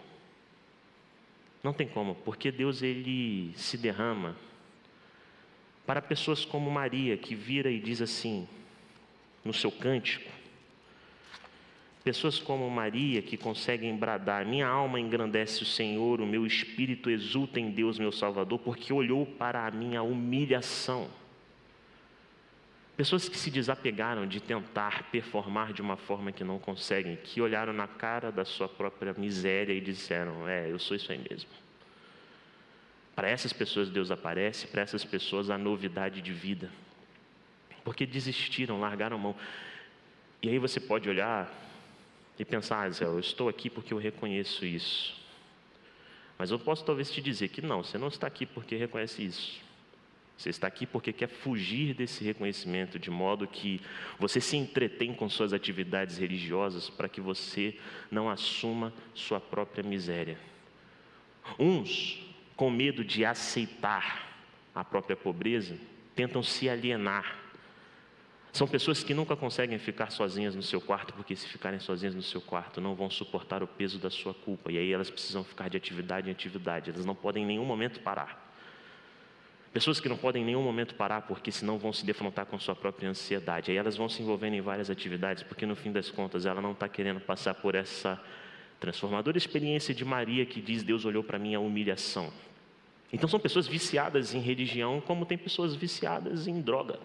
Não 1.63 1.73
tem 1.73 1.89
como, 1.89 2.15
porque 2.17 2.53
Deus 2.53 2.83
ele 2.83 3.55
se 3.57 3.79
derrama 3.79 4.37
para 5.87 6.03
pessoas 6.03 6.45
como 6.45 6.71
Maria, 6.71 7.17
que 7.17 7.35
vira 7.35 7.71
e 7.71 7.81
diz 7.81 8.03
assim, 8.03 8.47
no 9.43 9.55
seu 9.55 9.73
cântico, 9.73 10.31
Pessoas 12.05 12.41
como 12.41 12.69
Maria 12.69 13.23
que 13.23 13.37
conseguem 13.37 13.97
bradar: 13.97 14.45
Minha 14.45 14.67
alma 14.67 14.99
engrandece 14.99 15.63
o 15.63 15.67
Senhor, 15.67 16.21
o 16.21 16.27
meu 16.27 16.45
espírito 16.45 17.09
exulta 17.09 17.61
em 17.61 17.71
Deus, 17.71 17.99
meu 17.99 18.11
Salvador, 18.11 18.59
porque 18.59 18.93
olhou 18.93 19.25
para 19.25 19.67
a 19.67 19.71
minha 19.71 20.03
humilhação. 20.03 21.09
Pessoas 22.97 23.29
que 23.29 23.39
se 23.39 23.51
desapegaram 23.51 24.27
de 24.27 24.41
tentar 24.41 25.11
performar 25.11 25.73
de 25.73 25.81
uma 25.81 25.97
forma 25.97 26.33
que 26.33 26.45
não 26.45 26.59
conseguem, 26.59 27.17
que 27.17 27.41
olharam 27.41 27.73
na 27.73 27.87
cara 27.87 28.31
da 28.31 28.45
sua 28.45 28.69
própria 28.69 29.15
miséria 29.15 29.73
e 29.73 29.81
disseram: 29.81 30.49
É, 30.49 30.69
eu 30.69 30.81
sou 30.81 30.97
isso 30.97 31.13
aí 31.13 31.19
mesmo. 31.31 31.51
Para 33.15 33.29
essas 33.29 33.53
pessoas 33.53 33.91
Deus 33.91 34.11
aparece, 34.11 34.67
para 34.67 34.83
essas 34.83 35.05
pessoas 35.05 35.51
a 35.51 35.59
novidade 35.59 36.21
de 36.21 36.33
vida. 36.33 36.69
Porque 37.85 38.05
desistiram, 38.05 38.81
largaram 38.81 39.19
mão. 39.19 39.37
E 40.43 40.49
aí 40.49 40.59
você 40.59 40.81
pode 40.81 41.09
olhar 41.09 41.53
e 42.39 42.45
pensar, 42.45 42.83
ah, 42.83 42.91
Zé, 42.91 43.05
eu 43.05 43.19
estou 43.19 43.49
aqui 43.49 43.69
porque 43.69 43.93
eu 43.93 43.99
reconheço 43.99 44.65
isso. 44.65 45.15
Mas 46.39 46.51
eu 46.51 46.59
posso 46.59 46.85
talvez 46.85 47.11
te 47.11 47.21
dizer 47.21 47.49
que 47.49 47.63
não, 47.63 47.85
você 47.85 47.99
não 47.99 48.09
está 48.09 48.27
aqui 48.27 48.47
porque 48.47 48.75
reconhece 48.77 49.25
isso. 49.25 49.61
Você 50.37 50.49
está 50.49 50.67
aqui 50.67 50.87
porque 50.87 51.13
quer 51.13 51.29
fugir 51.29 51.95
desse 51.95 52.25
reconhecimento, 52.25 52.99
de 52.99 53.11
modo 53.11 53.47
que 53.47 53.81
você 54.19 54.41
se 54.41 54.57
entretém 54.57 55.15
com 55.15 55.29
suas 55.29 55.53
atividades 55.53 56.19
religiosas 56.19 56.91
para 56.91 57.09
que 57.09 57.21
você 57.21 57.79
não 58.11 58.29
assuma 58.29 58.93
sua 59.15 59.39
própria 59.39 59.85
miséria. 59.85 60.39
Uns, 61.59 62.21
com 62.57 62.71
medo 62.71 63.05
de 63.05 63.25
aceitar 63.25 64.35
a 64.75 64.83
própria 64.83 65.17
pobreza, 65.17 65.77
tentam 66.17 66.43
se 66.43 66.69
alienar 66.69 67.39
são 68.53 68.69
pessoas 68.69 69.03
que 69.03 69.15
nunca 69.15 69.35
conseguem 69.35 69.79
ficar 69.79 70.11
sozinhas 70.11 70.55
no 70.55 70.63
seu 70.63 70.79
quarto, 70.79 71.15
porque 71.15 71.35
se 71.35 71.49
ficarem 71.49 71.81
sozinhas 71.81 72.15
no 72.15 72.21
seu 72.21 72.39
quarto, 72.39 72.83
não 72.83 72.95
vão 72.95 73.09
suportar 73.09 73.63
o 73.63 73.67
peso 73.67 73.99
da 73.99 74.11
sua 74.11 74.35
culpa. 74.35 74.71
E 74.71 74.77
aí 74.77 74.93
elas 74.93 75.09
precisam 75.09 75.43
ficar 75.43 75.71
de 75.71 75.79
atividade 75.79 76.29
em 76.29 76.33
atividade, 76.33 76.91
elas 76.91 77.07
não 77.07 77.15
podem 77.15 77.45
em 77.45 77.47
nenhum 77.47 77.65
momento 77.65 78.01
parar. 78.01 78.53
Pessoas 79.73 79.99
que 79.99 80.07
não 80.07 80.19
podem 80.19 80.43
em 80.43 80.45
nenhum 80.45 80.63
momento 80.63 80.95
parar, 80.95 81.23
porque 81.23 81.51
senão 81.51 81.79
vão 81.79 81.95
se 81.95 82.05
defrontar 82.05 82.45
com 82.45 82.59
sua 82.59 82.77
própria 82.77 83.09
ansiedade. 83.09 83.71
Aí 83.71 83.77
elas 83.79 83.97
vão 83.97 84.07
se 84.07 84.21
envolvendo 84.21 84.53
em 84.53 84.61
várias 84.61 84.91
atividades, 84.91 85.43
porque 85.43 85.65
no 85.65 85.75
fim 85.75 85.91
das 85.91 86.11
contas 86.11 86.45
ela 86.45 86.61
não 86.61 86.73
está 86.73 86.87
querendo 86.87 87.21
passar 87.21 87.55
por 87.55 87.75
essa 87.75 88.23
transformadora 88.79 89.39
experiência 89.39 89.95
de 89.95 90.05
Maria 90.05 90.45
que 90.45 90.61
diz: 90.61 90.83
Deus 90.83 91.07
olhou 91.07 91.25
para 91.25 91.39
mim 91.39 91.55
a 91.55 91.61
humilhação. 91.61 92.31
Então 93.11 93.27
são 93.27 93.41
pessoas 93.41 93.67
viciadas 93.67 94.35
em 94.35 94.41
religião, 94.41 95.01
como 95.01 95.25
tem 95.25 95.39
pessoas 95.39 95.75
viciadas 95.75 96.47
em 96.47 96.61
droga 96.61 96.99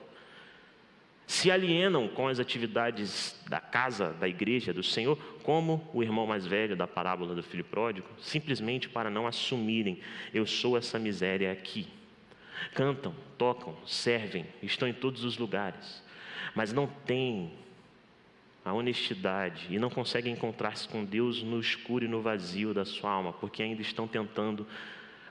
se 1.28 1.52
alienam 1.52 2.08
com 2.08 2.30
as 2.30 2.40
atividades 2.40 3.38
da 3.50 3.60
casa, 3.60 4.14
da 4.14 4.30
igreja, 4.30 4.74
do 4.74 4.82
Senhor, 4.82 5.18
como 5.44 5.86
o 5.94 6.02
irmão 6.02 6.26
mais 6.26 6.48
velho 6.48 6.74
da 6.74 6.88
parábola 6.88 7.36
do 7.36 7.44
filho 7.44 7.66
pródigo, 7.66 8.08
simplesmente 8.18 8.88
para 8.88 9.10
não 9.10 9.28
assumirem: 9.28 10.00
eu 10.34 10.48
sou 10.48 10.78
essa 10.78 10.98
miséria 10.98 11.52
aqui. 11.52 11.86
Cantam, 12.74 13.14
tocam, 13.38 13.76
servem, 13.86 14.46
estão 14.64 14.88
em 14.88 14.94
todos 14.94 15.26
os 15.26 15.38
lugares, 15.38 16.02
mas 16.56 16.72
não 16.72 16.88
têm 16.88 17.52
a 18.64 18.74
honestidade 18.74 19.68
e 19.70 19.78
não 19.78 19.90
conseguem 19.90 20.32
encontrar-se 20.32 20.88
com 20.88 21.04
Deus 21.04 21.44
no 21.44 21.60
escuro 21.60 22.06
e 22.06 22.08
no 22.08 22.22
vazio 22.22 22.74
da 22.74 22.86
sua 22.86 23.12
alma, 23.12 23.34
porque 23.34 23.62
ainda 23.62 23.82
estão 23.82 24.08
tentando 24.08 24.66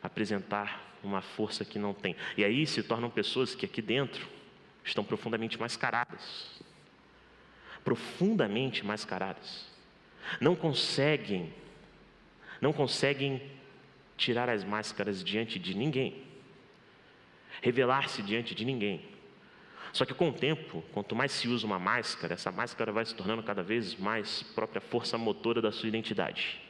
apresentar 0.02 0.94
uma 1.02 1.22
força 1.22 1.64
que 1.64 1.78
não 1.78 1.94
tem. 1.94 2.14
E 2.37 2.44
aí 2.44 2.66
se 2.66 2.82
tornam 2.82 3.09
pessoas 3.09 3.54
que 3.54 3.64
aqui 3.64 3.80
dentro 3.80 4.36
estão 4.87 5.05
profundamente 5.05 5.59
mascaradas. 5.59 6.62
Profundamente 7.85 8.85
mascaradas. 8.85 9.66
Não 10.40 10.55
conseguem, 10.55 11.53
não 12.61 12.72
conseguem 12.72 13.42
tirar 14.16 14.49
as 14.49 14.64
máscaras 14.64 15.22
diante 15.22 15.59
de 15.59 15.75
ninguém, 15.75 16.22
revelar-se 17.61 18.22
diante 18.22 18.55
de 18.55 18.64
ninguém. 18.64 19.03
Só 19.92 20.05
que 20.05 20.14
com 20.14 20.31
o 20.31 20.33
tempo, 20.33 20.83
quanto 20.92 21.14
mais 21.14 21.33
se 21.33 21.49
usa 21.49 21.66
uma 21.66 21.79
máscara, 21.79 22.35
essa 22.35 22.51
máscara 22.51 22.92
vai 22.92 23.05
se 23.05 23.14
tornando 23.14 23.42
cada 23.42 23.62
vez 23.62 23.94
mais 23.96 24.42
própria 24.42 24.81
força 24.81 25.16
motora 25.16 25.62
da 25.62 25.72
sua 25.72 25.88
identidade. 25.88 26.61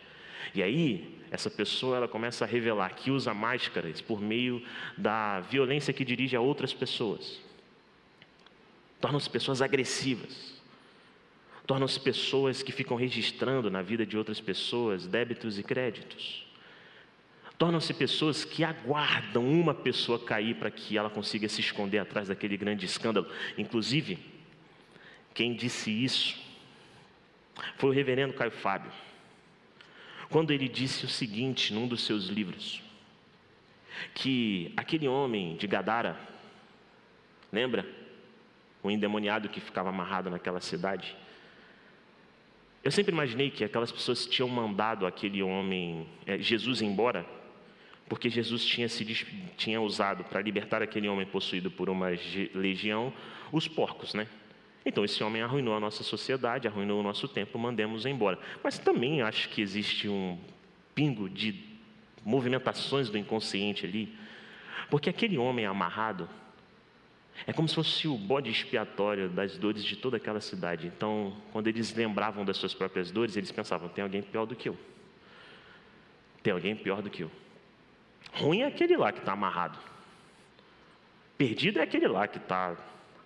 E 0.55 0.63
aí, 0.63 1.21
essa 1.31 1.51
pessoa 1.51 1.97
ela 1.97 2.09
começa 2.09 2.45
a 2.45 2.49
revelar 2.49 2.95
que 2.95 3.11
usa 3.11 3.35
máscaras 3.35 4.01
por 4.01 4.21
meio 4.21 4.63
da 4.97 5.41
violência 5.41 5.93
que 5.93 6.05
dirige 6.05 6.37
a 6.37 6.41
outras 6.41 6.73
pessoas 6.73 7.47
tornam-se 9.01 9.29
pessoas 9.29 9.61
agressivas, 9.63 10.55
tornam-se 11.67 11.99
pessoas 12.01 12.63
que 12.63 12.73
ficam 12.73 12.97
registrando 12.97 13.71
na 13.71 13.83
vida 13.83 14.07
de 14.07 14.17
outras 14.17 14.41
pessoas 14.41 15.07
débitos 15.07 15.59
e 15.59 15.63
créditos. 15.63 16.47
Tornam-se 17.59 17.95
pessoas 17.95 18.45
que 18.45 18.63
aguardam 18.63 19.49
uma 19.49 19.75
pessoa 19.75 20.19
cair 20.19 20.57
para 20.57 20.71
que 20.71 20.99
ela 20.99 21.09
consiga 21.09 21.49
se 21.49 21.61
esconder 21.61 21.99
atrás 21.99 22.29
daquele 22.29 22.57
grande 22.57 22.85
escândalo. 22.85 23.27
Inclusive, 23.57 24.19
quem 25.33 25.55
disse 25.55 25.91
isso 25.91 26.37
foi 27.79 27.91
o 27.91 27.93
reverendo 27.93 28.35
Caio 28.35 28.51
Fábio. 28.51 28.93
Quando 30.29 30.51
ele 30.51 30.69
disse 30.69 31.07
o 31.07 31.09
seguinte 31.09 31.73
num 31.73 31.89
dos 31.89 32.03
seus 32.05 32.27
livros: 32.27 32.83
que 34.15 34.73
aquele 34.77 35.09
homem 35.09 35.57
de 35.57 35.67
Gadara, 35.67 36.19
lembra? 37.53 37.87
O 38.87 38.91
endemoniado 38.91 39.49
que 39.49 39.61
ficava 39.61 39.91
amarrado 39.91 40.31
naquela 40.31 40.61
cidade. 40.61 41.17
Eu 42.83 42.91
sempre 42.91 43.13
imaginei 43.13 43.51
que 43.51 43.65
aquelas 43.65 43.91
pessoas 43.91 44.27
tinham 44.27 44.49
mandado 44.49 45.07
aquele 45.07 45.43
homem, 45.43 46.07
é, 46.25 46.39
Jesus, 46.39 46.81
embora, 46.81 47.27
porque 48.09 48.31
Jesus 48.31 48.65
tinha, 48.65 48.89
se, 48.89 49.05
tinha 49.57 49.81
usado 49.81 50.25
para 50.25 50.41
libertar 50.41 50.83
aquele 50.83 51.09
homem 51.09 51.27
possuído 51.27 51.71
por 51.71 51.91
uma 51.91 52.09
legião 52.55 53.13
os 53.53 53.69
porcos, 53.69 54.15
né? 54.15 54.27
Então 54.85 55.05
esse 55.05 55.23
homem 55.25 55.43
arruinou 55.43 55.75
a 55.75 55.81
nossa 55.81 56.05
sociedade, 56.05 56.69
arruinou 56.69 57.01
o 57.01 57.03
nosso 57.03 57.27
tempo, 57.27 57.59
mandemos 57.59 58.07
embora. 58.07 58.39
Mas 58.63 58.79
também 58.79 59.21
acho 59.21 59.49
que 59.49 59.61
existe 59.61 60.09
um 60.09 60.39
pingo 60.95 61.29
de 61.29 61.65
movimentações 62.25 63.11
do 63.11 63.19
inconsciente 63.19 63.85
ali, 63.85 64.15
porque 64.89 65.11
aquele 65.11 65.37
homem 65.39 65.67
amarrado, 65.67 66.29
é 67.47 67.53
como 67.53 67.69
se 67.69 67.75
fosse 67.75 68.07
o 68.07 68.17
bode 68.17 68.51
expiatório 68.51 69.29
das 69.29 69.59
dores 69.59 69.85
de 69.85 69.97
toda 69.97 70.17
aquela 70.17 70.41
cidade. 70.41 70.87
Então, 70.87 71.37
quando 71.53 71.67
eles 71.67 71.93
lembravam 71.95 72.45
das 72.45 72.57
suas 72.57 72.73
próprias 72.73 73.11
dores, 73.11 73.37
eles 73.37 73.51
pensavam: 73.51 73.89
tem 73.89 74.03
alguém 74.03 74.23
pior 74.23 74.47
do 74.47 74.55
que 74.55 74.69
eu. 74.69 74.79
Tem 76.43 76.53
alguém 76.53 76.77
pior 76.77 77.03
do 77.03 77.11
que 77.11 77.23
eu. 77.23 77.31
Ruim 78.33 78.61
é 78.61 78.67
aquele 78.67 78.97
lá 78.97 79.13
que 79.13 79.19
está 79.19 79.33
amarrado. 79.33 79.79
Perdido 81.37 81.81
é 81.81 81.83
aquele 81.83 82.07
lá 82.07 82.29
que 82.29 82.39
está 82.39 82.77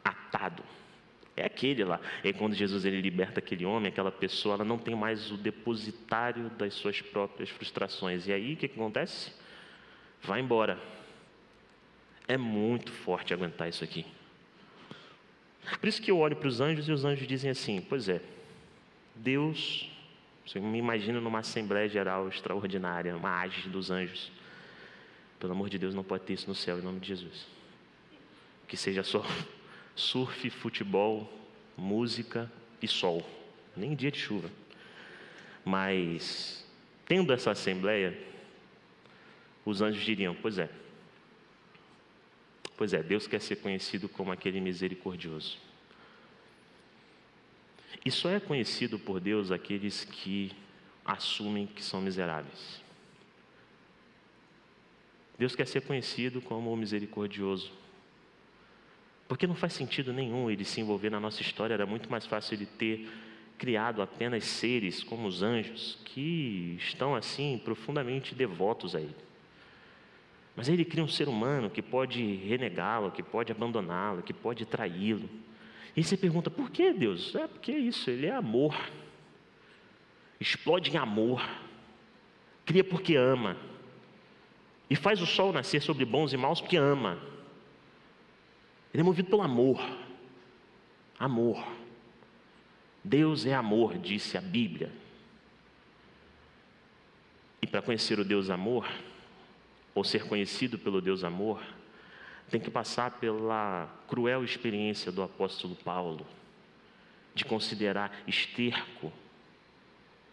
atado. 0.04 0.62
É 1.36 1.44
aquele 1.44 1.84
lá. 1.84 2.00
E 2.24 2.32
quando 2.32 2.54
Jesus 2.54 2.84
ele 2.84 3.00
liberta 3.00 3.40
aquele 3.40 3.64
homem, 3.64 3.88
aquela 3.88 4.10
pessoa, 4.10 4.54
ela 4.54 4.64
não 4.64 4.78
tem 4.78 4.94
mais 4.94 5.30
o 5.30 5.36
depositário 5.36 6.50
das 6.50 6.74
suas 6.74 7.00
próprias 7.00 7.50
frustrações. 7.50 8.26
E 8.26 8.32
aí 8.32 8.54
o 8.54 8.56
que, 8.56 8.68
que 8.68 8.74
acontece? 8.74 9.32
vai 10.22 10.40
embora. 10.40 10.78
É 12.30 12.36
muito 12.36 12.92
forte 12.92 13.34
aguentar 13.34 13.68
isso 13.68 13.82
aqui. 13.82 14.06
Por 15.80 15.88
isso 15.88 16.00
que 16.00 16.12
eu 16.12 16.18
olho 16.18 16.36
para 16.36 16.46
os 16.46 16.60
anjos 16.60 16.88
e 16.88 16.92
os 16.92 17.04
anjos 17.04 17.26
dizem 17.26 17.50
assim: 17.50 17.84
Pois 17.88 18.08
é, 18.08 18.20
Deus, 19.16 19.90
você 20.46 20.60
me 20.60 20.78
imagina 20.78 21.20
numa 21.20 21.40
Assembleia 21.40 21.88
Geral 21.88 22.28
extraordinária, 22.28 23.16
uma 23.16 23.40
age 23.40 23.68
dos 23.68 23.90
anjos. 23.90 24.30
Pelo 25.40 25.54
amor 25.54 25.68
de 25.68 25.76
Deus, 25.76 25.92
não 25.92 26.04
pode 26.04 26.22
ter 26.22 26.34
isso 26.34 26.46
no 26.46 26.54
céu, 26.54 26.78
em 26.78 26.82
nome 26.82 27.00
de 27.00 27.08
Jesus. 27.08 27.48
Que 28.68 28.76
seja 28.76 29.02
só 29.02 29.26
surf, 29.96 30.50
futebol, 30.50 31.28
música 31.76 32.48
e 32.80 32.86
sol, 32.86 33.28
nem 33.76 33.96
dia 33.96 34.12
de 34.12 34.20
chuva. 34.20 34.48
Mas, 35.64 36.64
tendo 37.06 37.32
essa 37.32 37.50
assembleia, 37.50 38.16
os 39.64 39.82
anjos 39.82 40.04
diriam: 40.04 40.32
Pois 40.32 40.58
é, 40.58 40.70
Pois 42.80 42.94
é, 42.94 43.02
Deus 43.02 43.26
quer 43.26 43.42
ser 43.42 43.56
conhecido 43.56 44.08
como 44.08 44.32
aquele 44.32 44.58
misericordioso. 44.58 45.58
E 48.02 48.10
só 48.10 48.30
é 48.30 48.40
conhecido 48.40 48.98
por 48.98 49.20
Deus 49.20 49.50
aqueles 49.50 50.02
que 50.02 50.50
assumem 51.04 51.66
que 51.66 51.84
são 51.84 52.00
miseráveis. 52.00 52.82
Deus 55.38 55.54
quer 55.54 55.66
ser 55.66 55.82
conhecido 55.82 56.40
como 56.40 56.72
o 56.72 56.76
misericordioso. 56.76 57.70
Porque 59.28 59.46
não 59.46 59.54
faz 59.54 59.74
sentido 59.74 60.10
nenhum 60.10 60.50
ele 60.50 60.64
se 60.64 60.80
envolver 60.80 61.10
na 61.10 61.20
nossa 61.20 61.42
história, 61.42 61.74
era 61.74 61.84
muito 61.84 62.10
mais 62.10 62.24
fácil 62.24 62.54
ele 62.54 62.64
ter 62.64 63.06
criado 63.58 64.00
apenas 64.00 64.44
seres 64.44 65.04
como 65.04 65.28
os 65.28 65.42
anjos, 65.42 65.98
que 66.06 66.78
estão 66.80 67.14
assim 67.14 67.60
profundamente 67.62 68.34
devotos 68.34 68.94
a 68.94 69.02
ele. 69.02 69.29
Mas 70.56 70.68
aí 70.68 70.74
ele 70.74 70.84
cria 70.84 71.04
um 71.04 71.08
ser 71.08 71.28
humano 71.28 71.70
que 71.70 71.80
pode 71.80 72.22
renegá-lo, 72.36 73.10
que 73.10 73.22
pode 73.22 73.52
abandoná-lo, 73.52 74.22
que 74.22 74.32
pode 74.32 74.66
traí-lo. 74.66 75.28
E 75.96 76.04
você 76.04 76.16
pergunta, 76.16 76.50
por 76.50 76.70
que 76.70 76.92
Deus? 76.92 77.34
É 77.34 77.46
porque 77.46 77.72
é 77.72 77.78
isso, 77.78 78.10
ele 78.10 78.26
é 78.26 78.34
amor. 78.34 78.76
Explode 80.38 80.90
em 80.90 80.96
amor. 80.96 81.42
Cria 82.64 82.84
porque 82.84 83.16
ama. 83.16 83.56
E 84.88 84.96
faz 84.96 85.20
o 85.20 85.26
sol 85.26 85.52
nascer 85.52 85.80
sobre 85.80 86.04
bons 86.04 86.32
e 86.32 86.36
maus 86.36 86.60
porque 86.60 86.76
ama. 86.76 87.18
Ele 88.92 89.02
é 89.02 89.04
movido 89.04 89.30
pelo 89.30 89.42
amor. 89.42 89.80
Amor. 91.18 91.64
Deus 93.04 93.46
é 93.46 93.54
amor, 93.54 93.98
disse 93.98 94.36
a 94.36 94.40
Bíblia. 94.40 94.90
E 97.62 97.66
para 97.66 97.82
conhecer 97.82 98.18
o 98.18 98.24
Deus 98.24 98.50
amor, 98.50 98.88
ou 100.00 100.04
ser 100.04 100.24
conhecido 100.24 100.78
pelo 100.78 100.98
Deus 100.98 101.22
amor, 101.22 101.62
tem 102.50 102.58
que 102.58 102.70
passar 102.70 103.18
pela 103.20 103.86
cruel 104.08 104.42
experiência 104.42 105.12
do 105.12 105.22
apóstolo 105.22 105.76
Paulo, 105.76 106.26
de 107.34 107.44
considerar 107.44 108.10
esterco 108.26 109.12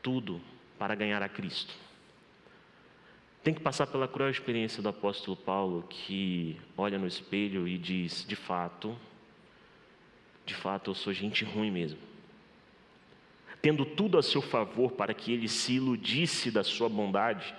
tudo 0.02 0.40
para 0.80 0.96
ganhar 0.96 1.22
a 1.22 1.28
Cristo. 1.28 1.74
Tem 3.44 3.54
que 3.54 3.60
passar 3.60 3.88
pela 3.88 4.08
cruel 4.08 4.30
experiência 4.30 4.82
do 4.82 4.88
apóstolo 4.88 5.36
Paulo, 5.36 5.86
que 5.90 6.58
olha 6.78 6.98
no 6.98 7.06
espelho 7.06 7.68
e 7.68 7.78
diz: 7.78 8.26
de 8.26 8.38
fato, 8.38 8.98
de 10.46 10.56
fato 10.56 10.92
eu 10.92 10.96
sou 10.96 11.12
gente 11.12 11.44
ruim 11.44 11.72
mesmo. 11.72 12.00
Tendo 13.62 13.86
tudo 13.86 14.18
a 14.18 14.24
seu 14.24 14.42
favor 14.42 14.94
para 14.94 15.14
que 15.14 15.34
ele 15.34 15.50
se 15.50 15.74
iludisse 15.74 16.50
da 16.52 16.64
sua 16.64 16.88
bondade, 16.88 17.54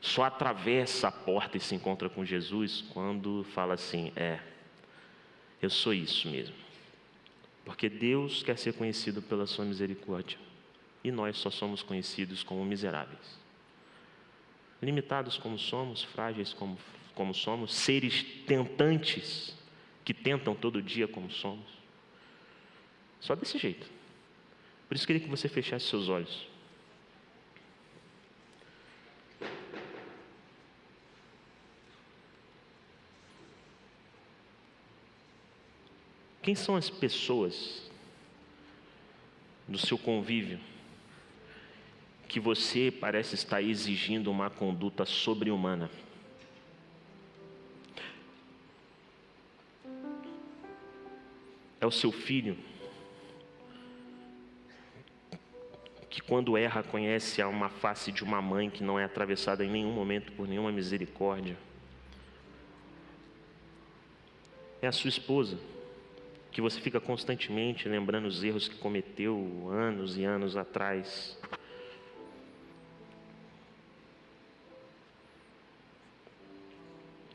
só 0.00 0.24
atravessa 0.24 1.08
a 1.08 1.12
porta 1.12 1.56
e 1.56 1.60
se 1.60 1.74
encontra 1.74 2.08
com 2.08 2.24
Jesus 2.24 2.82
quando 2.92 3.44
fala 3.52 3.74
assim: 3.74 4.12
É, 4.16 4.38
eu 5.60 5.68
sou 5.68 5.92
isso 5.92 6.28
mesmo. 6.28 6.54
Porque 7.64 7.88
Deus 7.88 8.42
quer 8.42 8.56
ser 8.58 8.72
conhecido 8.72 9.20
pela 9.20 9.46
sua 9.46 9.64
misericórdia 9.64 10.38
e 11.04 11.10
nós 11.10 11.36
só 11.36 11.50
somos 11.50 11.82
conhecidos 11.82 12.42
como 12.42 12.64
miseráveis. 12.64 13.38
Limitados 14.82 15.36
como 15.36 15.58
somos, 15.58 16.02
frágeis 16.02 16.54
como, 16.54 16.78
como 17.14 17.34
somos, 17.34 17.74
seres 17.74 18.22
tentantes 18.46 19.54
que 20.04 20.14
tentam 20.14 20.54
todo 20.54 20.82
dia 20.82 21.06
como 21.06 21.30
somos. 21.30 21.66
Só 23.20 23.34
desse 23.34 23.58
jeito. 23.58 23.86
Por 24.88 24.96
isso 24.96 25.06
queria 25.06 25.22
que 25.22 25.28
você 25.28 25.48
fechasse 25.48 25.86
seus 25.86 26.08
olhos. 26.08 26.48
Quem 36.50 36.56
são 36.56 36.74
as 36.74 36.90
pessoas 36.90 37.88
do 39.68 39.78
seu 39.78 39.96
convívio 39.96 40.58
que 42.26 42.40
você 42.40 42.90
parece 42.90 43.36
estar 43.36 43.62
exigindo 43.62 44.32
uma 44.32 44.50
conduta 44.50 45.04
sobre-humana? 45.04 45.88
É 51.80 51.86
o 51.86 51.90
seu 51.92 52.10
filho 52.10 52.58
que, 56.10 56.20
quando 56.20 56.56
erra, 56.56 56.82
conhece 56.82 57.40
a 57.40 57.46
uma 57.46 57.68
face 57.68 58.10
de 58.10 58.24
uma 58.24 58.42
mãe 58.42 58.68
que 58.68 58.82
não 58.82 58.98
é 58.98 59.04
atravessada 59.04 59.64
em 59.64 59.70
nenhum 59.70 59.92
momento 59.92 60.32
por 60.32 60.48
nenhuma 60.48 60.72
misericórdia. 60.72 61.56
É 64.82 64.88
a 64.88 64.92
sua 64.92 65.10
esposa 65.10 65.56
que 66.50 66.60
você 66.60 66.80
fica 66.80 67.00
constantemente 67.00 67.88
lembrando 67.88 68.26
os 68.26 68.42
erros 68.42 68.68
que 68.68 68.76
cometeu 68.76 69.68
anos 69.70 70.16
e 70.18 70.24
anos 70.24 70.56
atrás. 70.56 71.38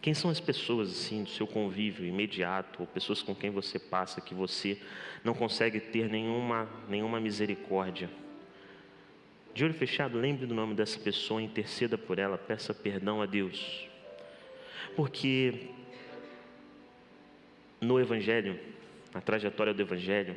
Quem 0.01 0.13
são 0.13 0.29
as 0.29 0.39
pessoas 0.39 0.91
assim 0.91 1.23
do 1.23 1.29
seu 1.29 1.47
convívio 1.47 2.05
imediato 2.05 2.81
ou 2.81 2.87
pessoas 2.87 3.23
com 3.23 3.33
quem 3.33 3.49
você 3.49 3.79
passa 3.79 4.21
que 4.21 4.35
você 4.35 4.79
não 5.23 5.33
consegue 5.33 5.79
ter 5.79 6.07
nenhuma 6.09 6.69
nenhuma 6.87 7.19
misericórdia? 7.19 8.09
De 9.53 9.63
olho 9.63 9.73
fechado, 9.73 10.19
lembre 10.19 10.45
do 10.45 10.53
nome 10.53 10.75
dessa 10.75 10.99
pessoa, 10.99 11.41
interceda 11.41 11.97
por 11.97 12.19
ela, 12.19 12.37
peça 12.37 12.73
perdão 12.73 13.21
a 13.21 13.25
Deus. 13.25 13.87
Porque 14.95 15.69
no 17.79 17.99
evangelho 17.99 18.59
na 19.15 19.21
trajetória 19.21 19.73
do 19.73 19.81
Evangelho, 19.81 20.35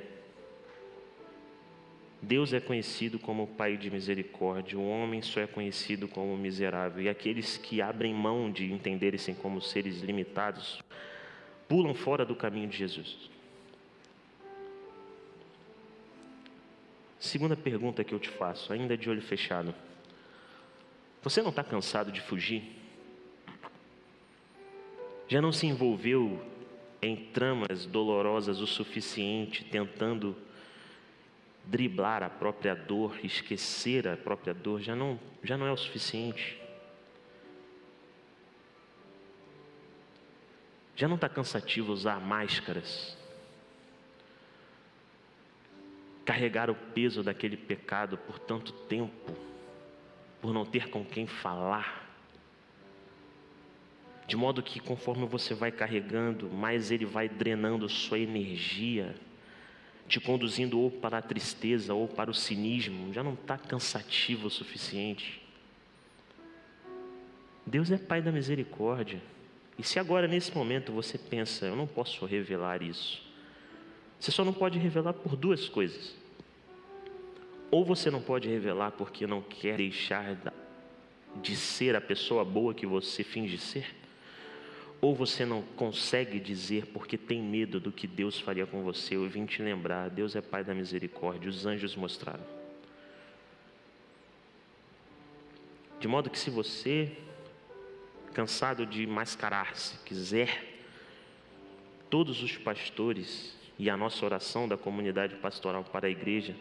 Deus 2.23 2.53
é 2.53 2.61
conhecido 2.61 3.19
como 3.19 3.49
Pai 3.49 3.77
de 3.77 3.91
misericórdia, 3.91 4.79
o 4.79 4.89
homem 4.89 5.21
só 5.21 5.41
é 5.41 5.49
conhecido 5.49 6.07
como 6.07 6.37
miserável, 6.37 7.03
e 7.03 7.09
aqueles 7.09 7.57
que 7.57 7.83
abrem 7.83 8.15
mão 8.15 8.53
de 8.53 8.73
entenderem-se 8.73 9.35
como 9.35 9.61
seres 9.61 10.01
limitados, 10.01 10.81
pulam 11.67 11.93
fora 11.93 12.25
do 12.25 12.37
caminho 12.37 12.69
de 12.69 12.77
Jesus. 12.77 13.29
Segunda 17.19 17.57
pergunta 17.57 18.05
que 18.05 18.15
eu 18.15 18.21
te 18.21 18.29
faço, 18.29 18.73
ainda 18.73 18.97
de 18.97 19.11
olho 19.11 19.21
fechado: 19.21 19.75
Você 21.21 21.43
não 21.43 21.51
está 21.51 21.65
cansado 21.65 22.13
de 22.13 22.21
fugir? 22.21 22.63
Já 25.27 25.43
não 25.43 25.51
se 25.51 25.67
envolveu 25.67 26.41
em 27.01 27.17
tramas 27.17 27.87
dolorosas 27.87 28.61
o 28.61 28.67
suficiente, 28.67 29.65
tentando 29.65 30.37
driblar 31.65 32.23
a 32.23 32.31
própria 32.31 32.75
dor, 32.75 33.19
esquecer 33.23 34.09
a 34.09 34.17
própria 34.17 34.55
dor, 34.55 34.81
já 34.81 34.97
não, 34.97 35.19
já 35.43 35.57
não 35.57 35.67
é 35.67 35.73
o 35.73 35.77
suficiente. 35.77 36.59
Já 40.97 41.07
não 41.07 41.15
está 41.15 41.29
cansativo 41.29 41.93
usar 41.93 42.19
máscaras, 42.21 43.17
carregar 46.25 46.69
o 46.69 46.75
peso 46.75 47.23
daquele 47.23 47.57
pecado 47.57 48.19
por 48.19 48.39
tanto 48.39 48.73
tempo, 48.73 49.33
por 50.41 50.53
não 50.53 50.67
ter 50.67 50.91
com 50.91 51.05
quem 51.05 51.27
falar. 51.27 52.08
De 54.29 54.37
modo 54.37 54.63
que 54.63 54.79
conforme 54.79 55.25
você 55.25 55.55
vai 55.55 55.73
carregando, 55.73 56.51
mais 56.51 56.91
ele 56.91 57.07
vai 57.07 57.31
drenando 57.31 57.89
sua 57.89 58.19
energia, 58.19 59.15
te 60.07 60.21
conduzindo 60.21 60.79
ou 60.79 60.91
para 60.91 61.17
a 61.17 61.23
tristeza 61.23 61.95
ou 61.95 62.07
para 62.07 62.31
o 62.31 62.35
cinismo, 62.35 63.11
já 63.11 63.23
não 63.23 63.33
está 63.33 63.57
cansativo 63.57 64.49
o 64.49 64.51
suficiente. 64.51 65.43
Deus 67.65 67.91
é 67.91 67.97
Pai 67.97 68.21
da 68.21 68.31
misericórdia. 68.31 69.19
E 69.79 69.83
se 69.83 69.99
agora, 69.99 70.29
nesse 70.29 70.55
momento, 70.55 70.93
você 70.93 71.17
pensa, 71.17 71.65
eu 71.65 71.75
não 71.75 71.87
posso 71.87 72.27
revelar 72.27 72.83
isso, 72.83 73.23
você 74.21 74.31
só 74.31 74.45
não 74.45 74.53
pode 74.53 74.79
revelar 74.79 75.15
por 75.15 75.37
duas 75.37 75.71
coisas. 75.71 76.15
Ou 77.71 77.83
você 77.83 78.11
não 78.11 78.21
pode 78.21 78.47
revelar 78.47 78.91
porque 78.91 79.27
não 79.27 79.41
quer 79.41 79.79
deixar 79.79 80.37
de 81.41 81.57
ser 81.57 81.97
a 81.97 82.01
pessoa 82.01 82.45
boa 82.45 82.75
que 82.75 82.87
você 82.87 83.25
finge 83.25 83.57
ser? 83.57 83.97
Ou 85.01 85.15
você 85.15 85.45
não 85.47 85.63
consegue 85.63 86.41
dizer 86.41 86.87
porque 86.87 87.17
tem 87.17 87.41
medo 87.41 87.79
do 87.79 87.93
que 87.93 88.07
Deus 88.07 88.41
faria 88.41 88.67
com 88.67 88.83
você? 88.83 89.15
Eu 89.15 89.29
vim 89.29 89.47
te 89.47 89.63
lembrar: 89.63 90.11
Deus 90.11 90.35
é 90.35 90.41
Pai 90.41 90.65
da 90.65 90.75
misericórdia, 90.75 91.49
os 91.49 91.67
anjos 91.67 91.95
mostraram. 91.95 92.45
De 96.01 96.07
modo 96.07 96.31
que, 96.31 96.39
se 96.39 96.51
você, 96.51 97.13
cansado 98.33 98.87
de 98.87 99.07
mascarar-se, 99.07 99.99
quiser, 100.05 100.81
todos 102.09 102.43
os 102.43 102.57
pastores 102.57 103.57
e 103.79 103.89
a 103.91 103.97
nossa 103.97 104.25
oração 104.25 104.69
da 104.69 104.77
comunidade 104.77 105.37
pastoral 105.37 105.85
para 105.85 106.07
a 106.07 106.11
igreja 106.11 106.55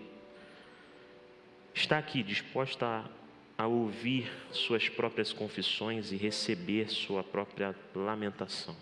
está 1.73 1.97
aqui 1.97 2.23
disposta 2.23 2.85
a 2.85 3.16
a 3.57 3.65
ouvir 3.65 4.31
suas 4.51 4.87
próprias 4.87 5.33
confissões 5.33 6.11
e 6.11 6.15
receber 6.15 6.89
sua 6.89 7.23
própria 7.23 7.75
lamentação. 7.95 8.75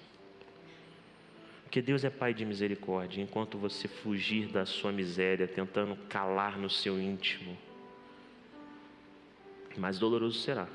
Porque 1.64 1.82
Deus 1.82 2.04
é 2.04 2.10
Pai 2.10 2.34
de 2.34 2.46
misericórdia, 2.46 3.22
enquanto 3.22 3.58
você 3.58 3.88
fugir 3.88 4.48
da 4.48 4.66
sua 4.66 4.92
miséria, 4.92 5.48
tentando 5.48 5.96
calar 6.10 6.58
no 6.58 6.70
seu 6.70 7.00
íntimo, 7.00 7.58
mais 9.78 10.00
doloroso 10.00 10.40
será. 10.40 10.68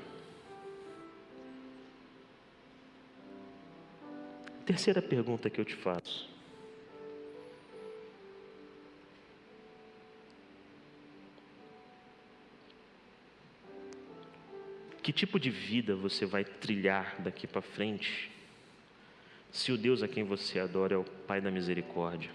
Terceira 4.65 5.01
pergunta 5.01 5.49
que 5.49 5.59
eu 5.59 5.65
te 5.65 5.75
faço. 5.75 6.30
Que 15.01 15.11
tipo 15.11 15.39
de 15.39 15.49
vida 15.49 15.95
você 15.95 16.25
vai 16.25 16.43
trilhar 16.43 17.15
daqui 17.19 17.47
para 17.47 17.61
frente 17.61 18.29
se 19.51 19.71
o 19.71 19.77
Deus 19.77 20.01
a 20.03 20.07
quem 20.07 20.23
você 20.23 20.59
adora 20.59 20.93
é 20.93 20.97
o 20.97 21.03
Pai 21.03 21.41
da 21.41 21.49
misericórdia? 21.49 22.29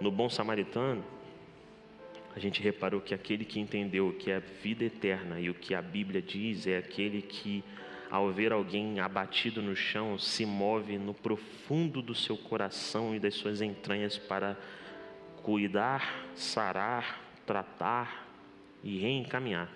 No 0.00 0.10
Bom 0.10 0.28
Samaritano, 0.30 1.04
a 2.34 2.38
gente 2.38 2.62
reparou 2.62 3.00
que 3.00 3.14
aquele 3.14 3.44
que 3.44 3.60
entendeu 3.60 4.08
o 4.08 4.12
que 4.12 4.30
é 4.30 4.36
a 4.36 4.40
vida 4.40 4.84
eterna 4.84 5.38
e 5.38 5.50
o 5.50 5.54
que 5.54 5.74
a 5.74 5.82
Bíblia 5.82 6.22
diz 6.22 6.66
é 6.66 6.78
aquele 6.78 7.20
que, 7.20 7.62
ao 8.10 8.32
ver 8.32 8.52
alguém 8.52 9.00
abatido 9.00 9.60
no 9.60 9.76
chão, 9.76 10.18
se 10.18 10.46
move 10.46 10.96
no 10.98 11.12
profundo 11.12 12.00
do 12.00 12.14
seu 12.14 12.36
coração 12.36 13.14
e 13.14 13.20
das 13.20 13.34
suas 13.34 13.60
entranhas 13.60 14.16
para 14.16 14.56
cuidar, 15.42 16.26
sarar, 16.34 17.20
tratar, 17.44 18.21
e 18.82 18.98
reencaminhar. 18.98 19.68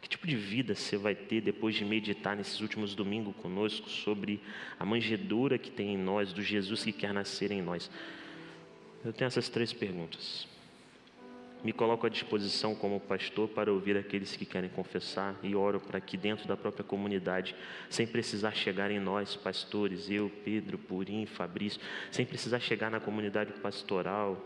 Que 0.00 0.08
tipo 0.08 0.26
de 0.26 0.36
vida 0.36 0.74
você 0.74 0.96
vai 0.96 1.14
ter 1.14 1.40
depois 1.40 1.74
de 1.74 1.84
meditar 1.84 2.36
nesses 2.36 2.60
últimos 2.60 2.94
domingos 2.94 3.34
conosco 3.36 3.88
sobre 3.88 4.40
a 4.78 4.84
manjedoura 4.84 5.58
que 5.58 5.70
tem 5.70 5.94
em 5.94 5.98
nós, 5.98 6.32
do 6.32 6.42
Jesus 6.42 6.82
que 6.82 6.92
quer 6.92 7.12
nascer 7.12 7.50
em 7.50 7.60
nós? 7.60 7.90
Eu 9.04 9.12
tenho 9.12 9.26
essas 9.26 9.48
três 9.48 9.72
perguntas. 9.72 10.48
Me 11.62 11.72
coloco 11.74 12.06
à 12.06 12.08
disposição 12.08 12.74
como 12.74 12.98
pastor 12.98 13.46
para 13.46 13.70
ouvir 13.70 13.94
aqueles 13.94 14.34
que 14.34 14.46
querem 14.46 14.70
confessar 14.70 15.38
e 15.42 15.54
oro 15.54 15.78
para 15.78 16.00
que 16.00 16.16
dentro 16.16 16.48
da 16.48 16.56
própria 16.56 16.82
comunidade, 16.82 17.54
sem 17.90 18.06
precisar 18.06 18.52
chegar 18.52 18.90
em 18.90 18.98
nós, 18.98 19.36
pastores, 19.36 20.08
eu, 20.08 20.32
Pedro, 20.42 20.78
Purim, 20.78 21.26
Fabrício, 21.26 21.78
sem 22.10 22.24
precisar 22.24 22.60
chegar 22.60 22.90
na 22.90 22.98
comunidade 22.98 23.52
pastoral, 23.60 24.42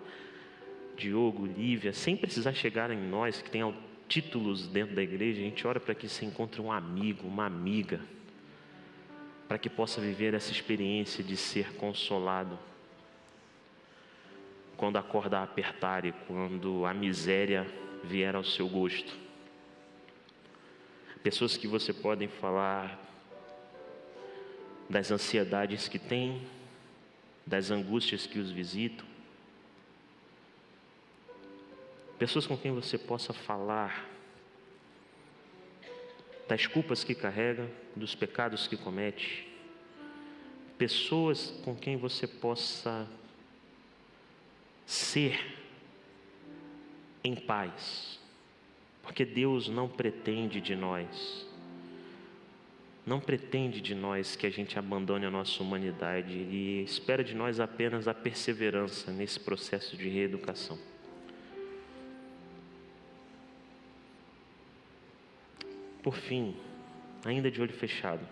Diogo, 0.97 1.47
Lívia, 1.47 1.93
sem 1.93 2.17
precisar 2.17 2.53
chegar 2.53 2.91
em 2.91 3.09
nós 3.09 3.43
que 3.43 3.51
tem 3.51 3.63
títulos 4.09 4.67
dentro 4.67 4.95
da 4.95 5.03
igreja, 5.03 5.41
a 5.41 5.45
gente 5.45 5.67
ora 5.67 5.81
para 5.81 5.95
que 5.95 6.09
se 6.09 6.25
encontre 6.25 6.61
um 6.61 6.71
amigo, 6.71 7.27
uma 7.27 7.47
amiga, 7.47 8.01
para 9.49 9.59
que 9.59 9.69
possa 9.69 10.01
viver 10.01 10.35
essa 10.35 10.53
experiência 10.53 11.23
de 11.23 11.37
ser 11.37 11.75
consolado 11.75 12.59
quando 14.77 14.97
a 14.97 15.03
corda 15.03 15.43
apertar 15.43 16.05
e 16.05 16.13
quando 16.27 16.85
a 16.85 16.93
miséria 16.93 17.67
vier 18.03 18.35
ao 18.35 18.45
seu 18.45 18.69
gosto. 18.69 19.15
Pessoas 21.23 21.57
que 21.57 21.67
você 21.67 21.93
pode 21.93 22.29
falar 22.29 23.01
das 24.89 25.11
ansiedades 25.11 25.89
que 25.89 25.99
tem, 25.99 26.43
das 27.47 27.71
angústias 27.71 28.27
que 28.27 28.39
os 28.39 28.51
visitam, 28.51 29.07
pessoas 32.25 32.47
com 32.47 32.57
quem 32.57 32.73
você 32.73 32.97
possa 32.97 33.35
falar 33.35 34.09
das 36.49 36.67
culpas 36.67 37.05
que 37.05 37.15
carrega, 37.15 37.71
dos 37.95 38.15
pecados 38.15 38.67
que 38.67 38.79
comete, 38.79 39.47
pessoas 40.79 41.51
com 41.63 41.77
quem 41.77 41.99
você 41.99 42.27
possa 42.27 43.07
ser 44.87 45.39
em 47.23 47.35
paz, 47.35 48.19
porque 49.03 49.27
Deus 49.27 49.69
não 49.69 49.87
pretende 49.87 50.63
de 50.63 50.75
nós, 50.75 51.47
não 53.05 53.21
pretende 53.21 53.83
de 53.83 53.95
nós 53.95 54.35
que 54.35 54.47
a 54.47 54.51
gente 54.51 54.79
abandone 54.79 55.27
a 55.27 55.31
nossa 55.31 55.63
humanidade, 55.63 56.33
Ele 56.33 56.85
espera 56.85 57.23
de 57.23 57.35
nós 57.35 57.61
apenas 57.61 58.09
a 58.09 58.15
perseverança 58.15 59.13
nesse 59.13 59.39
processo 59.39 59.95
de 59.95 60.09
reeducação. 60.09 60.94
Por 66.05 66.15
fim, 66.15 66.55
ainda 67.25 67.51
de 67.51 67.63
olho 67.63 67.73
fechado, 67.73 68.29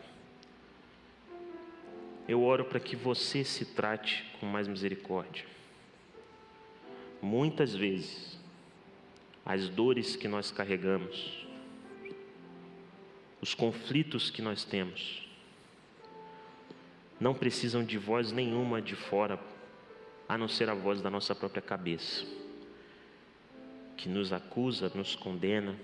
eu 2.28 2.42
oro 2.42 2.66
para 2.66 2.78
que 2.78 2.94
você 2.94 3.42
se 3.42 3.64
trate 3.64 4.30
com 4.38 4.44
mais 4.44 4.68
misericórdia. 4.68 5.46
Muitas 7.22 7.74
vezes, 7.74 8.38
as 9.42 9.70
dores 9.70 10.14
que 10.14 10.28
nós 10.28 10.50
carregamos, 10.50 11.46
os 13.40 13.54
conflitos 13.54 14.28
que 14.28 14.42
nós 14.42 14.64
temos, 14.64 15.26
não 17.18 17.32
precisam 17.32 17.82
de 17.82 17.96
voz 17.96 18.32
nenhuma 18.32 18.82
de 18.82 18.94
fora, 18.94 19.40
a 20.28 20.36
não 20.36 20.46
ser 20.46 20.68
a 20.68 20.74
voz 20.74 21.00
da 21.00 21.08
nossa 21.08 21.34
própria 21.34 21.62
cabeça, 21.62 22.26
que 23.96 24.10
nos 24.10 24.30
acusa, 24.30 24.92
nos 24.94 25.16
condena 25.16 25.74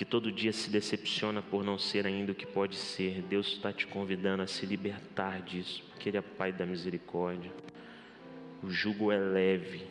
que 0.00 0.04
todo 0.06 0.32
dia 0.32 0.50
se 0.50 0.70
decepciona 0.70 1.42
por 1.42 1.62
não 1.62 1.78
ser 1.78 2.06
ainda 2.06 2.32
o 2.32 2.34
que 2.34 2.46
pode 2.46 2.74
ser, 2.74 3.20
Deus 3.20 3.48
está 3.48 3.70
te 3.70 3.86
convidando 3.86 4.42
a 4.42 4.46
se 4.46 4.64
libertar 4.64 5.42
disso, 5.42 5.84
porque 5.90 6.08
Ele 6.08 6.16
é 6.16 6.22
Pai 6.22 6.50
da 6.54 6.64
misericórdia. 6.64 7.52
O 8.62 8.70
jugo 8.70 9.12
é 9.12 9.18
leve. 9.18 9.86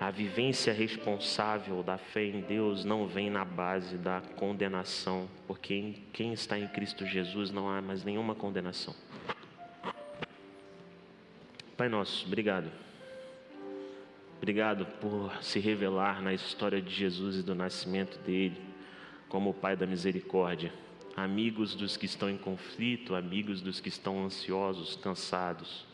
A 0.00 0.10
vivência 0.10 0.72
responsável 0.72 1.84
da 1.84 1.96
fé 1.98 2.24
em 2.24 2.40
Deus 2.40 2.84
não 2.84 3.06
vem 3.06 3.30
na 3.30 3.44
base 3.44 3.96
da 3.96 4.20
condenação, 4.34 5.28
porque 5.46 5.72
em 5.72 5.92
quem 6.12 6.32
está 6.32 6.58
em 6.58 6.66
Cristo 6.66 7.06
Jesus 7.06 7.52
não 7.52 7.70
há 7.70 7.80
mais 7.80 8.02
nenhuma 8.02 8.34
condenação. 8.34 8.92
Pai 11.76 11.88
nosso, 11.88 12.26
obrigado. 12.26 12.89
Obrigado 14.40 14.86
por 15.02 15.30
se 15.42 15.60
revelar 15.60 16.22
na 16.22 16.32
história 16.32 16.80
de 16.80 16.90
Jesus 16.94 17.36
e 17.36 17.42
do 17.42 17.54
nascimento 17.54 18.18
dele, 18.20 18.58
como 19.28 19.50
o 19.50 19.54
Pai 19.54 19.76
da 19.76 19.86
misericórdia. 19.86 20.72
Amigos 21.14 21.74
dos 21.74 21.94
que 21.94 22.06
estão 22.06 22.30
em 22.30 22.38
conflito, 22.38 23.14
amigos 23.14 23.60
dos 23.60 23.80
que 23.80 23.90
estão 23.90 24.24
ansiosos, 24.24 24.96
cansados. 24.96 25.84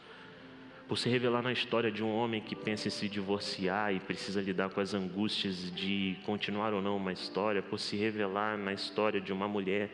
Por 0.87 0.97
se 0.97 1.09
revelar 1.09 1.43
na 1.43 1.51
história 1.51 1.91
de 1.91 2.05
um 2.05 2.15
homem 2.15 2.41
que 2.41 2.55
pensa 2.55 2.87
em 2.87 2.91
se 2.93 3.09
divorciar 3.09 3.93
e 3.93 3.99
precisa 3.99 4.41
lidar 4.41 4.71
com 4.71 4.81
as 4.81 4.95
angústias 4.95 5.75
de 5.75 6.17
continuar 6.25 6.73
ou 6.73 6.81
não 6.81 6.99
uma 6.99 7.13
história. 7.13 7.61
Por 7.61 7.81
se 7.81 7.97
revelar 7.97 8.57
na 8.57 8.73
história 8.73 9.21
de 9.21 9.33
uma 9.33 9.49
mulher 9.49 9.91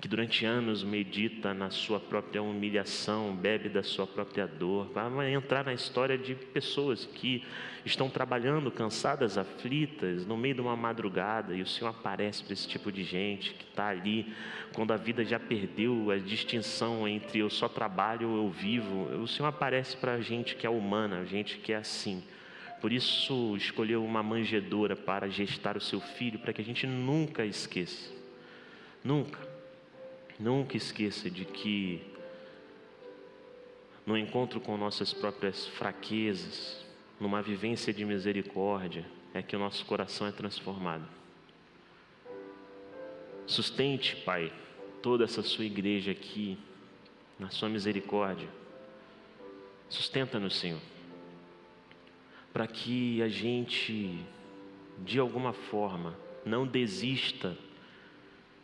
que 0.00 0.06
durante 0.06 0.46
anos 0.46 0.84
medita 0.84 1.52
na 1.52 1.70
sua 1.70 1.98
própria 1.98 2.40
humilhação, 2.40 3.34
bebe 3.34 3.68
da 3.68 3.82
sua 3.82 4.06
própria 4.06 4.46
dor, 4.46 4.92
vai 4.92 5.34
entrar 5.34 5.64
na 5.64 5.72
história 5.72 6.16
de 6.16 6.36
pessoas 6.36 7.04
que 7.04 7.44
estão 7.84 8.08
trabalhando 8.08 8.70
cansadas, 8.70 9.36
aflitas, 9.36 10.24
no 10.24 10.36
meio 10.36 10.54
de 10.54 10.60
uma 10.60 10.76
madrugada, 10.76 11.52
e 11.52 11.62
o 11.62 11.66
Senhor 11.66 11.90
aparece 11.90 12.44
para 12.44 12.52
esse 12.52 12.68
tipo 12.68 12.92
de 12.92 13.02
gente 13.02 13.54
que 13.54 13.64
está 13.64 13.88
ali, 13.88 14.32
quando 14.72 14.92
a 14.92 14.96
vida 14.96 15.24
já 15.24 15.40
perdeu 15.40 16.12
a 16.12 16.16
distinção 16.16 17.08
entre 17.08 17.40
eu 17.40 17.50
só 17.50 17.68
trabalho 17.68 18.28
ou 18.28 18.44
eu 18.44 18.50
vivo, 18.50 19.04
o 19.20 19.26
Senhor 19.26 19.48
aparece 19.48 19.96
para 19.96 20.14
a 20.14 20.20
gente 20.20 20.54
que 20.54 20.66
é 20.66 20.70
humana, 20.70 21.18
a 21.20 21.24
gente 21.24 21.58
que 21.58 21.72
é 21.72 21.76
assim. 21.76 22.22
Por 22.80 22.92
isso, 22.92 23.56
escolheu 23.56 24.04
uma 24.04 24.22
manjedoura 24.22 24.94
para 24.94 25.28
gestar 25.28 25.76
o 25.76 25.80
seu 25.80 26.00
filho, 26.00 26.38
para 26.38 26.52
que 26.52 26.60
a 26.60 26.64
gente 26.64 26.86
nunca 26.86 27.44
esqueça. 27.44 28.16
Nunca 29.02 29.47
Nunca 30.38 30.76
esqueça 30.76 31.28
de 31.28 31.44
que 31.44 32.00
no 34.06 34.16
encontro 34.16 34.60
com 34.60 34.76
nossas 34.76 35.12
próprias 35.12 35.66
fraquezas, 35.66 36.84
numa 37.20 37.42
vivência 37.42 37.92
de 37.92 38.04
misericórdia, 38.04 39.04
é 39.34 39.42
que 39.42 39.56
o 39.56 39.58
nosso 39.58 39.84
coração 39.84 40.26
é 40.26 40.32
transformado. 40.32 41.06
Sustente, 43.46 44.16
Pai, 44.16 44.52
toda 45.02 45.24
essa 45.24 45.42
sua 45.42 45.64
igreja 45.64 46.12
aqui, 46.12 46.56
na 47.38 47.50
sua 47.50 47.68
misericórdia. 47.68 48.48
Sustenta-nos, 49.88 50.56
Senhor, 50.56 50.80
para 52.52 52.66
que 52.66 53.20
a 53.22 53.28
gente, 53.28 54.18
de 54.98 55.18
alguma 55.18 55.52
forma, 55.52 56.16
não 56.44 56.66
desista 56.66 57.56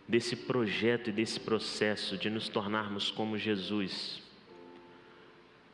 desse 0.07 0.36
projeto 0.36 1.09
e 1.09 1.12
desse 1.12 1.40
processo 1.40 2.16
de 2.16 2.28
nos 2.28 2.48
tornarmos 2.48 3.11
como 3.11 3.38
Jesus. 3.38 4.22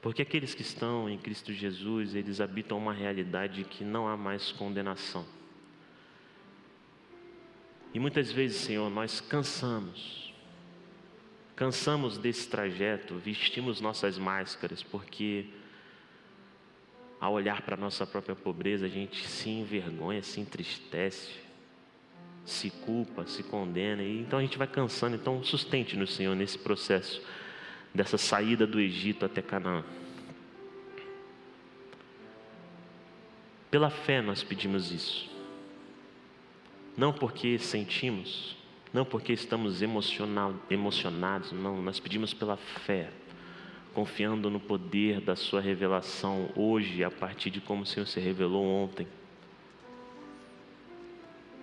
Porque 0.01 0.23
aqueles 0.23 0.55
que 0.55 0.63
estão 0.63 1.09
em 1.09 1.19
Cristo 1.19 1.53
Jesus, 1.53 2.15
eles 2.15 2.41
habitam 2.41 2.79
uma 2.79 2.93
realidade 2.93 3.65
que 3.65 3.85
não 3.85 4.09
há 4.09 4.17
mais 4.17 4.51
condenação. 4.53 5.27
E 7.93 7.99
muitas 7.99 8.31
vezes, 8.31 8.59
Senhor, 8.59 8.89
nós 8.89 9.21
cansamos, 9.21 10.33
cansamos 11.57 12.17
desse 12.17 12.49
trajeto, 12.49 13.17
vestimos 13.17 13.81
nossas 13.81 14.17
máscaras, 14.17 14.83
porque 14.83 15.47
ao 17.21 17.35
olhar 17.35 17.61
para 17.63 17.75
a 17.75 17.79
nossa 17.79 18.07
própria 18.07 18.35
pobreza, 18.35 18.87
a 18.87 18.89
gente 18.89 19.29
se 19.29 19.51
envergonha, 19.51 20.23
se 20.23 20.41
entristece, 20.41 21.50
se 22.45 22.71
culpa, 22.71 23.27
se 23.27 23.43
condena, 23.43 24.03
e 24.03 24.21
então 24.21 24.39
a 24.39 24.43
gente 24.43 24.59
vai 24.59 24.67
cansando. 24.67 25.17
Então, 25.17 25.43
sustente 25.43 25.97
no 25.97 26.07
Senhor 26.07 26.35
nesse 26.35 26.59
processo 26.59 27.23
dessa 27.95 28.17
saída 28.17 28.67
do 28.67 28.81
Egito 28.81 29.25
até 29.25 29.43
Canaã. 29.43 29.85
Pela 33.71 33.91
fé 33.91 34.21
nós 34.21 34.43
pedimos 34.43 34.91
isso. 34.91 35.31
Não 36.97 37.13
porque 37.13 37.59
sentimos, 37.59 38.57
não 38.93 39.05
porque 39.05 39.33
estamos 39.33 39.81
emocionados, 39.81 41.53
não, 41.53 41.81
nós 41.81 42.01
pedimos 42.01 42.35
pela 42.35 42.57
fé, 42.57 43.11
confiando 43.95 44.51
no 44.51 44.59
poder 44.59 45.21
da 45.21 45.37
Sua 45.37 45.61
revelação 45.61 46.51
hoje, 46.57 47.05
a 47.05 47.11
partir 47.11 47.51
de 47.51 47.61
como 47.61 47.83
o 47.83 47.87
Senhor 47.87 48.07
se 48.07 48.19
revelou 48.19 48.67
ontem. 48.67 49.07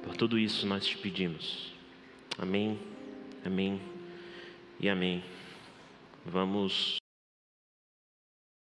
Por 0.07 0.15
tudo 0.15 0.39
isso 0.39 0.65
nós 0.65 0.85
te 0.85 0.97
pedimos. 0.97 1.69
Amém, 2.37 2.79
amém 3.45 3.81
e 4.79 4.87
amém. 4.87 5.21
Vamos 6.25 6.97